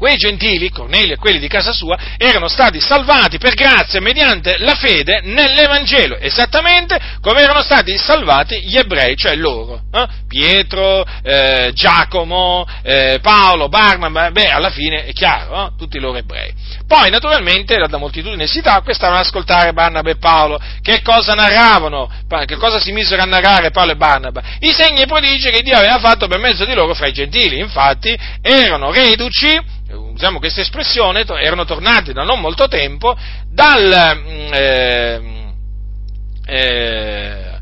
quei 0.00 0.16
gentili, 0.16 0.70
Cornelio 0.70 1.12
e 1.12 1.18
quelli 1.18 1.38
di 1.38 1.46
casa 1.46 1.74
sua, 1.74 1.94
erano 2.16 2.48
stati 2.48 2.80
salvati 2.80 3.36
per 3.36 3.52
grazia 3.52 4.00
mediante 4.00 4.56
la 4.56 4.74
fede 4.74 5.20
nell'Evangelo, 5.24 6.16
esattamente 6.16 6.98
come 7.20 7.42
erano 7.42 7.60
stati 7.60 7.98
salvati 7.98 8.62
gli 8.62 8.78
ebrei, 8.78 9.14
cioè 9.14 9.36
loro, 9.36 9.82
eh? 9.92 10.06
Pietro, 10.26 11.04
eh, 11.22 11.72
Giacomo, 11.74 12.66
eh, 12.82 13.18
Paolo, 13.20 13.68
Barnaba, 13.68 14.30
beh, 14.30 14.48
alla 14.48 14.70
fine 14.70 15.04
è 15.04 15.12
chiaro, 15.12 15.74
tutti 15.76 15.98
loro 15.98 16.16
ebrei. 16.16 16.50
Poi, 16.86 17.10
naturalmente, 17.10 17.76
da 17.76 17.98
moltitudine 17.98 18.46
si 18.46 18.62
tacque, 18.62 18.94
stavano 18.94 19.18
ad 19.18 19.26
ascoltare 19.26 19.74
Barnaba 19.74 20.08
e 20.08 20.16
Paolo, 20.16 20.58
che 20.80 21.02
cosa 21.02 21.34
narravano, 21.34 22.10
che 22.46 22.56
cosa 22.56 22.80
si 22.80 22.90
misero 22.92 23.20
a 23.20 23.26
narrare 23.26 23.70
Paolo 23.70 23.92
e 23.92 23.96
Barnaba? 23.96 24.42
I 24.60 24.70
segni 24.70 25.02
e 25.02 25.06
prodigi 25.06 25.50
che 25.50 25.60
Dio 25.60 25.76
aveva 25.76 25.98
fatto 25.98 26.26
per 26.26 26.38
mezzo 26.38 26.64
di 26.64 26.72
loro 26.72 26.94
fra 26.94 27.06
i 27.06 27.12
gentili, 27.12 27.58
infatti, 27.58 28.16
erano 28.40 28.90
reduci, 28.92 29.78
usiamo 29.92 30.38
questa 30.38 30.60
espressione, 30.60 31.24
erano 31.26 31.64
tornati 31.64 32.12
da 32.12 32.24
non 32.24 32.40
molto 32.40 32.68
tempo 32.68 33.16
dal, 33.48 34.16
mm, 34.16 34.52
eh, 34.52 35.20
eh, 36.46 37.58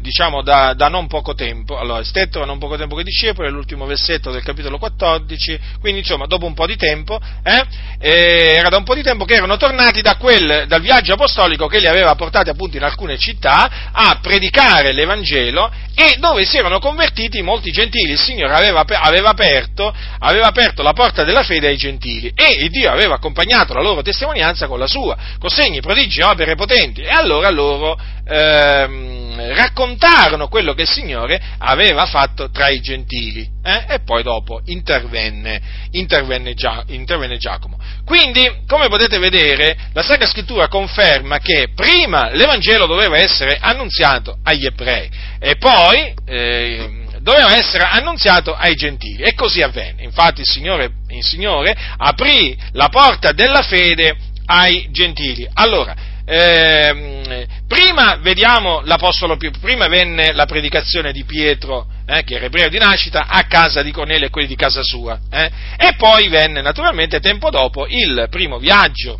diciamo 0.00 0.42
da, 0.42 0.74
da, 0.74 0.88
non 0.88 1.06
poco 1.06 1.34
tempo, 1.34 1.78
allora 1.78 2.02
stettero 2.02 2.44
non 2.44 2.58
poco 2.58 2.76
tempo 2.76 2.96
che 2.96 3.04
discepoli, 3.04 3.48
è 3.48 3.50
l'ultimo 3.50 3.86
versetto 3.86 4.30
del 4.30 4.42
capitolo 4.42 4.78
14, 4.78 5.60
quindi 5.80 6.00
insomma 6.00 6.26
dopo 6.26 6.44
un 6.44 6.54
po' 6.54 6.66
di 6.66 6.76
tempo, 6.76 7.20
eh, 7.42 7.64
eh, 8.00 8.54
era 8.56 8.68
da 8.68 8.76
un 8.76 8.84
po' 8.84 8.94
di 8.94 9.02
tempo 9.02 9.24
che 9.24 9.34
erano 9.34 9.56
tornati 9.56 10.02
da 10.02 10.16
quel, 10.16 10.64
dal 10.66 10.80
viaggio 10.80 11.14
apostolico 11.14 11.68
che 11.68 11.78
li 11.78 11.86
aveva 11.86 12.14
portati 12.16 12.50
appunto 12.50 12.76
in 12.76 12.82
alcune 12.82 13.16
città 13.16 13.90
a 13.92 14.18
predicare 14.20 14.92
l'Evangelo 14.92 15.70
e 15.94 16.16
dove 16.18 16.44
si 16.44 16.56
erano 16.56 16.78
convertiti 16.78 17.42
molti 17.42 17.70
gentili, 17.70 18.12
il 18.12 18.18
Signore 18.18 18.54
aveva, 18.54 18.84
aveva, 18.86 19.30
aperto, 19.30 19.94
aveva 20.18 20.46
aperto 20.46 20.82
la 20.82 20.92
porta 20.92 21.24
della 21.24 21.42
fede 21.42 21.68
ai 21.68 21.76
gentili 21.76 22.32
e 22.34 22.68
Dio 22.68 22.90
aveva 22.90 23.14
accompagnato 23.14 23.74
la 23.74 23.82
loro 23.82 24.02
testimonianza 24.02 24.66
con 24.66 24.78
la 24.78 24.86
sua, 24.86 25.16
con 25.38 25.50
segni, 25.50 25.80
prodigi, 25.80 26.22
opere 26.22 26.54
potenti 26.54 27.02
e 27.02 27.10
allora 27.10 27.50
loro 27.50 27.98
ehm, 28.26 29.54
raccontarono 29.54 30.48
quello 30.48 30.74
che 30.74 30.82
il 30.82 30.88
Signore 30.88 31.40
aveva 31.58 32.06
fatto 32.06 32.50
tra 32.50 32.68
i 32.68 32.80
gentili 32.80 33.48
eh? 33.62 33.84
e 33.88 34.00
poi 34.00 34.22
dopo 34.22 34.60
intervenne, 34.66 35.60
intervenne, 35.90 36.54
Gia, 36.54 36.84
intervenne 36.88 37.36
Giacomo. 37.36 37.78
Quindi, 38.12 38.46
come 38.66 38.88
potete 38.88 39.18
vedere, 39.18 39.74
la 39.94 40.02
Sacra 40.02 40.26
Scrittura 40.26 40.68
conferma 40.68 41.38
che 41.38 41.68
prima 41.74 42.28
l'Evangelo 42.28 42.84
doveva 42.84 43.16
essere 43.16 43.56
annunziato 43.58 44.36
agli 44.42 44.66
ebrei 44.66 45.08
e 45.40 45.56
poi 45.56 46.12
eh, 46.26 47.06
doveva 47.20 47.56
essere 47.56 47.84
annunziato 47.84 48.54
ai 48.54 48.74
gentili 48.74 49.22
e 49.22 49.32
così 49.32 49.62
avvenne. 49.62 50.02
Infatti 50.02 50.42
il 50.42 50.46
Signore, 50.46 50.90
il 51.08 51.24
Signore 51.24 51.74
aprì 51.96 52.54
la 52.72 52.90
porta 52.90 53.32
della 53.32 53.62
fede 53.62 54.14
ai 54.44 54.88
gentili. 54.90 55.48
Allora, 55.50 55.96
eh, 56.24 57.46
prima 57.66 58.16
vediamo 58.16 58.80
l'Apostolo 58.84 59.36
Pietro, 59.36 59.60
prima 59.60 59.88
venne 59.88 60.32
la 60.32 60.46
predicazione 60.46 61.12
di 61.12 61.24
Pietro, 61.24 61.86
eh, 62.06 62.22
che 62.24 62.34
era 62.34 62.46
ebreo 62.46 62.68
di 62.68 62.78
nascita, 62.78 63.26
a 63.26 63.44
casa 63.44 63.82
di 63.82 63.90
Cornelio 63.90 64.26
e 64.26 64.30
quelli 64.30 64.46
di 64.46 64.56
casa 64.56 64.82
sua, 64.82 65.18
eh, 65.30 65.50
e 65.76 65.94
poi 65.96 66.28
venne 66.28 66.60
naturalmente 66.60 67.20
tempo 67.20 67.50
dopo 67.50 67.86
il 67.88 68.26
primo 68.30 68.58
viaggio 68.58 69.18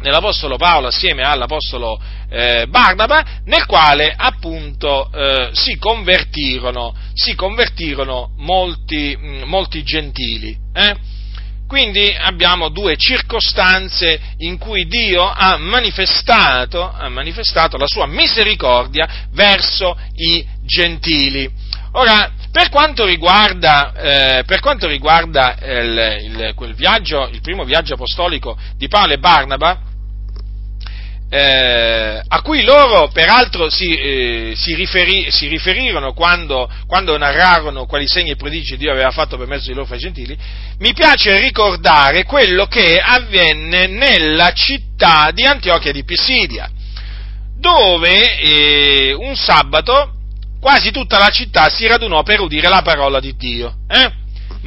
dell'Apostolo 0.00 0.56
Paolo 0.56 0.88
assieme 0.88 1.22
all'Apostolo 1.22 2.00
eh, 2.30 2.66
Barnaba, 2.68 3.40
nel 3.44 3.66
quale 3.66 4.14
appunto 4.16 5.10
eh, 5.12 5.50
si 5.52 5.76
convertirono, 5.78 6.94
si 7.14 7.34
convertirono 7.34 8.32
molti, 8.36 9.16
mh, 9.16 9.42
molti 9.46 9.82
gentili. 9.82 10.56
Eh? 10.72 11.07
Quindi 11.68 12.16
abbiamo 12.18 12.70
due 12.70 12.96
circostanze 12.96 14.18
in 14.38 14.56
cui 14.56 14.86
Dio 14.86 15.22
ha 15.22 15.58
manifestato, 15.58 16.90
ha 16.90 17.10
manifestato 17.10 17.76
la 17.76 17.86
sua 17.86 18.06
misericordia 18.06 19.26
verso 19.32 19.94
i 20.14 20.44
gentili. 20.64 21.46
Ora, 21.92 22.32
per 22.50 22.70
quanto 22.70 23.04
riguarda, 23.04 23.92
eh, 23.92 24.44
per 24.44 24.60
quanto 24.60 24.86
riguarda 24.86 25.56
il, 25.60 26.54
il, 26.58 26.74
viaggio, 26.74 27.28
il 27.28 27.42
primo 27.42 27.64
viaggio 27.64 27.94
apostolico 27.94 28.56
di 28.76 28.88
Paolo 28.88 29.12
e 29.12 29.18
Barnaba, 29.18 29.78
eh, 31.30 32.22
a 32.26 32.40
cui 32.40 32.62
loro 32.62 33.08
peraltro 33.08 33.68
si, 33.68 33.94
eh, 33.94 34.52
si, 34.56 34.74
riferì, 34.74 35.30
si 35.30 35.46
riferirono 35.46 36.14
quando, 36.14 36.70
quando, 36.86 37.16
narrarono 37.18 37.84
quali 37.84 38.08
segni 38.08 38.30
e 38.30 38.36
prodigi 38.36 38.78
Dio 38.78 38.90
aveva 38.90 39.10
fatto 39.10 39.36
per 39.36 39.46
mezzo 39.46 39.66
dei 39.66 39.74
loro 39.74 39.86
fra 39.86 39.98
gentili, 39.98 40.36
mi 40.78 40.94
piace 40.94 41.38
ricordare 41.38 42.24
quello 42.24 42.66
che 42.66 42.98
avvenne 42.98 43.86
nella 43.88 44.52
città 44.52 45.30
di 45.32 45.44
Antiochia 45.44 45.92
di 45.92 46.04
Pisidia, 46.04 46.70
dove 47.58 48.38
eh, 48.38 49.12
un 49.12 49.36
sabato 49.36 50.14
quasi 50.60 50.90
tutta 50.90 51.18
la 51.18 51.28
città 51.28 51.68
si 51.68 51.86
radunò 51.86 52.22
per 52.22 52.40
udire 52.40 52.68
la 52.68 52.82
parola 52.82 53.20
di 53.20 53.36
Dio. 53.36 53.74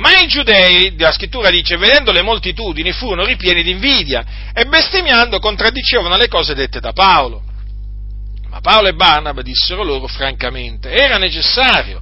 Ma 0.02 0.20
i 0.20 0.26
giudei, 0.26 0.96
la 0.98 1.12
scrittura 1.12 1.52
dice, 1.52 1.78
vedendo 1.78 2.12
le 2.12 2.24
moltitudini, 2.24 2.92
furono 2.92 3.24
ripieni 3.24 3.62
di 3.62 3.70
invidia 3.70 4.26
e 4.52 4.66
bestemmiando 4.66 5.38
contraddicevano 5.38 6.18
le 6.18 6.28
cose 6.28 6.56
dette 6.56 6.80
da 6.80 6.92
Paolo. 6.92 7.44
Ma 8.50 8.62
Paolo 8.62 8.88
e 8.88 8.94
Barnaba 8.94 9.44
dissero 9.44 9.84
loro 9.84 10.08
francamente, 10.08 10.90
era 10.90 11.18
necessario 11.20 12.02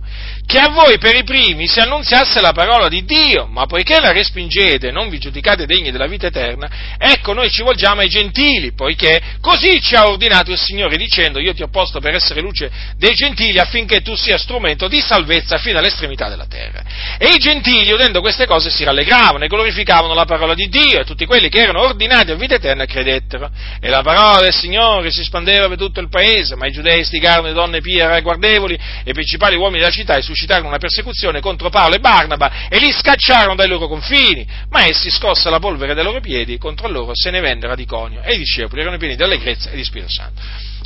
che 0.49 0.57
a 0.57 0.69
voi 0.69 0.97
per 0.97 1.15
i 1.15 1.23
primi 1.23 1.67
si 1.67 1.79
annunziasse 1.79 2.41
la 2.41 2.53
parola 2.53 2.87
di 2.87 3.05
Dio, 3.05 3.45
ma 3.45 3.67
poiché 3.67 3.99
la 3.99 4.11
respingete 4.11 4.87
e 4.87 4.91
non 4.91 5.07
vi 5.07 5.19
giudicate 5.19 5.67
degni 5.67 5.91
della 5.91 6.07
vita 6.07 6.25
eterna, 6.25 6.67
ecco 6.97 7.33
noi 7.33 7.51
ci 7.51 7.61
volgiamo 7.61 8.01
ai 8.01 8.09
gentili, 8.09 8.73
poiché 8.73 9.21
così 9.41 9.79
ci 9.79 9.93
ha 9.93 10.07
ordinato 10.07 10.49
il 10.49 10.57
Signore 10.57 10.97
dicendo 10.97 11.39
io 11.39 11.53
ti 11.53 11.61
ho 11.61 11.67
posto 11.67 11.99
per 11.99 12.15
essere 12.15 12.41
luce 12.41 12.71
dei 12.97 13.13
gentili 13.13 13.59
affinché 13.59 14.01
tu 14.01 14.15
sia 14.15 14.39
strumento 14.39 14.87
di 14.87 14.99
salvezza 14.99 15.59
fino 15.59 15.77
all'estremità 15.77 16.29
della 16.29 16.47
terra. 16.47 16.81
E 17.19 17.27
i 17.27 17.37
gentili, 17.37 17.93
udendo 17.93 18.19
queste 18.19 18.47
cose, 18.47 18.71
si 18.71 18.83
rallegravano 18.83 19.43
e 19.43 19.47
glorificavano 19.47 20.15
la 20.15 20.25
parola 20.25 20.55
di 20.55 20.67
Dio 20.67 21.01
e 21.01 21.05
tutti 21.05 21.27
quelli 21.27 21.49
che 21.49 21.59
erano 21.59 21.81
ordinati 21.81 22.31
a 22.31 22.35
vita 22.35 22.55
eterna 22.55 22.85
credettero. 22.85 23.51
E 23.79 23.87
la 23.87 24.01
parola 24.01 24.41
del 24.41 24.53
Signore 24.53 25.11
si 25.11 25.23
spandeva 25.23 25.67
per 25.67 25.77
tutto 25.77 25.99
il 25.99 26.09
paese, 26.09 26.55
ma 26.55 26.65
i 26.65 26.71
giudei 26.71 27.03
stigarono 27.03 27.49
le 27.49 27.53
donne 27.53 27.81
pie 27.81 28.01
e 28.01 28.07
ragguardevoli 28.07 28.73
e 28.73 29.11
i 29.11 29.13
principali 29.13 29.55
uomini 29.55 29.81
della 29.81 29.91
città 29.91 30.15
e 30.15 30.23
suscitarono 30.23 30.37
una 30.67 30.77
persecuzione 30.77 31.39
contro 31.39 31.69
Paolo 31.69 31.95
e 31.95 31.99
Barnaba 31.99 32.67
e 32.69 32.79
li 32.79 32.91
scacciarono 32.91 33.55
dai 33.55 33.67
loro 33.67 33.87
confini, 33.87 34.47
ma 34.69 34.85
essi 34.85 35.09
scossa 35.09 35.49
la 35.49 35.59
polvere 35.59 35.93
dai 35.93 36.03
loro 36.03 36.19
piedi 36.19 36.57
contro 36.57 36.87
loro 36.87 37.11
se 37.13 37.31
ne 37.31 37.39
vennero 37.39 37.73
ad 37.73 37.79
Iconio 37.79 38.21
e 38.21 38.35
i 38.35 38.37
discepoli 38.37 38.81
erano 38.81 38.97
pieni 38.97 39.15
di 39.15 39.23
allegrezza 39.23 39.69
e 39.69 39.75
di 39.75 39.83
Spirito 39.83 40.11
Santo. 40.11 40.41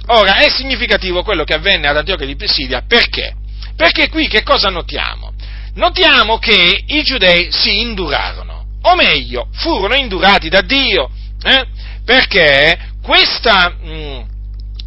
Ora, 0.08 0.38
è 0.38 0.50
significativo 0.50 1.24
quello 1.24 1.44
che 1.44 1.54
avvenne 1.54 1.88
ad 1.88 1.98
Antiochia 1.98 2.26
di 2.26 2.36
Pisidia, 2.36 2.84
perché? 2.88 3.36
Perché 3.76 4.10
qui 4.10 4.28
che 4.28 4.44
cosa 4.44 4.70
notiamo? 4.70 5.34
Notiamo 5.76 6.38
che 6.38 6.84
i 6.86 7.04
giudei 7.04 7.52
si 7.52 7.80
indurarono, 7.80 8.66
o 8.82 8.96
meglio, 8.96 9.48
furono 9.54 9.96
indurati 9.96 10.50
da 10.50 10.62
Dio, 10.62 11.10
eh? 11.42 11.66
perché 12.06 12.92
questa 13.02 13.76
mh, 13.82 13.90
mm, 13.90 14.22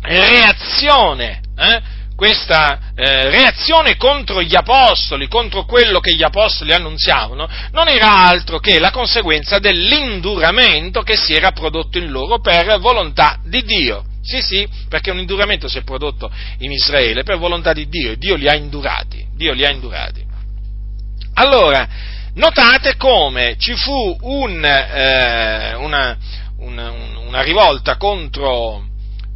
reazione 0.02 1.40
eh, 1.56 1.82
questa 2.16 2.92
eh, 2.94 3.30
reazione 3.30 3.96
contro 3.96 4.42
gli 4.42 4.56
apostoli, 4.56 5.28
contro 5.28 5.66
quello 5.66 6.00
che 6.00 6.14
gli 6.14 6.22
apostoli 6.22 6.72
annunziavano, 6.72 7.46
non 7.72 7.88
era 7.88 8.26
altro 8.26 8.58
che 8.58 8.78
la 8.78 8.90
conseguenza 8.90 9.58
dell'induramento 9.58 11.02
che 11.02 11.14
si 11.14 11.34
era 11.34 11.52
prodotto 11.52 11.98
in 11.98 12.10
loro 12.10 12.40
per 12.40 12.78
volontà 12.80 13.38
di 13.44 13.62
Dio. 13.62 14.04
Sì, 14.22 14.40
sì, 14.40 14.68
perché 14.88 15.12
un 15.12 15.18
induramento 15.18 15.68
si 15.68 15.78
è 15.78 15.84
prodotto 15.84 16.28
in 16.58 16.72
Israele 16.72 17.22
per 17.22 17.38
volontà 17.38 17.72
di 17.72 17.86
Dio 17.88 18.10
e 18.10 18.16
Dio 18.16 18.34
li 18.34 18.48
ha 18.48 18.56
indurati. 18.56 19.24
Dio 19.36 19.52
li 19.52 19.64
ha 19.64 19.70
indurati. 19.70 20.24
Allora, 21.34 21.86
notate 22.34 22.96
come 22.96 23.56
ci 23.58 23.74
fu 23.76 24.16
un, 24.22 24.64
eh, 24.64 25.74
una, 25.74 26.16
una, 26.58 26.90
una, 26.90 27.42
rivolta 27.42 27.96
contro, 27.98 28.86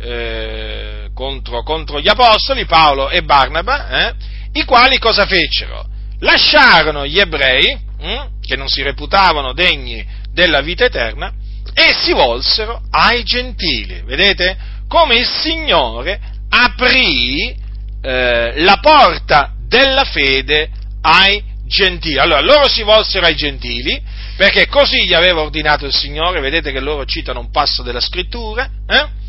eh, 0.01 1.10
contro, 1.21 1.63
contro, 1.63 2.01
gli 2.01 2.09
apostoli, 2.09 2.65
Paolo 2.65 3.11
e 3.11 3.23
Barnaba, 3.23 4.09
eh, 4.09 4.15
i 4.55 4.65
quali 4.65 4.99
cosa 4.99 5.27
fecero? 5.27 5.85
Lasciarono 6.21 7.07
gli 7.07 7.19
ebrei, 7.19 7.79
hm, 8.01 8.41
che 8.41 8.57
non 8.57 8.69
si 8.69 8.81
reputavano 8.81 9.53
degni 9.53 10.03
della 10.33 10.63
vita 10.63 10.87
eterna, 10.87 11.31
e 11.75 11.93
si 11.93 12.13
volsero 12.13 12.81
ai 12.91 13.23
gentili. 13.23 14.01
Vedete? 14.03 14.57
Come 14.89 15.17
il 15.17 15.27
Signore 15.27 16.19
aprì 16.49 17.55
eh, 18.03 18.53
la 18.63 18.79
porta 18.81 19.53
della 19.69 20.05
fede 20.05 20.71
ai 21.03 21.45
gentili. 21.67 22.19
Allora, 22.19 22.41
loro 22.41 22.67
si 22.67 22.83
volsero 22.83 23.27
ai 23.27 23.37
gentili, 23.37 24.03
perché 24.39 24.69
così 24.69 25.05
gli 25.05 25.13
aveva 25.13 25.43
ordinato 25.43 25.85
il 25.85 25.95
Signore, 25.95 26.41
vedete 26.41 26.73
che 26.73 26.81
loro 26.81 27.05
citano 27.05 27.41
un 27.41 27.51
passo 27.51 27.83
della 27.83 28.01
scrittura, 28.01 28.67
eh? 28.89 29.20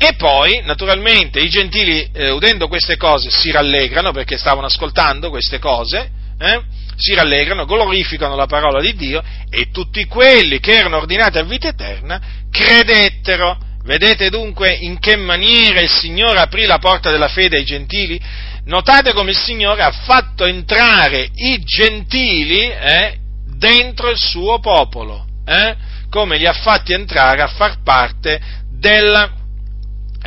E 0.00 0.14
poi, 0.14 0.62
naturalmente, 0.64 1.40
i 1.40 1.48
gentili, 1.48 2.08
eh, 2.12 2.30
udendo 2.30 2.68
queste 2.68 2.96
cose, 2.96 3.30
si 3.30 3.50
rallegrano 3.50 4.12
perché 4.12 4.38
stavano 4.38 4.68
ascoltando 4.68 5.28
queste 5.28 5.58
cose, 5.58 6.08
eh, 6.38 6.62
si 6.96 7.14
rallegrano, 7.14 7.64
glorificano 7.64 8.36
la 8.36 8.46
parola 8.46 8.80
di 8.80 8.94
Dio 8.94 9.22
e 9.50 9.70
tutti 9.72 10.04
quelli 10.06 10.60
che 10.60 10.76
erano 10.76 10.98
ordinati 10.98 11.38
a 11.38 11.42
vita 11.42 11.68
eterna 11.68 12.20
credettero. 12.50 13.58
Vedete 13.82 14.30
dunque 14.30 14.72
in 14.72 14.98
che 14.98 15.16
maniera 15.16 15.80
il 15.80 15.88
Signore 15.88 16.40
aprì 16.40 16.66
la 16.66 16.78
porta 16.78 17.10
della 17.10 17.28
fede 17.28 17.56
ai 17.56 17.64
gentili? 17.64 18.20
Notate 18.66 19.12
come 19.12 19.30
il 19.30 19.36
Signore 19.36 19.82
ha 19.82 19.90
fatto 19.90 20.44
entrare 20.44 21.28
i 21.34 21.60
gentili 21.64 22.68
eh, 22.68 23.16
dentro 23.56 24.10
il 24.10 24.18
suo 24.18 24.60
popolo, 24.60 25.26
eh? 25.46 25.74
come 26.10 26.36
li 26.36 26.46
ha 26.46 26.52
fatti 26.52 26.92
entrare 26.92 27.42
a 27.42 27.48
far 27.48 27.82
parte 27.82 28.40
della, 28.70 29.32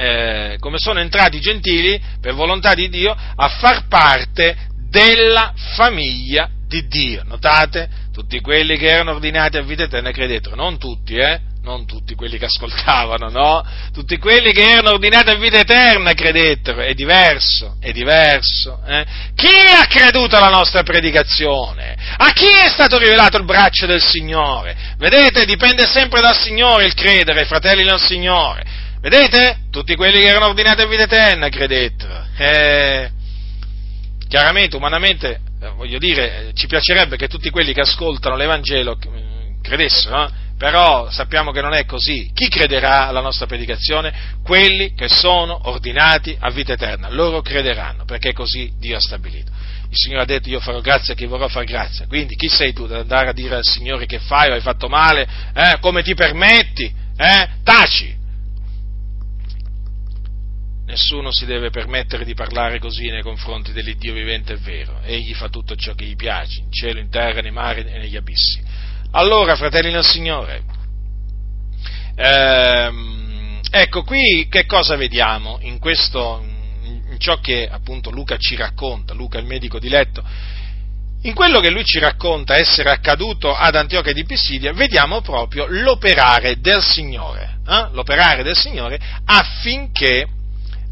eh, 0.01 0.57
come 0.59 0.79
sono 0.79 0.99
entrati 0.99 1.37
i 1.37 1.41
gentili 1.41 2.01
per 2.19 2.33
volontà 2.33 2.73
di 2.73 2.89
Dio 2.89 3.15
a 3.35 3.47
far 3.49 3.87
parte 3.87 4.57
della 4.89 5.53
famiglia 5.75 6.49
di 6.67 6.87
Dio. 6.87 7.21
Notate? 7.23 7.87
Tutti 8.11 8.41
quelli 8.41 8.77
che 8.77 8.87
erano 8.87 9.11
ordinati 9.11 9.57
a 9.57 9.61
vita 9.61 9.83
eterna 9.83 10.09
credettero, 10.09 10.55
non 10.55 10.79
tutti, 10.79 11.13
eh? 11.15 11.39
non 11.61 11.85
tutti 11.85 12.15
quelli 12.15 12.39
che 12.39 12.45
ascoltavano, 12.45 13.29
no? 13.29 13.63
Tutti 13.93 14.17
quelli 14.17 14.51
che 14.51 14.71
erano 14.71 14.93
ordinati 14.93 15.29
a 15.29 15.35
vita 15.35 15.59
eterna 15.59 16.13
credettero, 16.13 16.81
è 16.81 16.95
diverso, 16.95 17.77
è 17.79 17.91
diverso. 17.91 18.81
Eh? 18.87 19.05
Chi 19.35 19.47
ha 19.47 19.85
creduto 19.85 20.35
alla 20.35 20.49
nostra 20.49 20.81
predicazione? 20.81 21.95
A 22.17 22.31
chi 22.31 22.47
è 22.47 22.69
stato 22.69 22.97
rivelato 22.97 23.37
il 23.37 23.45
braccio 23.45 23.85
del 23.85 24.01
Signore? 24.01 24.75
Vedete, 24.97 25.45
dipende 25.45 25.85
sempre 25.85 26.21
dal 26.21 26.35
Signore 26.35 26.85
il 26.85 26.95
credere, 26.95 27.45
fratelli 27.45 27.83
del 27.83 27.99
Signore. 27.99 28.80
Vedete? 29.01 29.57
Tutti 29.71 29.95
quelli 29.95 30.19
che 30.19 30.27
erano 30.27 30.45
ordinati 30.45 30.81
a 30.81 30.87
vita 30.87 31.03
eterna 31.03 31.49
credettero. 31.49 32.23
Eh, 32.37 33.09
chiaramente, 34.27 34.75
umanamente, 34.75 35.39
eh, 35.59 35.69
voglio 35.75 35.97
dire, 35.97 36.51
ci 36.53 36.67
piacerebbe 36.67 37.17
che 37.17 37.27
tutti 37.27 37.49
quelli 37.49 37.73
che 37.73 37.81
ascoltano 37.81 38.35
l'Evangelo 38.35 38.97
eh, 39.01 39.55
credessero, 39.63 40.15
no? 40.15 40.31
Però 40.55 41.09
sappiamo 41.09 41.51
che 41.51 41.61
non 41.61 41.73
è 41.73 41.85
così. 41.85 42.29
Chi 42.35 42.47
crederà 42.47 43.07
alla 43.07 43.21
nostra 43.21 43.47
predicazione? 43.47 44.13
Quelli 44.43 44.93
che 44.93 45.07
sono 45.07 45.59
ordinati 45.63 46.37
a 46.39 46.51
vita 46.51 46.73
eterna. 46.73 47.09
Loro 47.09 47.41
crederanno, 47.41 48.05
perché 48.05 48.33
così 48.33 48.71
Dio 48.77 48.97
ha 48.97 48.99
stabilito. 48.99 49.51
Il 49.89 49.97
Signore 49.97 50.21
ha 50.21 50.25
detto 50.25 50.49
io 50.49 50.59
farò 50.59 50.79
grazia 50.79 51.13
a 51.13 51.15
chi 51.15 51.25
vorrò 51.25 51.47
far 51.47 51.63
grazia. 51.63 52.05
Quindi 52.05 52.35
chi 52.35 52.47
sei 52.47 52.73
tu 52.73 52.83
ad 52.83 52.91
andare 52.91 53.29
a 53.29 53.33
dire 53.33 53.55
al 53.55 53.65
Signore 53.65 54.05
che 54.05 54.19
fai 54.19 54.51
o 54.51 54.53
hai 54.53 54.61
fatto 54.61 54.87
male? 54.87 55.27
Eh? 55.55 55.79
Come 55.79 56.03
ti 56.03 56.13
permetti? 56.13 56.93
Eh? 57.17 57.49
Taci! 57.63 58.19
Nessuno 60.91 61.31
si 61.31 61.45
deve 61.45 61.69
permettere 61.69 62.25
di 62.25 62.33
parlare 62.33 62.77
così 62.77 63.07
nei 63.07 63.21
confronti 63.21 63.71
dell'Iddio 63.71 64.11
vivente 64.11 64.53
e 64.53 64.57
vero. 64.57 64.99
Egli 65.01 65.33
fa 65.33 65.47
tutto 65.47 65.73
ciò 65.77 65.93
che 65.93 66.03
gli 66.03 66.17
piace, 66.17 66.59
in 66.59 66.69
cielo, 66.69 66.99
in 66.99 67.09
terra, 67.09 67.39
nei 67.39 67.51
mari 67.51 67.79
e 67.79 67.97
negli 67.97 68.17
abissi. 68.17 68.61
Allora, 69.11 69.55
fratelli 69.55 69.89
del 69.89 70.03
Signore, 70.03 70.63
ehm, 72.13 73.61
ecco 73.71 74.03
qui 74.03 74.47
che 74.49 74.65
cosa 74.65 74.97
vediamo 74.97 75.59
in 75.61 75.79
questo, 75.79 76.43
in 76.83 77.15
ciò 77.19 77.39
che 77.39 77.69
appunto 77.71 78.09
Luca 78.09 78.35
ci 78.35 78.57
racconta, 78.57 79.13
Luca 79.13 79.39
il 79.39 79.45
medico 79.45 79.79
di 79.79 79.87
letto, 79.87 80.21
in 81.21 81.33
quello 81.33 81.61
che 81.61 81.69
lui 81.69 81.85
ci 81.85 81.99
racconta 81.99 82.55
essere 82.55 82.89
accaduto 82.89 83.55
ad 83.55 83.75
Antiochia 83.75 84.11
di 84.11 84.25
Pisidia, 84.25 84.73
vediamo 84.73 85.21
proprio 85.21 85.67
l'operare 85.67 86.59
del 86.59 86.83
Signore, 86.83 87.59
eh? 87.65 87.87
l'operare 87.93 88.43
del 88.43 88.57
Signore 88.57 88.99
affinché, 89.23 90.39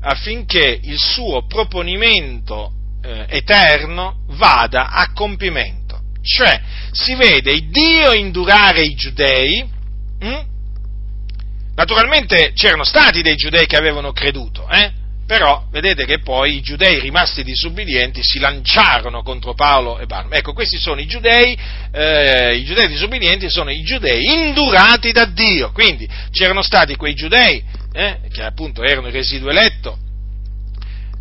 affinché 0.02 0.80
il 0.82 0.98
suo 0.98 1.46
proponimento 1.46 2.72
eh, 3.04 3.26
eterno 3.30 4.22
vada 4.28 4.90
a 4.90 5.12
compimento. 5.14 6.00
Cioè, 6.22 6.62
si 6.92 7.16
vede 7.16 7.68
Dio 7.70 8.12
indurare 8.14 8.82
i 8.82 8.94
giudei, 8.94 9.68
hm? 10.20 10.46
naturalmente 11.76 12.52
c'erano 12.54 12.84
stati 12.84 13.22
dei 13.22 13.36
giudei 13.36 13.66
che 13.66 13.78
avevano 13.78 14.12
creduto, 14.12 14.68
eh? 14.70 14.92
però 15.30 15.68
vedete 15.70 16.06
che 16.06 16.22
poi 16.22 16.56
i 16.56 16.62
giudei 16.62 17.00
rimasti 17.00 17.44
disubbidienti 17.44 18.24
si 18.24 18.40
lanciarono 18.40 19.22
contro 19.22 19.54
Paolo 19.54 20.00
e 20.00 20.08
Barnaba. 20.08 20.36
Ecco, 20.36 20.54
questi 20.54 20.80
sono 20.80 21.00
i 21.00 21.06
giudei, 21.06 21.56
eh, 21.92 22.56
i 22.56 22.64
giudei 22.66 22.88
disubbidienti 22.88 23.48
sono 23.48 23.70
i 23.70 23.84
giudei 23.84 24.24
indurati 24.24 25.12
da 25.12 25.26
Dio, 25.26 25.72
quindi 25.72 26.10
c'erano 26.32 26.64
stati 26.64 26.96
quei 26.96 27.14
giudei 27.14 27.64
eh, 27.92 28.20
che 28.32 28.44
appunto 28.44 28.84
erano 28.84 29.08
il 29.08 29.14
residuo 29.14 29.50
eletto, 29.50 29.98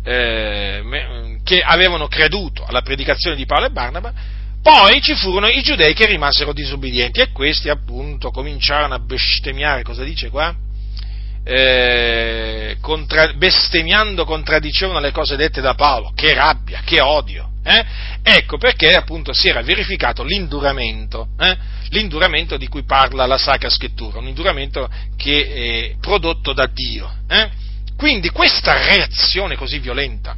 eh, 0.03 1.39
che 1.43 1.61
avevano 1.61 2.07
creduto 2.07 2.65
alla 2.65 2.81
predicazione 2.81 3.35
di 3.35 3.45
Paolo 3.45 3.67
e 3.67 3.71
Barnaba, 3.71 4.13
poi 4.61 5.01
ci 5.01 5.15
furono 5.15 5.47
i 5.47 5.61
giudei 5.61 5.93
che 5.93 6.05
rimasero 6.05 6.51
disubbidienti 6.51 7.21
e 7.21 7.31
questi 7.31 7.69
appunto 7.69 8.29
cominciarono 8.29 8.93
a 8.93 8.99
bestemmiare, 8.99 9.83
cosa 9.83 10.03
dice 10.03 10.29
qua? 10.29 10.53
Eh, 11.43 12.77
contra, 12.81 13.33
bestemmiando 13.33 14.25
contraddicevano 14.25 14.99
le 14.99 15.11
cose 15.11 15.37
dette 15.37 15.61
da 15.61 15.73
Paolo, 15.75 16.11
che 16.13 16.33
rabbia, 16.33 16.81
che 16.83 16.99
odio. 16.99 17.47
Eh? 17.63 17.85
Ecco 18.21 18.57
perché 18.57 18.93
appunto 18.93 19.33
si 19.33 19.47
era 19.47 19.61
verificato 19.61 20.23
l'induramento, 20.23 21.29
eh? 21.39 21.57
L'induramento 21.89 22.57
di 22.57 22.67
cui 22.67 22.83
parla 22.83 23.25
la 23.25 23.37
Sacra 23.37 23.69
Scrittura, 23.69 24.19
un 24.19 24.27
induramento 24.27 24.89
che 25.15 25.93
è 25.93 25.95
prodotto 25.99 26.53
da 26.53 26.67
Dio. 26.67 27.11
Eh? 27.27 27.49
Quindi 27.95 28.29
questa 28.29 28.73
reazione 28.73 29.55
così 29.55 29.79
violenta, 29.79 30.35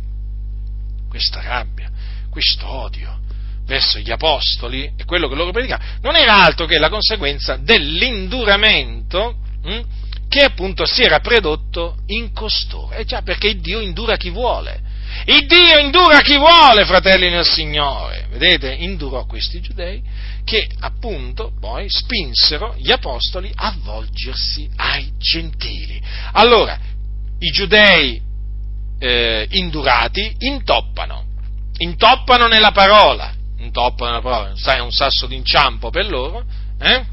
questa 1.10 1.42
rabbia, 1.42 1.90
questo 2.30 2.68
odio, 2.68 3.20
verso 3.66 4.00
gli 4.00 4.12
apostoli 4.12 4.92
e 4.98 5.06
quello 5.06 5.28
che 5.28 5.36
loro 5.36 5.52
predicavano, 5.52 6.00
non 6.02 6.16
era 6.16 6.44
altro 6.44 6.66
che 6.66 6.80
la 6.80 6.90
conseguenza 6.90 7.58
dell'induramento 7.58 9.36
hm, 9.64 9.82
che 10.28 10.40
appunto 10.40 10.86
si 10.86 11.04
era 11.04 11.20
prodotto 11.20 11.98
in 12.08 12.34
costoro. 12.34 12.92
E 12.94 13.06
già 13.06 13.22
perché 13.22 13.60
Dio 13.60 13.80
indura 13.80 14.18
chi 14.18 14.30
vuole. 14.30 14.81
Il 15.26 15.46
Dio 15.46 15.78
indura 15.78 16.22
chi 16.22 16.38
vuole, 16.38 16.86
fratelli 16.86 17.30
nel 17.30 17.46
Signore. 17.46 18.28
Vedete, 18.32 18.74
indurò 18.74 19.26
questi 19.26 19.62
giudei 19.62 20.02
che 20.44 20.68
appunto 20.80 21.52
poi 21.60 21.88
spinsero 21.90 22.76
gli 22.78 22.92
apostoli 22.92 23.52
a 23.54 23.76
volgersi 23.84 24.70
ai 24.78 25.12
gentili. 25.18 26.02
Allora, 26.34 26.78
i 27.40 27.52
giudei 27.52 28.22
eh, 29.00 29.48
indurati 29.52 30.36
intoppano, 30.40 31.26
intoppano 31.78 32.48
nella 32.48 32.72
parola, 32.72 33.34
un 33.60 33.72
toppo 33.72 34.06
nella 34.06 34.22
parola, 34.22 34.54
sai, 34.56 34.80
un 34.80 34.92
sasso 34.92 35.28
d'inciampo 35.28 35.90
per 35.90 36.08
loro, 36.08 36.44
eh? 36.80 37.06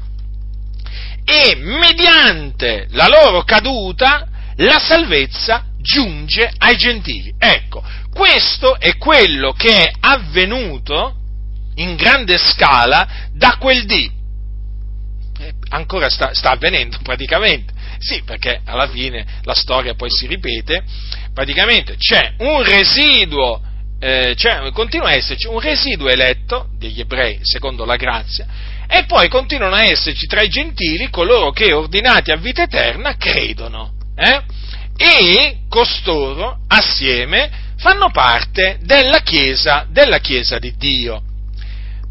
e 1.25 1.55
mediante 1.57 2.87
la 2.91 3.07
loro 3.07 3.43
caduta 3.43 4.27
la 4.57 4.79
salvezza 4.79 5.65
giunge 5.77 6.51
ai 6.57 6.75
gentili. 6.75 7.33
Ecco, 7.37 7.83
questo 8.19 8.77
è 8.77 8.97
quello 8.97 9.53
che 9.53 9.73
è 9.73 9.93
avvenuto 10.01 11.15
in 11.75 11.95
grande 11.95 12.37
scala 12.37 13.07
da 13.31 13.55
quel 13.57 13.85
dì. 13.85 14.11
Eh, 15.39 15.53
ancora 15.69 16.09
sta, 16.09 16.33
sta 16.33 16.51
avvenendo 16.51 16.97
praticamente. 17.01 17.71
Sì, 17.99 18.21
perché 18.23 18.59
alla 18.65 18.89
fine 18.89 19.25
la 19.43 19.55
storia 19.55 19.93
poi 19.93 20.09
si 20.11 20.27
ripete. 20.27 20.83
Praticamente 21.33 21.95
c'è 21.95 22.33
un 22.39 22.61
residuo 22.61 23.61
eh, 24.01 24.33
cioè, 24.35 24.69
continua 24.71 25.09
a 25.09 25.15
esserci 25.15 25.47
un 25.47 25.59
residuo 25.59 26.09
eletto 26.09 26.69
degli 26.77 27.01
ebrei 27.01 27.39
secondo 27.41 27.83
la 27.83 27.97
grazia 27.97 28.45
e 28.87 29.03
poi 29.03 29.27
continuano 29.27 29.75
a 29.75 29.83
esserci 29.83 30.25
tra 30.25 30.41
i 30.41 30.47
gentili 30.47 31.09
coloro 31.09 31.51
che 31.51 31.73
ordinati 31.73 32.31
a 32.31 32.37
vita 32.37 32.63
eterna 32.63 33.17
credono 33.17 33.91
eh? 34.15 34.41
e 34.95 35.57
costoro 35.67 36.59
assieme 36.69 37.68
fanno 37.79 38.11
parte 38.11 38.77
della 38.81 39.19
chiesa, 39.19 39.85
della 39.89 40.19
chiesa 40.19 40.59
di 40.59 40.75
Dio. 40.77 41.21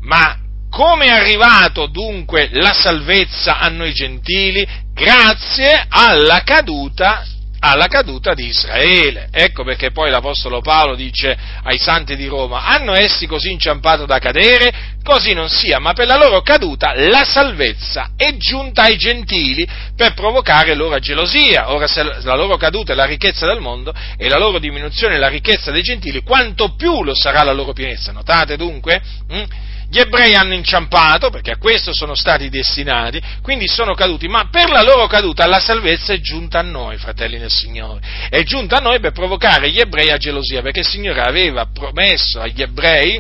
Ma 0.01 0.37
come 0.71 1.07
è 1.07 1.11
arrivato 1.11 1.87
dunque 1.87 2.49
la 2.53 2.73
salvezza 2.73 3.59
a 3.59 3.69
noi 3.69 3.93
gentili? 3.93 4.67
Grazie 4.93 5.87
alla 5.89 6.43
caduta 6.43 7.25
alla 7.61 7.87
caduta 7.87 8.35
di 8.35 8.47
Israele. 8.47 9.29
Ecco 9.33 9.65
perché 9.65 9.91
poi 9.91 10.11
l'Apostolo 10.11 10.61
Paolo 10.61 10.95
dice 10.95 11.37
ai 11.63 11.79
santi 11.79 12.17
di 12.17 12.27
Roma, 12.27 12.65
hanno 12.65 12.95
essi 12.95 13.27
così 13.27 13.51
inciampato 13.51 14.07
da 14.07 14.19
cadere? 14.19 14.97
Così 15.03 15.33
non 15.33 15.49
sia, 15.49 15.79
ma 15.79 15.93
per 15.93 16.07
la 16.07 16.17
loro 16.17 16.43
caduta 16.43 16.93
la 16.95 17.25
salvezza 17.25 18.11
è 18.17 18.37
giunta 18.37 18.83
ai 18.83 18.97
gentili 18.97 19.67
per 19.97 20.15
provocare 20.15 20.75
loro 20.75 20.99
gelosia. 20.99 21.73
Ora 21.73 21.87
se 21.87 22.03
la 22.03 22.35
loro 22.35 22.57
caduta 22.57 22.93
è 22.93 22.97
la 22.97 23.07
ricchezza 23.07 23.47
del 23.47 23.61
mondo 23.61 23.95
e 24.17 24.29
la 24.29 24.39
loro 24.39 24.59
diminuzione 24.59 25.15
è 25.15 25.19
la 25.19 25.29
ricchezza 25.29 25.71
dei 25.71 25.83
gentili, 25.83 26.23
quanto 26.23 26.75
più 26.75 27.03
lo 27.03 27.15
sarà 27.15 27.43
la 27.43 27.53
loro 27.53 27.73
pienezza. 27.73 28.13
Notate 28.13 28.57
dunque? 28.57 29.01
Hm? 29.31 29.45
Gli 29.91 29.99
ebrei 29.99 30.35
hanno 30.35 30.53
inciampato, 30.53 31.31
perché 31.31 31.53
a 31.53 31.57
questo 31.57 31.95
sono 31.95 32.15
stati 32.15 32.51
destinati, 32.51 33.21
quindi 33.41 33.67
sono 33.67 33.95
caduti, 33.95 34.29
ma 34.29 34.49
per 34.51 34.69
la 34.69 34.83
loro 34.83 35.07
caduta 35.07 35.47
la 35.47 35.61
salvezza 35.61 36.13
è 36.13 36.21
giunta 36.21 36.59
a 36.59 36.63
noi, 36.63 36.99
fratelli 36.99 37.39
del 37.39 37.51
Signore. 37.51 38.01
È 38.29 38.43
giunta 38.43 38.77
a 38.77 38.81
noi 38.81 39.01
per 39.01 39.13
provocare 39.13 39.71
gli 39.71 39.81
ebrei 39.81 40.11
a 40.11 40.19
gelosia, 40.19 40.61
perché 40.61 40.81
il 40.81 40.87
Signore 40.87 41.23
aveva 41.23 41.67
promesso 41.73 42.39
agli 42.39 42.61
ebrei 42.61 43.19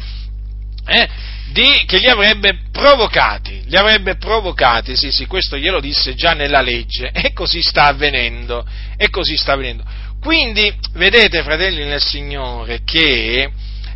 eh, 0.87 1.09
di, 1.53 1.85
che 1.87 1.99
li 1.99 2.09
avrebbe 2.09 2.65
provocati, 2.71 3.63
li 3.65 3.77
avrebbe 3.77 4.17
provocati, 4.17 4.95
sì 4.95 5.11
sì, 5.11 5.25
questo 5.25 5.57
glielo 5.57 5.81
disse 5.81 6.15
già 6.15 6.35
nella 6.35 6.61
legge, 6.61 7.11
e 7.13 7.33
così 7.33 7.63
sta 7.63 7.87
avvenendo, 7.87 8.67
e 8.97 9.09
così 9.09 9.39
sta 9.39 9.53
avvenendo. 9.53 9.85
Quindi, 10.21 10.71
vedete, 10.95 11.43
fratelli 11.43 11.85
nel 11.85 12.03
Signore, 12.03 12.81
che 12.85 13.51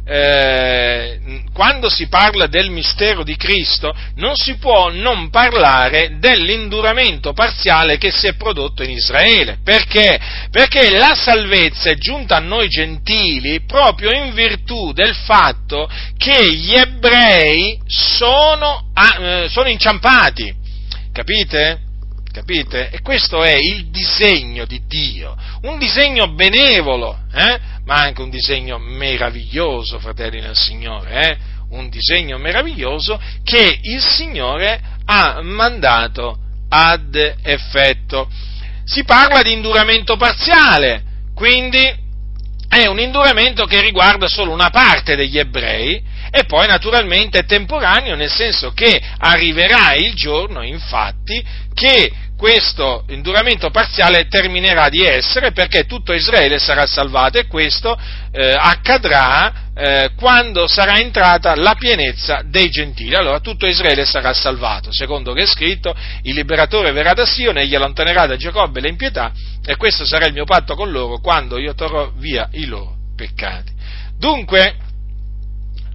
eh, 0.05 1.21
quando 1.53 1.89
si 1.89 2.09
parla 2.09 2.47
del 2.47 2.71
mistero 2.71 3.23
di 3.23 3.37
Cristo 3.37 3.95
non 4.17 4.35
si 4.35 4.57
può 4.57 4.91
non 4.91 5.31
parlare 5.31 6.17
dell'induramento 6.19 7.33
parziale 7.33 7.99
che 7.99 8.11
si 8.11 8.27
è 8.27 8.35
prodotto 8.35 8.83
in 8.83 8.91
Israele. 8.91 9.59
Perché? 9.63 10.19
Perché 10.51 10.91
la 10.91 11.15
salvezza 11.15 11.91
è 11.91 11.97
giunta 11.97 12.37
a 12.37 12.41
noi 12.41 12.69
gentili 12.69 13.61
proprio 13.65 14.11
in 14.13 14.35
virtù 14.35 14.93
del 14.93 15.15
fatto 15.15 15.89
che 16.17 16.53
gli 16.53 16.75
ebrei 16.75 17.79
sono, 17.87 18.91
eh, 18.95 19.49
sono 19.49 19.69
inciampati. 19.69 20.55
Capite? 21.13 21.91
Capite? 22.33 22.89
E 22.91 23.03
questo 23.03 23.43
è 23.43 23.55
il 23.55 23.91
disegno 23.91 24.65
di 24.65 24.81
Dio, 24.89 25.37
un 25.63 25.79
disegno 25.79 26.33
benevolo, 26.33 27.19
eh? 27.35 27.61
Ma 27.85 27.97
anche 27.97 28.23
un 28.23 28.31
disegno 28.31 28.79
meraviglioso, 28.79 29.99
fratelli 29.99 30.41
del 30.41 30.57
Signore, 30.57 31.29
eh? 31.29 31.39
un 31.71 31.89
disegno 31.89 32.39
meraviglioso 32.39 33.21
che 33.43 33.79
il 33.83 34.01
Signore 34.01 34.81
ha 35.07 35.41
mandato 35.43 36.39
ad 36.69 37.15
effetto. 37.43 38.29
Si 38.85 39.05
parla 39.05 39.43
di 39.43 39.53
induramento 39.53 40.17
parziale, 40.17 41.03
quindi 41.35 42.01
è 42.69 42.87
un 42.87 42.99
induramento 42.99 43.67
che 43.67 43.81
riguarda 43.81 44.29
solo 44.29 44.53
una 44.53 44.71
parte 44.71 45.15
degli 45.15 45.39
ebrei 45.39 46.03
e 46.31 46.45
poi 46.45 46.67
naturalmente 46.67 47.41
è 47.41 47.45
temporaneo, 47.45 48.17
nel 48.17 48.31
senso 48.31 48.73
che 48.73 49.01
arriverà 49.19 49.95
il 49.95 50.15
giorno, 50.15 50.63
infatti, 50.63 51.45
che 51.75 52.11
questo 52.43 53.05
induramento 53.11 53.71
parziale 53.71 54.27
terminerà 54.27 54.89
di 54.89 55.01
essere 55.01 55.53
perché 55.53 55.87
tutto 55.87 56.13
Israele 56.13 56.59
sarà 56.59 56.87
salvato 56.87 57.39
e 57.39 57.47
questo 57.47 57.97
eh, 58.33 58.57
accadrà 58.59 59.71
eh, 59.73 60.11
quando 60.17 60.67
sarà 60.67 60.99
entrata 60.99 61.55
la 61.55 61.77
pienezza 61.79 62.43
dei 62.45 62.69
gentili. 62.69 63.15
Allora 63.15 63.39
tutto 63.39 63.65
Israele 63.65 64.05
sarà 64.05 64.33
salvato, 64.33 64.93
secondo 64.93 65.33
che 65.35 65.43
è 65.43 65.47
scritto, 65.47 65.95
il 66.23 66.35
liberatore 66.35 66.91
verrà 66.91 67.13
da 67.13 67.25
Sion 67.25 67.59
e 67.59 67.67
gli 67.69 67.77
allontanerà 67.77 68.27
da 68.27 68.35
Giacobbe 68.35 68.81
le 68.81 68.89
impietà 68.89 69.31
e 69.65 69.77
questo 69.77 70.05
sarà 70.05 70.27
il 70.27 70.33
mio 70.33 70.45
patto 70.45 70.75
con 70.75 70.91
loro 70.91 71.19
quando 71.19 71.59
io 71.59 71.75
torrò 71.75 72.11
via 72.17 72.49
i 72.55 72.67
loro 72.67 72.97
peccati. 73.15 73.71
Dunque, 74.19 74.75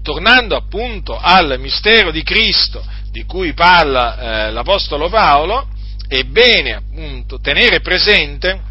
tornando 0.02 0.56
appunto 0.56 1.20
al 1.20 1.58
mistero 1.60 2.10
di 2.10 2.24
Cristo 2.24 2.82
di 3.12 3.26
cui 3.26 3.52
parla 3.52 4.48
eh, 4.48 4.52
l'Apostolo 4.52 5.10
Paolo, 5.10 5.76
è 6.08 6.24
bene 6.24 6.74
appunto 6.74 7.39
tenere 7.39 7.82
presente 7.82 8.62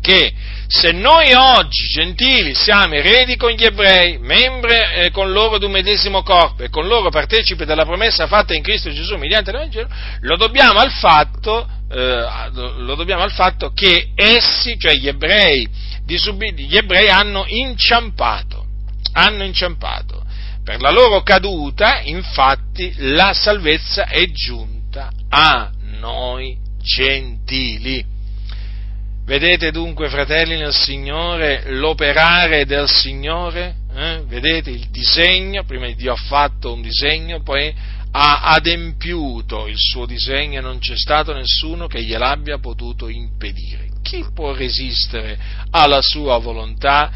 che 0.00 0.32
se 0.66 0.92
noi 0.92 1.32
oggi, 1.34 1.88
gentili, 1.88 2.54
siamo 2.54 2.94
eredi 2.94 3.36
con 3.36 3.50
gli 3.50 3.64
ebrei, 3.64 4.18
membri 4.18 4.72
eh, 4.72 5.10
con 5.10 5.32
loro 5.32 5.58
di 5.58 5.64
un 5.64 5.72
medesimo 5.72 6.22
corpo 6.22 6.62
e 6.62 6.70
con 6.70 6.86
loro 6.86 7.10
partecipi 7.10 7.64
della 7.64 7.84
promessa 7.84 8.26
fatta 8.26 8.54
in 8.54 8.62
Cristo 8.62 8.90
Gesù 8.90 9.16
mediante 9.16 9.50
l'Evangelo, 9.50 9.88
lo 10.20 10.36
dobbiamo 10.36 10.78
al 10.78 10.92
fatto, 10.92 11.68
eh, 11.90 12.50
lo 12.52 12.94
dobbiamo 12.94 13.22
al 13.22 13.32
fatto 13.32 13.72
che 13.72 14.12
essi, 14.14 14.78
cioè 14.78 14.94
gli 14.94 15.08
ebrei, 15.08 15.68
gli 16.06 16.76
ebrei 16.76 17.08
hanno 17.08 17.44
inciampato, 17.48 18.64
hanno 19.12 19.42
inciampato. 19.42 20.22
Per 20.62 20.80
la 20.80 20.90
loro 20.90 21.22
caduta, 21.22 22.00
infatti, 22.04 22.92
la 22.98 23.32
salvezza 23.32 24.06
è 24.06 24.24
giunta 24.30 25.10
a 25.28 25.70
noi 26.00 26.56
gentili. 26.82 28.04
Vedete 29.24 29.70
dunque, 29.70 30.08
fratelli 30.08 30.56
nel 30.56 30.74
Signore, 30.74 31.62
l'operare 31.74 32.66
del 32.66 32.88
Signore? 32.88 33.76
Eh? 33.94 34.22
Vedete 34.26 34.70
il 34.70 34.88
disegno? 34.90 35.62
Prima 35.64 35.88
Dio 35.92 36.12
ha 36.12 36.16
fatto 36.16 36.72
un 36.72 36.82
disegno, 36.82 37.40
poi 37.42 37.72
ha 38.12 38.40
adempiuto 38.54 39.68
il 39.68 39.78
suo 39.78 40.04
disegno 40.04 40.58
e 40.58 40.62
non 40.62 40.80
c'è 40.80 40.96
stato 40.96 41.32
nessuno 41.32 41.86
che 41.86 42.02
gliel'abbia 42.02 42.58
potuto 42.58 43.08
impedire. 43.08 43.88
Chi 44.02 44.24
può 44.34 44.52
resistere 44.52 45.38
alla 45.70 46.00
sua 46.02 46.38
volontà? 46.38 47.12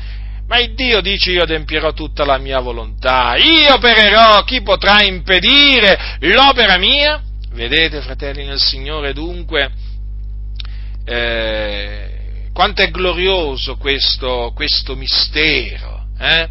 Ma 0.46 0.58
il 0.58 0.74
Dio 0.74 1.00
dice 1.00 1.32
io 1.32 1.42
adempierò 1.42 1.94
tutta 1.94 2.24
la 2.24 2.38
mia 2.38 2.60
volontà, 2.60 3.34
io 3.36 3.74
opererò, 3.74 4.44
chi 4.44 4.62
potrà 4.62 5.02
impedire 5.02 6.18
l'opera 6.20 6.76
mia? 6.76 7.20
Vedete, 7.54 8.00
fratelli 8.00 8.44
nel 8.44 8.58
Signore, 8.58 9.12
dunque, 9.12 9.70
eh, 11.04 12.48
quanto 12.52 12.82
è 12.82 12.90
glorioso 12.90 13.76
questo, 13.76 14.50
questo 14.56 14.96
mistero. 14.96 16.08
Eh? 16.18 16.48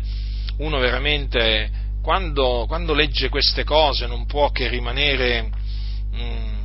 Uno 0.60 0.80
veramente, 0.80 1.70
quando, 2.02 2.64
quando, 2.70 2.94
legge 2.94 3.28
queste 3.28 3.66
cose, 3.66 4.08
non 4.08 4.26
può 4.26 4.50
che 4.52 4.70
rimanere, 4.70 5.50
mm, 6.16 6.56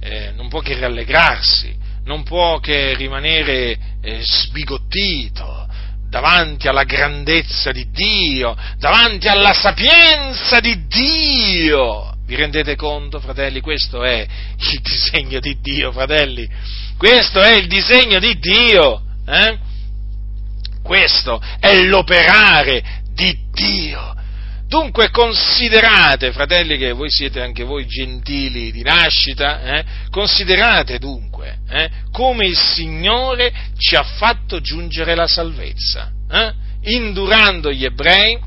eh, 0.00 0.32
non 0.32 0.50
può 0.50 0.60
che 0.60 0.78
rallegrarsi, 0.78 1.74
non 2.04 2.24
può 2.24 2.58
che 2.58 2.94
rimanere 2.94 3.78
eh, 4.02 4.18
sbigottito 4.20 5.66
davanti 6.10 6.68
alla 6.68 6.84
grandezza 6.84 7.72
di 7.72 7.88
Dio, 7.90 8.54
davanti 8.76 9.28
alla 9.28 9.54
sapienza 9.54 10.60
di 10.60 10.86
Dio 10.86 12.12
vi 12.32 12.38
rendete 12.38 12.76
conto, 12.76 13.20
fratelli? 13.20 13.60
Questo 13.60 14.02
è 14.02 14.26
il 14.56 14.80
disegno 14.80 15.38
di 15.38 15.58
Dio, 15.60 15.92
fratelli. 15.92 16.48
Questo 16.96 17.42
è 17.42 17.56
il 17.56 17.66
disegno 17.66 18.18
di 18.18 18.38
Dio. 18.38 19.02
Eh? 19.26 19.58
Questo 20.82 21.40
è 21.60 21.76
l'operare 21.82 23.02
di 23.12 23.36
Dio. 23.52 24.14
Dunque 24.66 25.10
considerate, 25.10 26.32
fratelli, 26.32 26.78
che 26.78 26.92
voi 26.92 27.10
siete 27.10 27.42
anche 27.42 27.64
voi 27.64 27.86
gentili 27.86 28.72
di 28.72 28.82
nascita, 28.82 29.60
eh? 29.60 29.84
considerate 30.08 30.98
dunque 30.98 31.58
eh? 31.68 31.90
come 32.10 32.46
il 32.46 32.56
Signore 32.56 33.52
ci 33.76 33.94
ha 33.94 34.02
fatto 34.02 34.62
giungere 34.62 35.14
la 35.14 35.26
salvezza, 35.26 36.10
eh? 36.30 36.54
indurando 36.84 37.70
gli 37.70 37.84
ebrei, 37.84 38.38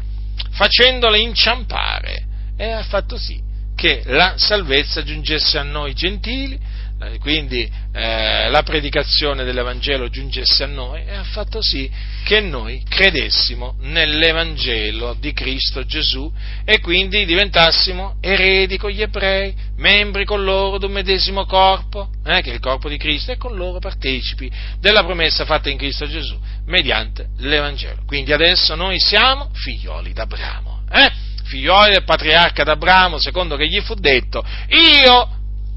facendoli 0.49 1.21
inciampare, 1.21 2.25
e 2.57 2.71
ha 2.71 2.81
fatto 2.81 3.19
sì 3.19 3.44
che 3.75 4.03
la 4.05 4.35
salvezza 4.37 5.03
giungesse 5.03 5.57
a 5.57 5.63
noi 5.63 5.93
gentili, 5.93 6.57
eh, 6.97 7.19
quindi 7.19 7.69
eh, 7.91 8.49
la 8.49 8.63
predicazione 8.63 9.43
dell'Evangelo 9.43 10.07
giungesse 10.07 10.63
a 10.63 10.67
noi 10.67 11.03
e 11.05 11.13
ha 11.13 11.23
fatto 11.23 11.61
sì 11.61 11.91
che 12.23 12.39
noi 12.39 12.83
credessimo 12.87 13.75
nell'Evangelo 13.81 15.15
di 15.19 15.33
Cristo 15.33 15.85
Gesù 15.85 16.31
e 16.63 16.79
quindi 16.79 17.25
diventassimo 17.25 18.15
eredi 18.21 18.77
con 18.77 18.91
gli 18.91 19.01
ebrei, 19.01 19.53
membri 19.75 20.23
con 20.23 20.45
loro 20.45 20.77
di 20.77 20.85
un 20.85 20.93
medesimo 20.93 21.45
corpo, 21.45 22.11
eh, 22.25 22.41
che 22.41 22.51
è 22.51 22.53
il 22.53 22.61
corpo 22.61 22.87
di 22.87 22.97
Cristo, 22.97 23.33
e 23.33 23.37
con 23.37 23.55
loro 23.55 23.79
partecipi 23.79 24.49
della 24.79 25.03
promessa 25.03 25.43
fatta 25.43 25.69
in 25.69 25.77
Cristo 25.77 26.07
Gesù 26.07 26.39
mediante 26.65 27.31
l'Evangelo. 27.39 28.03
Quindi 28.05 28.31
adesso 28.31 28.73
noi 28.75 28.99
siamo 28.99 29.49
figlioli 29.53 30.13
d'Abramo. 30.13 30.83
Eh? 30.89 31.24
Figlioli 31.45 31.91
del 31.91 32.03
patriarca 32.03 32.63
d'Abramo, 32.63 33.17
secondo 33.17 33.55
che 33.55 33.67
gli 33.67 33.79
fu 33.81 33.93
detto, 33.95 34.43
io, 34.69 35.29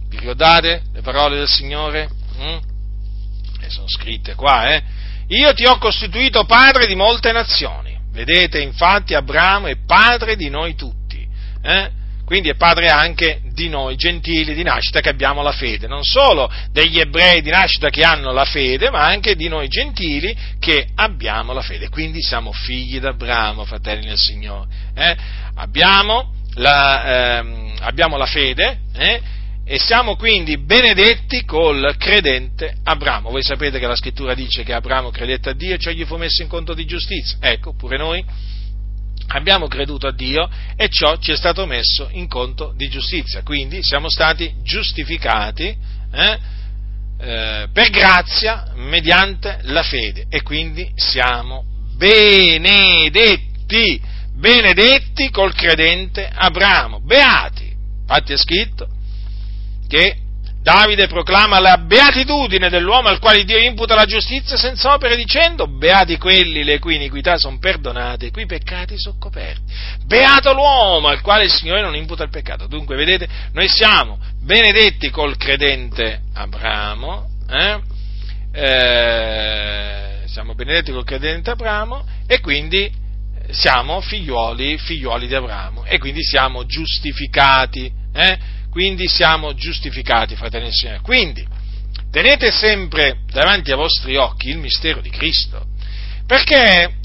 vi 0.09 0.19
ricordate 0.19 0.83
le 0.93 1.01
parole 1.01 1.37
del 1.37 1.49
Signore? 1.49 2.09
Mm? 2.41 2.59
E 3.61 3.71
sono 3.71 3.89
scritte 3.89 4.35
qua, 4.35 4.75
eh? 4.75 4.83
Io 5.29 5.53
ti 5.53 5.67
ho 5.67 5.77
costituito 5.79 6.45
padre 6.45 6.87
di 6.87 6.95
molte 6.95 7.33
nazioni. 7.33 7.97
Vedete, 8.11 8.61
infatti, 8.61 9.15
Abramo 9.15 9.67
è 9.67 9.77
padre 9.87 10.37
di 10.37 10.49
noi 10.49 10.75
tutti. 10.75 11.27
Eh? 11.63 11.91
Quindi 12.29 12.51
è 12.51 12.57
padre 12.57 12.91
anche 12.91 13.41
di 13.55 13.71
noi 13.71 13.97
gentili 13.97 14.53
di 14.53 14.63
nascita 14.63 15.01
che 15.01 15.09
abbiamo 15.09 15.41
la 15.41 15.53
fede, 15.53 15.87
non 15.87 16.05
solo 16.05 16.53
degli 16.71 17.01
ebrei 17.01 17.41
di 17.41 17.49
nascita 17.49 17.89
che 17.89 18.03
hanno 18.03 18.33
la 18.33 18.45
fede, 18.45 18.91
ma 18.91 19.07
anche 19.07 19.35
di 19.35 19.49
noi 19.49 19.69
gentili 19.69 20.37
che 20.59 20.89
abbiamo 20.95 21.55
la 21.55 21.63
fede, 21.63 21.89
quindi 21.89 22.21
siamo 22.21 22.53
figli 22.53 23.01
d'Abramo, 23.01 23.65
fratelli 23.65 24.09
del 24.09 24.19
Signore. 24.19 24.69
Eh? 24.95 25.17
Abbiamo, 25.55 26.35
la, 26.57 27.39
ehm, 27.39 27.77
abbiamo, 27.81 28.19
la, 28.19 28.27
fede 28.27 28.81
eh? 28.95 29.23
e 29.65 29.79
siamo 29.79 30.15
quindi 30.17 30.59
benedetti 30.59 31.47
col 31.47 31.95
credente 31.97 32.75
Abramo. 32.85 33.31
Voi 33.31 33.43
sapete 33.43 33.79
che 33.79 33.87
la 33.87 33.97
scrittura 33.97 34.35
dice 34.35 34.65
che 34.65 34.75
Abramo 34.75 35.09
credette 35.09 35.49
a 35.49 35.55
Dio 35.55 35.77
e 35.77 35.79
ciò 35.79 35.91
gli 35.93 36.05
fu 36.05 36.19
messo 36.19 36.43
in 36.43 36.49
conto 36.49 36.75
di 36.75 36.85
giustizia. 36.85 37.39
Ecco, 37.41 37.75
pure 37.75 37.97
noi 37.97 38.23
abbiamo 39.29 39.67
creduto 39.67 40.07
a 40.07 40.13
Dio 40.13 40.49
e 40.77 40.89
ciò 40.89 41.17
ci 41.17 41.33
è 41.33 41.37
stato 41.37 41.67
messo 41.67 42.09
in 42.13 42.29
conto 42.29 42.73
di 42.77 42.89
giustizia, 42.89 43.43
quindi 43.43 43.83
siamo 43.83 44.09
stati 44.09 44.55
giustificati 44.63 45.77
eh, 46.13 46.39
eh, 47.21 47.69
per 47.73 47.91
grazia 47.91 48.73
mediante 48.77 49.59
la 49.63 49.83
fede. 49.83 50.27
E 50.29 50.43
quindi 50.43 50.93
siamo 50.95 51.65
benedetti, 51.97 54.01
benedetti 54.35 55.31
col 55.31 55.53
credente 55.53 56.31
Abramo, 56.33 57.01
beati. 57.01 57.75
Infatti 58.01 58.33
è 58.33 58.37
scritto 58.37 58.89
che 59.89 60.17
Davide 60.61 61.07
proclama 61.07 61.61
la 61.61 61.79
beatitudine 61.79 62.69
dell'uomo 62.69 63.09
al 63.09 63.21
quale 63.21 63.45
Dio 63.45 63.59
imputa 63.59 63.95
la 63.95 64.05
giustizia 64.05 64.57
senza 64.57 64.93
opere 64.93 65.17
dicendo 65.17 65.67
beati 65.67 66.19
quelli 66.19 66.65
le 66.65 66.79
cui 66.79 66.97
iniquità 66.97 67.39
sono 67.39 67.59
perdonate 67.59 68.27
e 68.27 68.31
cui 68.31 68.45
peccati 68.45 68.99
sono 68.99 69.17
coperti. 69.19 69.73
Beato 70.05 70.53
l'uomo 70.53 71.09
al 71.09 71.21
quale 71.21 71.45
il 71.45 71.51
Signore 71.51 71.81
non 71.81 71.95
imputa 71.95 72.25
il 72.25 72.31
peccato. 72.31 72.67
Dunque, 72.67 72.97
vedete, 72.97 73.29
noi 73.53 73.69
siamo 73.69 74.19
benedetti 74.43 75.11
col 75.11 75.37
credente 75.37 76.23
Abramo, 76.35 77.29
eh? 77.49 77.81
Eh, 78.53 80.23
siamo 80.27 80.55
benedetti 80.55 80.91
col 80.91 81.05
credente 81.05 81.51
Abramo 81.51 82.05
e 82.27 82.41
quindi 82.41 82.93
siamo 83.51 84.01
figlioli, 84.01 84.77
figlioli 84.77 85.27
di 85.27 85.35
Abramo 85.35 85.85
e 85.85 85.99
quindi 85.99 86.23
siamo 86.23 86.67
giustificati. 86.67 87.91
Eh? 88.13 88.57
Quindi 88.71 89.09
siamo 89.09 89.55
giustificati, 89.55 90.37
fratelli 90.37 90.69
e 90.69 90.73
signori. 90.73 91.01
Quindi, 91.01 91.47
tenete 92.11 92.51
sempre 92.51 93.21
davanti 93.31 93.71
ai 93.71 93.77
vostri 93.77 94.17
occhi 94.17 94.49
il 94.49 94.59
mistero 94.59 95.01
di 95.01 95.11
Cristo, 95.11 95.67
perché 96.27 96.97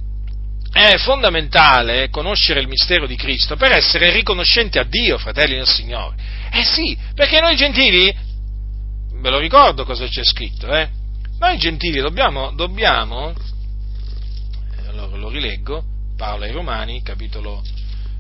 è 0.72 0.98
fondamentale 0.98 2.10
conoscere 2.10 2.60
il 2.60 2.68
mistero 2.68 3.06
di 3.06 3.16
Cristo 3.16 3.56
per 3.56 3.72
essere 3.72 4.12
riconoscenti 4.12 4.80
a 4.80 4.84
Dio, 4.84 5.20
fratelli 5.20 5.56
del 5.56 5.68
Signore. 5.68 6.16
Eh 6.52 6.64
sì, 6.64 6.98
perché 7.14 7.40
noi 7.40 7.56
gentili, 7.56 8.14
ve 9.22 9.30
lo 9.30 9.38
ricordo 9.38 9.86
cosa 9.86 10.08
c'è 10.08 10.24
scritto, 10.24 10.68
eh? 10.68 10.90
Noi 11.38 11.58
gentili 11.58 12.00
dobbiamo, 12.00 12.52
dobbiamo 12.54 13.32
eh, 13.32 14.88
allora 14.88 15.16
lo 15.18 15.30
rileggo, 15.30 15.84
Paolo 16.18 16.46
ai 16.46 16.52
Romani, 16.52 17.04
capitolo, 17.04 17.62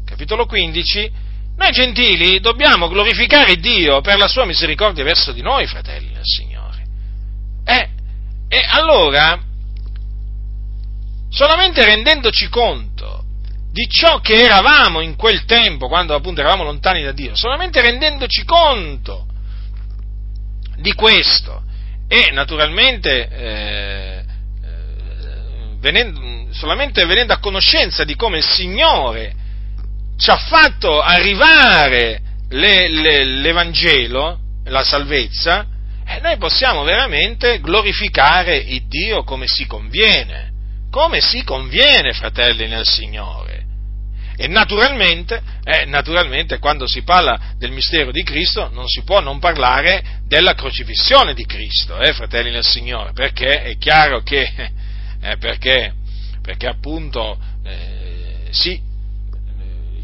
capitolo 0.05 0.45
15, 0.45 1.11
noi 1.55 1.71
gentili 1.71 2.39
dobbiamo 2.39 2.87
glorificare 2.87 3.57
Dio 3.57 4.01
per 4.01 4.17
la 4.17 4.27
sua 4.27 4.45
misericordia 4.45 5.03
verso 5.03 5.31
di 5.31 5.41
noi, 5.41 5.67
fratelli 5.67 6.11
del 6.11 6.23
Signore. 6.23 6.83
Eh, 7.65 7.89
e 8.47 8.65
allora, 8.67 9.39
solamente 11.29 11.85
rendendoci 11.85 12.49
conto 12.49 13.23
di 13.71 13.87
ciò 13.87 14.19
che 14.19 14.35
eravamo 14.35 15.01
in 15.01 15.15
quel 15.15 15.45
tempo, 15.45 15.87
quando 15.87 16.13
appunto 16.13 16.41
eravamo 16.41 16.63
lontani 16.63 17.03
da 17.03 17.11
Dio, 17.11 17.35
solamente 17.35 17.81
rendendoci 17.81 18.43
conto 18.45 19.25
di 20.77 20.93
questo 20.93 21.63
e 22.07 22.31
naturalmente 22.31 23.29
eh, 23.29 24.25
eh 24.63 24.83
venendo, 25.79 26.53
solamente 26.53 27.05
venendo 27.05 27.33
a 27.33 27.39
conoscenza 27.39 28.03
di 28.03 28.15
come 28.15 28.37
il 28.37 28.43
Signore 28.43 29.41
ci 30.17 30.29
ha 30.29 30.37
fatto 30.37 31.01
arrivare 31.01 32.21
le, 32.49 32.87
le, 32.89 33.23
l'Evangelo, 33.23 34.39
la 34.65 34.83
salvezza, 34.83 35.67
e 36.05 36.19
noi 36.19 36.37
possiamo 36.37 36.83
veramente 36.83 37.59
glorificare 37.59 38.57
il 38.57 38.87
Dio 38.87 39.23
come 39.23 39.47
si 39.47 39.65
conviene, 39.65 40.51
come 40.91 41.21
si 41.21 41.43
conviene, 41.43 42.13
fratelli 42.13 42.67
nel 42.67 42.85
Signore. 42.85 43.61
E 44.35 44.47
naturalmente, 44.47 45.41
eh, 45.63 45.85
naturalmente, 45.85 46.57
quando 46.57 46.87
si 46.87 47.03
parla 47.03 47.53
del 47.57 47.71
mistero 47.71 48.11
di 48.11 48.23
Cristo 48.23 48.69
non 48.73 48.87
si 48.87 49.03
può 49.03 49.19
non 49.19 49.39
parlare 49.39 50.21
della 50.27 50.55
crocifissione 50.55 51.33
di 51.33 51.45
Cristo, 51.45 51.99
eh, 51.99 52.13
fratelli 52.13 52.49
nel 52.49 52.65
Signore, 52.65 53.13
perché 53.13 53.61
è 53.61 53.77
chiaro 53.77 54.21
che, 54.21 54.51
eh, 55.21 55.37
perché, 55.37 55.93
perché 56.41 56.67
appunto, 56.67 57.37
eh, 57.63 58.47
sì, 58.49 58.81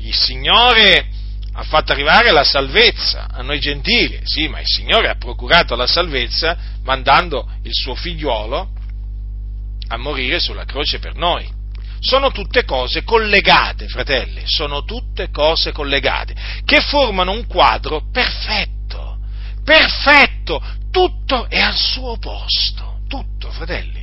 il 0.02 0.14
Signore 0.14 1.08
ha 1.54 1.64
fatto 1.64 1.92
arrivare 1.92 2.32
la 2.32 2.44
salvezza 2.44 3.28
a 3.32 3.42
noi 3.42 3.60
gentili, 3.60 4.22
sì, 4.24 4.48
ma 4.48 4.60
il 4.60 4.68
Signore 4.68 5.10
ha 5.10 5.16
procurato 5.16 5.76
la 5.76 5.88
salvezza 5.88 6.58
mandando 6.84 7.50
il 7.64 7.74
suo 7.74 7.96
figliuolo 7.96 8.70
a 9.88 9.98
morire 9.98 10.40
sulla 10.40 10.66
croce 10.66 11.00
per 11.00 11.16
noi. 11.16 11.58
Sono 12.00 12.32
tutte 12.32 12.64
cose 12.64 13.04
collegate, 13.04 13.88
fratelli, 13.88 14.44
sono 14.46 14.86
tutte 14.86 15.30
cose 15.32 15.74
collegate, 15.74 16.34
che 16.64 16.80
formano 16.80 17.32
un 17.32 17.46
quadro 17.46 18.04
perfetto, 18.12 19.18
perfetto, 19.64 20.64
tutto 20.92 21.50
è 21.50 21.60
al 21.60 21.76
suo 21.76 22.18
posto, 22.18 23.02
tutto, 23.10 23.52
fratelli 23.52 23.99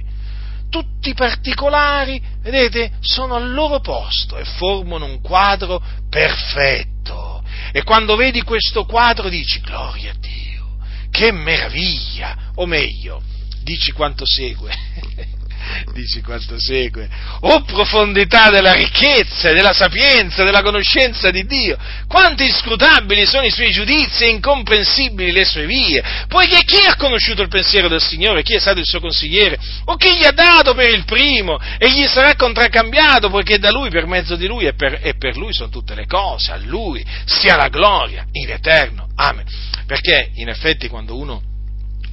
tutti 0.68 1.10
i 1.10 1.14
particolari, 1.14 2.20
vedete, 2.42 2.92
sono 3.00 3.34
al 3.34 3.52
loro 3.52 3.80
posto 3.80 4.36
e 4.36 4.44
formano 4.44 5.04
un 5.04 5.20
quadro 5.20 5.82
perfetto. 6.08 7.42
E 7.72 7.82
quando 7.82 8.16
vedi 8.16 8.42
questo 8.42 8.84
quadro 8.84 9.28
dici, 9.28 9.60
gloria 9.60 10.12
a 10.12 10.16
Dio, 10.18 10.76
che 11.10 11.32
meraviglia, 11.32 12.52
o 12.56 12.66
meglio, 12.66 13.22
dici 13.62 13.92
quanto 13.92 14.24
segue. 14.26 15.34
dici 15.92 16.20
quanto 16.20 16.58
segue, 16.58 17.08
oh 17.40 17.62
profondità 17.62 18.50
della 18.50 18.72
ricchezza, 18.72 19.52
della 19.52 19.72
sapienza, 19.72 20.44
della 20.44 20.62
conoscenza 20.62 21.30
di 21.30 21.44
Dio, 21.44 21.76
quanto 22.06 22.42
inscrutabili 22.42 23.26
sono 23.26 23.44
i 23.44 23.50
suoi 23.50 23.70
giudizi 23.70 24.24
e 24.24 24.28
incomprensibili 24.28 25.32
le 25.32 25.44
sue 25.44 25.66
vie, 25.66 26.02
poiché 26.28 26.62
chi 26.64 26.84
ha 26.86 26.96
conosciuto 26.96 27.42
il 27.42 27.48
pensiero 27.48 27.88
del 27.88 28.02
Signore, 28.02 28.42
chi 28.42 28.54
è 28.54 28.60
stato 28.60 28.78
il 28.78 28.86
suo 28.86 29.00
consigliere, 29.00 29.58
o 29.86 29.96
chi 29.96 30.16
gli 30.16 30.24
ha 30.24 30.32
dato 30.32 30.74
per 30.74 30.90
il 30.90 31.04
primo, 31.04 31.58
e 31.78 31.90
gli 31.90 32.06
sarà 32.06 32.34
contraccambiato, 32.34 33.30
poiché 33.30 33.58
da 33.58 33.70
lui, 33.70 33.90
per 33.90 34.06
mezzo 34.06 34.36
di 34.36 34.46
lui 34.46 34.66
e 34.66 34.74
per, 34.74 35.00
e 35.02 35.14
per 35.16 35.36
lui 35.36 35.52
sono 35.52 35.70
tutte 35.70 35.94
le 35.94 36.06
cose, 36.06 36.52
a 36.52 36.56
lui 36.56 37.04
sia 37.24 37.56
la 37.56 37.68
gloria 37.68 38.24
in 38.32 38.50
eterno. 38.50 39.08
Amen. 39.16 39.44
Perché 39.86 40.30
in 40.34 40.48
effetti 40.48 40.88
quando 40.88 41.16
uno 41.16 41.54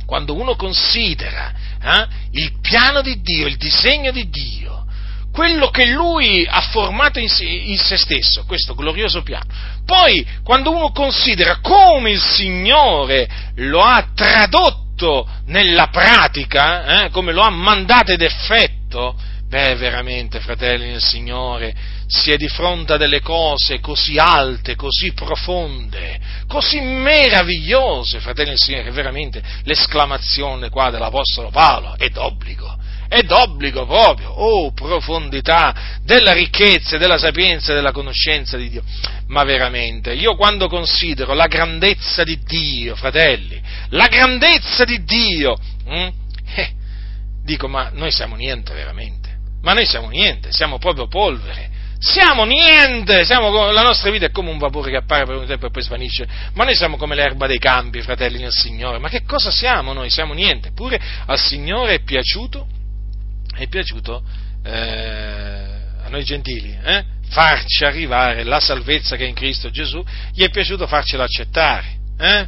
quando 0.06 0.34
uno 0.36 0.56
considera 0.56 1.52
eh, 1.82 2.08
il 2.32 2.60
piano 2.62 3.02
di 3.02 3.22
Dio, 3.22 3.48
il 3.48 3.58
disegno 3.58 4.12
di 4.12 4.30
Dio, 4.30 4.86
quello 5.34 5.70
che 5.70 5.88
lui 5.88 6.46
ha 6.48 6.62
formato 6.62 7.20
in 7.20 7.28
se, 7.28 7.46
in 7.46 7.78
se, 7.78 7.98
stesso, 7.98 8.46
questo 8.46 8.76
glorioso 8.76 9.24
piano. 9.24 9.46
Poi, 9.84 10.26
quando 10.44 10.72
uno 10.72 10.92
considera 10.92 11.58
come 11.60 12.12
il 12.12 12.22
Signore 12.22 13.28
lo 13.56 13.82
ha 13.82 14.10
tradotto 14.14 15.28
nella 15.48 15.88
pratica, 15.88 17.06
eh, 17.06 17.10
come 17.10 17.34
lo 17.34 17.42
ha 17.42 17.50
mandato 17.50 18.12
ed 18.12 18.22
effetto, 18.22 19.16
beh, 19.48 19.76
veramente, 19.76 20.40
fratelli 20.40 20.92
del 20.92 21.02
Signore, 21.02 21.74
si 22.14 22.32
è 22.32 22.38
di 22.38 22.48
fronte 22.48 22.94
a 22.94 22.98
delle 22.98 23.22
cose 23.22 23.80
così 23.80 24.18
alte, 24.18 24.76
così 24.76 25.14
profonde, 25.14 26.20
così 26.48 26.80
meravigliose, 26.80 28.20
fratelli 28.20 28.52
e 28.52 28.58
signori, 28.58 28.84
che 28.84 28.92
veramente 28.92 29.42
l'esclamazione 29.64 30.70
qua 30.70 30.92
dell'Apostolo 30.92 31.50
Paolo. 31.50 31.96
È 31.98 32.10
d'obbligo, 32.10 32.78
è 33.08 33.24
d'obbligo 33.24 33.88
proprio, 33.88 34.30
oh 34.30 34.72
profondità 34.74 36.00
della 36.04 36.34
ricchezza, 36.34 36.98
della 36.98 37.18
sapienza, 37.18 37.74
della 37.74 37.92
conoscenza 37.92 38.58
di 38.58 38.70
Dio. 38.70 38.84
Ma 39.30 39.44
veramente, 39.44 40.14
io 40.14 40.36
quando 40.36 40.68
considero 40.68 41.34
la 41.34 41.48
grandezza 41.48 42.24
di 42.24 42.40
Dio, 42.44 42.96
fratelli, 42.96 43.60
la 43.90 44.06
grandezza 44.06 44.84
di 44.84 45.04
Dio, 45.04 45.58
hm, 45.86 46.10
eh, 46.58 46.72
dico, 47.44 47.68
ma 47.68 47.90
noi 47.92 48.12
siamo 48.12 48.36
niente 48.36 48.72
veramente, 48.72 49.36
ma 49.64 49.74
noi 49.74 49.88
siamo 49.88 50.10
niente, 50.10 50.52
siamo 50.52 50.78
proprio 50.78 51.08
polvere 51.08 51.73
siamo 52.04 52.44
niente, 52.44 53.24
siamo, 53.24 53.72
la 53.72 53.82
nostra 53.82 54.12
vita 54.12 54.26
è 54.26 54.30
come 54.32 54.50
un 54.50 54.58
vapore 54.58 54.92
che 54.92 54.98
appare 54.98 55.24
per 55.26 55.38
un 55.38 55.46
tempo 55.46 55.68
e 55.68 55.70
poi 55.70 55.82
svanisce, 55.82 56.28
ma 56.54 56.66
noi 56.66 56.76
siamo 56.76 56.98
come 56.98 57.16
l'erba 57.16 57.48
dei 57.48 57.60
campi, 57.60 58.02
fratelli 58.02 58.40
nel 58.40 58.52
Signore, 58.52 59.00
ma 59.00 59.08
che 59.08 59.24
cosa 59.24 59.50
siamo 59.52 59.94
noi? 59.94 60.10
Siamo 60.10 60.34
niente, 60.34 60.68
eppure 60.68 61.00
al 61.26 61.40
Signore 61.40 61.94
è 61.94 62.04
piaciuto, 62.04 62.68
è 63.56 63.70
piaciuto 63.70 64.22
eh, 64.66 64.72
a 66.04 66.10
noi 66.10 66.26
gentili, 66.26 66.78
eh, 66.84 67.06
farci 67.30 67.86
arrivare 67.86 68.44
la 68.44 68.60
salvezza 68.60 69.16
che 69.16 69.24
è 69.24 69.30
in 69.30 69.34
Cristo 69.34 69.70
Gesù, 69.70 70.04
gli 70.34 70.44
è 70.44 70.50
piaciuto 70.50 70.86
farcela 70.88 71.24
accettare, 71.24 71.86
eh? 72.20 72.48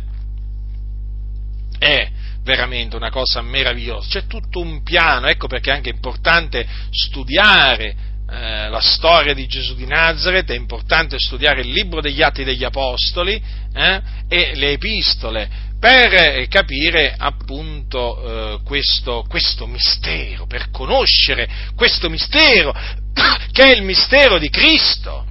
È 1.79 2.09
veramente 2.43 2.97
una 2.97 3.09
cosa 3.09 3.41
meravigliosa, 3.41 4.09
c'è 4.09 4.27
tutto 4.27 4.59
un 4.59 4.83
piano, 4.83 5.27
ecco 5.27 5.47
perché 5.47 5.71
è 5.71 5.75
anche 5.75 5.91
importante 5.91 6.67
studiare 6.89 8.14
eh, 8.27 8.69
la 8.69 8.81
storia 8.81 9.33
di 9.33 9.45
Gesù 9.45 9.75
di 9.75 9.85
Nazareth, 9.85 10.49
è 10.49 10.55
importante 10.55 11.19
studiare 11.19 11.61
il 11.61 11.71
libro 11.71 12.01
degli 12.01 12.21
Atti 12.21 12.43
degli 12.43 12.63
Apostoli 12.63 13.41
eh, 13.73 14.01
e 14.27 14.55
le 14.55 14.71
epistole 14.71 15.49
per 15.79 16.13
eh, 16.13 16.47
capire 16.47 17.13
appunto 17.15 18.55
eh, 18.55 18.59
questo, 18.63 19.23
questo 19.27 19.67
mistero, 19.67 20.47
per 20.47 20.71
conoscere 20.71 21.47
questo 21.75 22.09
mistero 22.09 22.73
che 23.51 23.63
è 23.63 23.75
il 23.75 23.83
mistero 23.83 24.39
di 24.39 24.49
Cristo. 24.49 25.25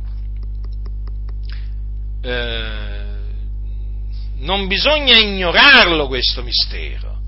Eh, 2.22 3.12
non 4.36 4.66
bisogna 4.68 5.18
ignorarlo 5.18 6.06
questo 6.06 6.42
mistero, 6.42 7.18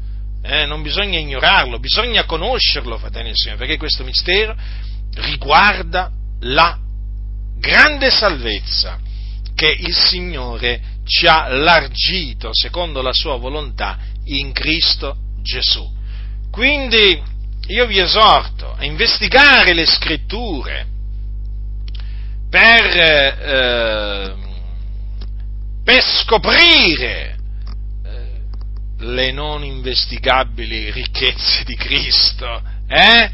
eh, 0.42 0.64
non 0.66 0.82
bisogna 0.82 1.18
ignorarlo, 1.18 1.80
bisogna 1.80 2.24
conoscerlo, 2.24 2.98
fratelli 2.98 3.30
e 3.30 3.34
signori, 3.34 3.58
perché 3.58 3.78
questo 3.78 4.04
mistero 4.04 4.54
riguarda 5.16 6.10
la 6.40 6.78
grande 7.58 8.10
salvezza 8.10 8.98
che 9.54 9.68
il 9.68 9.94
Signore 9.94 10.80
ci 11.04 11.26
ha 11.26 11.48
largito 11.48 12.50
secondo 12.52 13.00
la 13.00 13.12
sua 13.12 13.36
volontà 13.36 13.98
in 14.24 14.52
Cristo 14.52 15.16
Gesù. 15.42 15.88
Quindi 16.50 17.22
io 17.68 17.86
vi 17.86 17.98
esorto 17.98 18.74
a 18.76 18.84
investigare 18.84 19.72
le 19.72 19.86
scritture 19.86 20.86
per, 22.50 22.84
eh, 22.96 24.34
per 25.82 26.02
scoprire 26.02 27.36
eh, 28.04 28.40
le 28.98 29.32
non 29.32 29.64
investigabili 29.64 30.90
ricchezze 30.90 31.64
di 31.64 31.74
Cristo, 31.74 32.62
eh? 32.88 33.30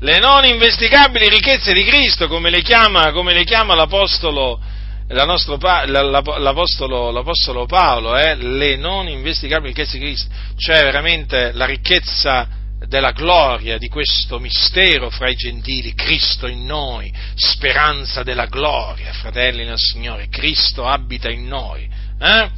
Le 0.00 0.18
non 0.18 0.44
investigabili 0.44 1.28
ricchezze 1.28 1.72
di 1.72 1.84
Cristo, 1.84 2.28
come 2.28 2.50
le 2.50 2.62
chiama, 2.62 3.12
come 3.12 3.32
le 3.32 3.44
chiama 3.44 3.74
l'Apostolo, 3.74 4.60
nostro, 5.08 5.58
l'apostolo, 5.58 7.10
l'apostolo, 7.10 7.66
Paolo, 7.66 8.16
eh? 8.16 8.34
le 8.36 8.76
non 8.76 9.08
investigabili 9.08 9.72
ricchezze 9.72 9.98
di 9.98 10.04
Cristo, 10.04 10.30
cioè 10.56 10.82
veramente 10.82 11.52
la 11.52 11.66
ricchezza 11.66 12.48
della 12.86 13.12
gloria 13.12 13.78
di 13.78 13.88
questo 13.88 14.38
mistero 14.38 15.10
fra 15.10 15.28
i 15.28 15.34
gentili, 15.34 15.94
Cristo 15.94 16.46
in 16.46 16.64
noi, 16.64 17.12
speranza 17.34 18.22
della 18.22 18.46
gloria, 18.46 19.12
fratelli 19.12 19.64
nel 19.64 19.78
Signore, 19.78 20.28
Cristo 20.28 20.86
abita 20.86 21.30
in 21.30 21.46
noi, 21.46 21.88
eh? 22.20 22.50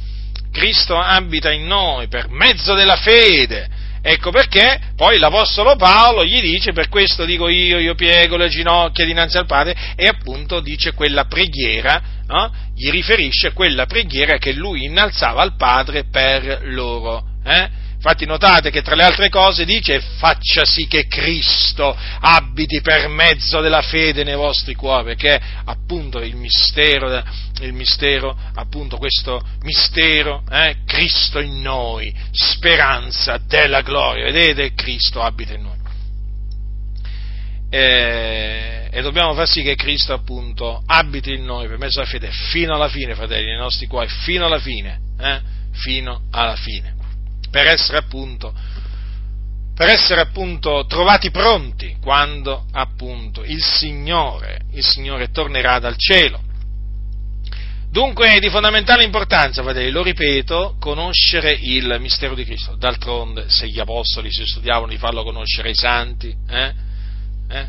Cristo 0.51 0.97
abita 0.97 1.51
in 1.51 1.67
noi 1.67 2.07
per 2.07 2.29
mezzo 2.29 2.73
della 2.73 2.95
fede, 2.95 3.69
Ecco 4.01 4.31
perché 4.31 4.79
poi 4.95 5.17
l'Apostolo 5.17 5.75
Paolo 5.75 6.23
gli 6.23 6.39
dice, 6.41 6.71
per 6.71 6.89
questo 6.89 7.25
dico 7.25 7.47
io, 7.47 7.79
io 7.79 7.95
piego 7.95 8.37
le 8.37 8.49
ginocchia 8.49 9.05
dinanzi 9.05 9.37
al 9.37 9.45
Padre, 9.45 9.75
e 9.95 10.07
appunto 10.07 10.59
dice 10.59 10.93
quella 10.93 11.25
preghiera, 11.25 12.01
no? 12.27 12.51
gli 12.75 12.89
riferisce 12.89 13.53
quella 13.53 13.85
preghiera 13.85 14.37
che 14.37 14.53
lui 14.53 14.85
innalzava 14.85 15.41
al 15.41 15.55
Padre 15.55 16.05
per 16.09 16.61
loro. 16.63 17.23
Eh? 17.43 17.85
Infatti 18.07 18.25
notate 18.25 18.69
che 18.69 18.81
tra 18.81 18.95
le 18.95 19.03
altre 19.03 19.27
cose 19.27 19.65
dice 19.65 19.99
faccia 19.99 20.63
sì 20.63 20.87
che 20.87 21.07
Cristo 21.07 21.93
abiti 22.21 22.79
per 22.79 23.09
mezzo 23.09 23.59
della 23.59 23.81
fede 23.81 24.23
nei 24.23 24.35
vostri 24.35 24.75
cuori, 24.75 25.03
perché 25.03 25.37
appunto 25.65 26.19
il 26.19 26.37
mistero, 26.37 27.21
il 27.59 27.73
mistero 27.73 28.33
appunto 28.55 28.95
questo 28.95 29.45
mistero, 29.63 30.41
eh, 30.49 30.77
Cristo 30.85 31.41
in 31.41 31.59
noi, 31.59 32.15
speranza 32.31 33.41
della 33.45 33.81
gloria, 33.81 34.31
vedete 34.31 34.73
Cristo 34.73 35.21
abita 35.21 35.53
in 35.55 35.63
noi. 35.63 35.77
E, 37.69 38.87
e, 38.89 39.01
dobbiamo 39.01 39.33
far 39.33 39.49
sì 39.49 39.63
che 39.63 39.75
Cristo 39.75 40.13
appunto 40.13 40.81
abiti 40.85 41.33
in 41.33 41.43
noi 41.43 41.67
per 41.67 41.77
mezzo 41.77 41.99
della 41.99 42.09
fede 42.09 42.31
fino 42.31 42.73
alla 42.73 42.87
fine, 42.87 43.15
fratelli, 43.15 43.47
nei 43.47 43.57
nostri 43.57 43.85
cuori, 43.85 44.07
fino 44.07 44.45
alla 44.45 44.59
fine, 44.59 44.97
eh, 45.19 45.41
fino 45.73 46.21
alla 46.31 46.55
fine 46.55 46.96
per 47.49 47.67
essere 47.67 47.97
appunto, 47.97 48.53
per 49.75 49.89
essere 49.89 50.21
appunto 50.21 50.85
trovati 50.87 51.29
pronti 51.31 51.97
quando 52.01 52.65
appunto 52.71 53.43
il 53.43 53.63
Signore, 53.63 54.61
il 54.71 54.83
Signore 54.83 55.29
tornerà 55.31 55.79
dal 55.79 55.97
cielo. 55.97 56.41
Dunque 57.89 58.35
è 58.35 58.39
di 58.39 58.49
fondamentale 58.49 59.03
importanza, 59.03 59.63
fratelli, 59.63 59.91
lo 59.91 60.03
ripeto, 60.03 60.75
conoscere 60.79 61.51
il 61.51 61.97
mistero 61.99 62.35
di 62.35 62.43
Cristo. 62.43 62.75
D'altronde, 62.75 63.45
se 63.49 63.67
gli 63.67 63.79
apostoli 63.79 64.31
si 64.31 64.45
studiavano 64.45 64.91
di 64.91 64.97
farlo 64.97 65.23
conoscere 65.23 65.69
ai 65.69 65.75
santi, 65.75 66.35
eh? 66.49 66.73
Eh? 67.49 67.67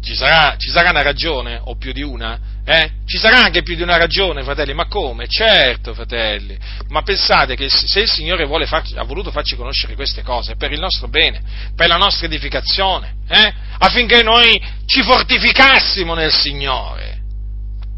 Ci, 0.00 0.14
sarà, 0.14 0.56
ci 0.56 0.70
sarà 0.70 0.90
una 0.90 1.02
ragione, 1.02 1.60
o 1.62 1.76
più 1.76 1.92
di 1.92 2.02
una, 2.02 2.38
eh? 2.64 2.90
Ci 3.06 3.16
sarà 3.16 3.42
anche 3.42 3.62
più 3.62 3.74
di 3.74 3.82
una 3.82 3.96
ragione, 3.96 4.42
fratelli, 4.42 4.74
ma 4.74 4.86
come? 4.86 5.26
Certo, 5.26 5.94
fratelli, 5.94 6.56
ma 6.88 7.02
pensate 7.02 7.56
che 7.56 7.66
se 7.70 8.00
il 8.00 8.08
Signore 8.08 8.46
farci, 8.66 8.94
ha 8.96 9.04
voluto 9.04 9.30
farci 9.30 9.56
conoscere 9.56 9.94
queste 9.94 10.22
cose 10.22 10.56
per 10.56 10.72
il 10.72 10.78
nostro 10.78 11.08
bene, 11.08 11.40
per 11.74 11.88
la 11.88 11.96
nostra 11.96 12.26
edificazione, 12.26 13.14
eh? 13.26 13.54
affinché 13.78 14.22
noi 14.22 14.60
ci 14.84 15.02
fortificassimo 15.02 16.14
nel 16.14 16.32
Signore 16.32 17.22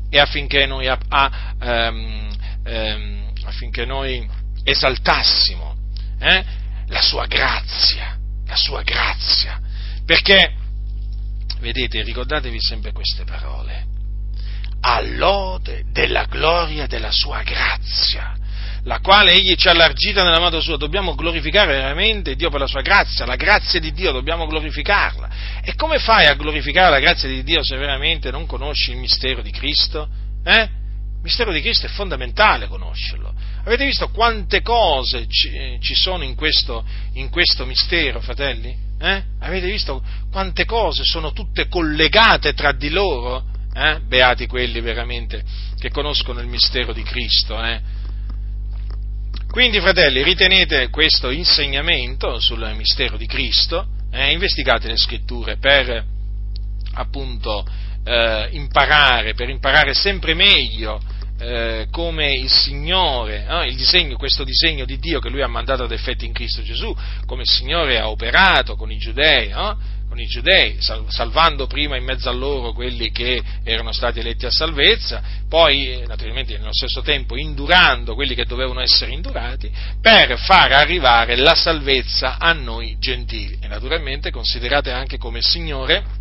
e 0.09 0.19
affinché 0.19 0.67
noi, 0.67 0.87
a, 0.87 0.99
a, 1.09 1.89
um, 1.89 2.31
um, 2.65 3.33
affinché 3.45 3.85
noi 3.85 4.29
esaltassimo 4.63 5.77
eh? 6.21 6.45
la 6.87 7.01
sua 7.01 7.27
grazia, 7.27 8.17
la 8.47 8.57
sua 8.57 8.83
grazia, 8.83 9.59
perché, 10.05 10.53
vedete, 11.61 12.03
ricordatevi 12.03 12.61
sempre 12.61 12.93
queste 12.93 13.25
parole 13.25 13.99
all'ode 14.81 15.85
della 15.93 16.25
gloria 16.25 16.87
della 16.87 17.11
sua 17.13 17.43
grazia, 17.43 18.35
la 18.85 19.01
quale 19.01 19.33
egli 19.33 19.55
ci 19.55 19.69
ha 19.69 19.73
allargita 19.73 20.25
nell'amato 20.25 20.61
suo. 20.61 20.77
Dobbiamo 20.77 21.15
glorificare 21.15 21.73
veramente 21.73 22.35
Dio 22.35 22.51
per 22.51 22.61
la 22.61 22.67
sua 22.67 22.81
grazia, 22.81 23.27
la 23.27 23.37
grazia 23.37 23.79
di 23.79 23.93
Dio, 23.93 24.13
dobbiamo 24.13 24.47
glorificarla. 24.47 25.29
E 25.63 25.75
come 25.75 25.99
fai 25.99 26.27
a 26.27 26.35
glorificare 26.35 26.91
la 26.91 27.01
grazia 27.01 27.29
di 27.29 27.43
Dio 27.43 27.63
se 27.63 27.77
veramente 27.77 28.31
non 28.31 28.47
conosci 28.47 28.93
il 28.93 28.97
mistero 28.97 29.43
di 29.43 29.51
Cristo? 29.51 30.09
Eh? 30.45 30.63
Il 30.63 31.27
mistero 31.27 31.53
di 31.53 31.61
Cristo 31.61 31.85
è 31.85 31.91
fondamentale 31.91 32.67
conoscerlo. 32.67 33.35
Avete 33.65 33.85
visto 33.85 34.09
quante 34.09 34.63
cose 34.63 35.27
ci, 35.29 35.51
eh, 35.51 35.79
ci 35.83 35.95
sono 35.95 36.25
in 36.25 36.35
questo, 36.35 36.83
in 37.15 37.29
questo, 37.29 37.67
mistero, 37.67 38.21
fratelli? 38.21 38.89
Eh? 39.03 39.23
Avete 39.39 39.67
visto 39.67 40.05
quante 40.31 40.67
cose 40.67 41.05
sono 41.05 41.33
tutte 41.33 41.69
collegate 41.69 42.53
tra 42.53 42.73
di 42.73 42.91
loro? 42.91 43.45
Eh? 43.73 44.01
Beati 44.07 44.47
quelli 44.47 44.81
veramente 44.81 45.43
che 45.79 45.91
conoscono 45.91 46.41
il 46.41 46.47
mistero 46.47 46.93
di 46.93 47.03
Cristo. 47.03 47.63
Eh? 47.63 47.81
Quindi, 49.51 49.81
fratelli, 49.81 50.23
ritenete 50.23 50.91
questo 50.91 51.31
insegnamento 51.31 52.39
sul 52.39 52.71
mistero 52.77 53.17
di 53.17 53.27
Cristo, 53.27 53.87
eh? 54.13 54.33
investigate 54.33 54.87
le 54.87 54.97
scritture 54.97 55.57
per 55.57 56.05
appunto 56.93 57.67
eh, 58.05 58.49
imparare, 58.53 59.33
per 59.35 59.49
imparare 59.49 59.95
sempre 59.95 60.35
meglio 60.35 61.01
eh, 61.41 61.87
come 61.91 62.35
il 62.35 62.51
Signore, 62.51 63.47
eh, 63.49 63.67
il 63.69 63.77
disegno, 63.77 64.17
questo 64.17 64.45
disegno 64.45 64.85
di 64.85 64.99
Dio 64.99 65.21
che 65.21 65.31
Lui 65.31 65.43
ha 65.43 65.49
mandato 65.49 65.85
ad 65.85 65.93
effetti 65.93 66.27
in 66.27 66.33
Cristo 66.33 66.63
Gesù, 66.63 66.95
come 67.25 67.43
il 67.43 67.49
Signore 67.49 67.99
ha 67.99 68.11
operato 68.11 68.77
con 68.77 68.93
i 68.93 68.99
giudei, 68.99 69.49
eh, 69.49 69.99
con 70.07 70.19
i 70.19 70.27
giudei, 70.27 70.77
salvando 70.81 71.67
prima 71.67 71.97
in 71.97 72.05
mezzo 72.05 72.29
a 72.29 72.33
loro 72.33 72.73
quelli 72.73 73.11
che 73.11 73.41
erano 73.63 73.93
stati 73.93 74.19
eletti 74.19 74.45
a 74.45 74.51
salvezza, 74.51 75.23
poi 75.49 75.93
eh, 75.93 76.05
naturalmente 76.07 76.59
nello 76.59 76.75
stesso 76.75 77.01
tempo 77.01 77.37
indurando 77.37 78.15
quelli 78.15 78.35
che 78.35 78.45
dovevano 78.45 78.81
essere 78.81 79.13
indurati, 79.13 79.71
per 80.03 80.37
far 80.37 80.73
arrivare 80.73 81.37
la 81.37 81.55
salvezza 81.55 82.39
a 82.39 82.53
noi 82.53 82.97
gentili. 82.99 83.57
E 83.63 83.69
naturalmente 83.69 84.31
considerate 84.31 84.91
anche 84.91 85.17
come 85.17 85.39
il 85.39 85.45
Signore 85.45 86.20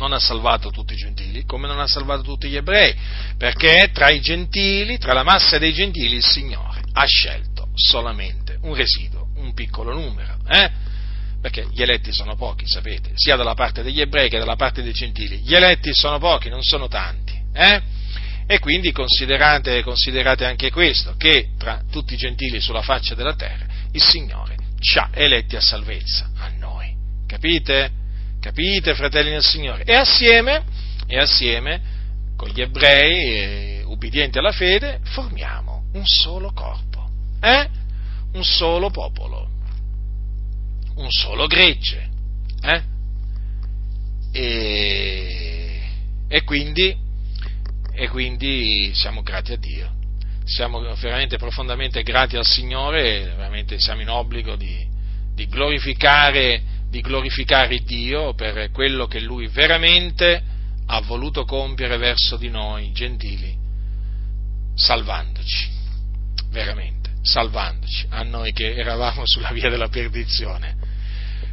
non 0.00 0.14
ha 0.14 0.18
salvato 0.18 0.70
tutti 0.70 0.94
i 0.94 0.96
gentili, 0.96 1.44
come 1.44 1.66
non 1.66 1.78
ha 1.78 1.86
salvato 1.86 2.22
tutti 2.22 2.48
gli 2.48 2.56
ebrei, 2.56 2.96
perché 3.36 3.90
tra 3.92 4.08
i 4.08 4.20
gentili, 4.20 4.96
tra 4.96 5.12
la 5.12 5.22
massa 5.22 5.58
dei 5.58 5.74
gentili, 5.74 6.16
il 6.16 6.24
Signore 6.24 6.80
ha 6.92 7.04
scelto 7.04 7.68
solamente 7.74 8.58
un 8.62 8.74
residuo, 8.74 9.28
un 9.36 9.52
piccolo 9.52 9.92
numero. 9.92 10.38
Eh? 10.48 10.88
perché 11.40 11.66
gli 11.72 11.80
eletti 11.80 12.12
sono 12.12 12.36
pochi, 12.36 12.66
sapete, 12.66 13.12
sia 13.14 13.34
dalla 13.34 13.54
parte 13.54 13.82
degli 13.82 14.00
ebrei 14.00 14.28
che 14.28 14.38
dalla 14.38 14.56
parte 14.56 14.82
dei 14.82 14.92
gentili. 14.92 15.38
Gli 15.38 15.54
eletti 15.54 15.88
sono 15.94 16.18
pochi, 16.18 16.50
non 16.50 16.62
sono 16.62 16.86
tanti. 16.86 17.32
Eh? 17.54 17.80
E 18.46 18.58
quindi 18.58 18.92
considerate, 18.92 19.82
considerate 19.82 20.44
anche 20.44 20.70
questo, 20.70 21.14
che 21.16 21.52
tra 21.56 21.80
tutti 21.90 22.12
i 22.12 22.18
gentili 22.18 22.60
sulla 22.60 22.82
faccia 22.82 23.14
della 23.14 23.34
terra 23.34 23.64
il 23.92 24.02
Signore 24.02 24.56
ci 24.80 24.98
ha 24.98 25.08
eletti 25.14 25.56
a 25.56 25.62
salvezza, 25.62 26.30
a 26.36 26.48
noi. 26.58 26.94
Capite? 27.26 27.99
Capite, 28.40 28.94
fratelli 28.94 29.30
del 29.30 29.44
Signore? 29.44 29.84
E 29.84 29.94
assieme, 29.94 30.64
e 31.06 31.18
assieme 31.18 31.98
con 32.36 32.48
gli 32.48 32.60
ebrei, 32.60 33.82
ubbidienti 33.84 34.38
alla 34.38 34.52
fede, 34.52 35.00
formiamo 35.04 35.84
un 35.92 36.06
solo 36.06 36.52
corpo, 36.52 37.10
eh? 37.40 37.68
un 38.32 38.42
solo 38.42 38.90
popolo 38.90 39.50
un 41.00 41.10
solo 41.10 41.46
gregge. 41.46 42.08
Eh? 42.62 42.82
E, 44.32 45.80
e, 46.28 46.44
quindi, 46.44 46.96
e 47.92 48.08
quindi 48.08 48.92
siamo 48.94 49.22
grati 49.22 49.52
a 49.52 49.56
Dio. 49.56 49.98
Siamo 50.44 50.80
veramente 50.80 51.36
profondamente 51.36 52.02
grati 52.02 52.36
al 52.36 52.44
Signore, 52.44 53.20
veramente 53.36 53.78
siamo 53.78 54.02
in 54.02 54.08
obbligo 54.08 54.56
di, 54.56 54.86
di, 55.34 55.46
glorificare, 55.46 56.62
di 56.90 57.00
glorificare 57.00 57.78
Dio 57.78 58.34
per 58.34 58.70
quello 58.72 59.06
che 59.06 59.20
Lui 59.20 59.46
veramente 59.46 60.42
ha 60.86 61.00
voluto 61.02 61.44
compiere 61.44 61.96
verso 61.98 62.36
di 62.36 62.48
noi, 62.48 62.90
gentili, 62.92 63.56
salvandoci, 64.74 65.68
veramente, 66.50 67.10
salvandoci, 67.22 68.06
a 68.10 68.22
noi 68.24 68.52
che 68.52 68.74
eravamo 68.74 69.22
sulla 69.24 69.52
via 69.52 69.70
della 69.70 69.88
perdizione. 69.88 70.76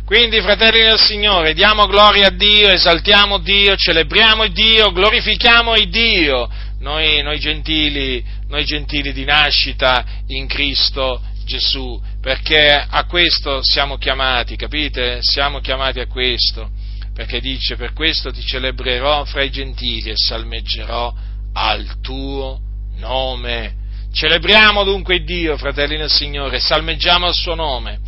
Quindi, 0.05 0.41
fratelli 0.41 0.79
del 0.79 0.97
Signore, 0.97 1.53
diamo 1.53 1.85
gloria 1.85 2.27
a 2.27 2.31
Dio, 2.31 2.69
esaltiamo 2.69 3.37
Dio, 3.37 3.75
celebriamo 3.75 4.47
Dio, 4.47 4.91
glorifichiamo 4.91 5.73
Dio, 5.87 6.49
noi, 6.79 7.21
noi, 7.21 7.39
gentili, 7.39 8.23
noi 8.47 8.63
gentili 8.63 9.13
di 9.13 9.25
nascita 9.25 10.03
in 10.27 10.47
Cristo 10.47 11.21
Gesù, 11.47 11.99
perché 12.21 12.69
a 12.71 13.05
questo 13.05 13.63
siamo 13.63 13.97
chiamati, 13.97 14.57
capite? 14.57 15.19
Siamo 15.21 15.61
chiamati 15.61 16.01
a 16.01 16.07
questo, 16.07 16.69
perché 17.13 17.39
dice, 17.39 17.77
per 17.77 17.93
questo 17.93 18.31
ti 18.31 18.43
celebrerò 18.43 19.23
fra 19.23 19.41
i 19.43 19.49
gentili 19.49 20.09
e 20.09 20.15
salmeggerò 20.15 21.11
al 21.53 22.01
tuo 22.01 22.59
nome. 22.97 23.75
Celebriamo 24.11 24.83
dunque 24.83 25.23
Dio, 25.23 25.57
fratelli 25.57 25.97
del 25.97 26.11
Signore, 26.11 26.59
salmeggiamo 26.59 27.25
al 27.25 27.33
suo 27.33 27.55
nome, 27.55 27.99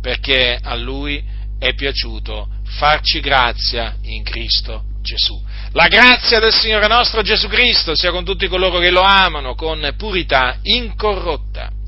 perché 0.00 0.58
a 0.62 0.74
Lui 0.76 1.24
è 1.58 1.74
piaciuto 1.74 2.48
farci 2.78 3.20
grazia 3.20 3.96
in 4.02 4.22
Cristo 4.22 4.84
Gesù. 5.00 5.40
La 5.72 5.88
grazia 5.88 6.40
del 6.40 6.52
Signore 6.52 6.88
nostro 6.88 7.22
Gesù 7.22 7.48
Cristo 7.48 7.96
sia 7.96 8.10
con 8.10 8.24
tutti 8.24 8.48
coloro 8.48 8.78
che 8.78 8.90
lo 8.90 9.00
amano 9.00 9.54
con 9.54 9.94
purità 9.96 10.58
incorrotta. 10.62 11.80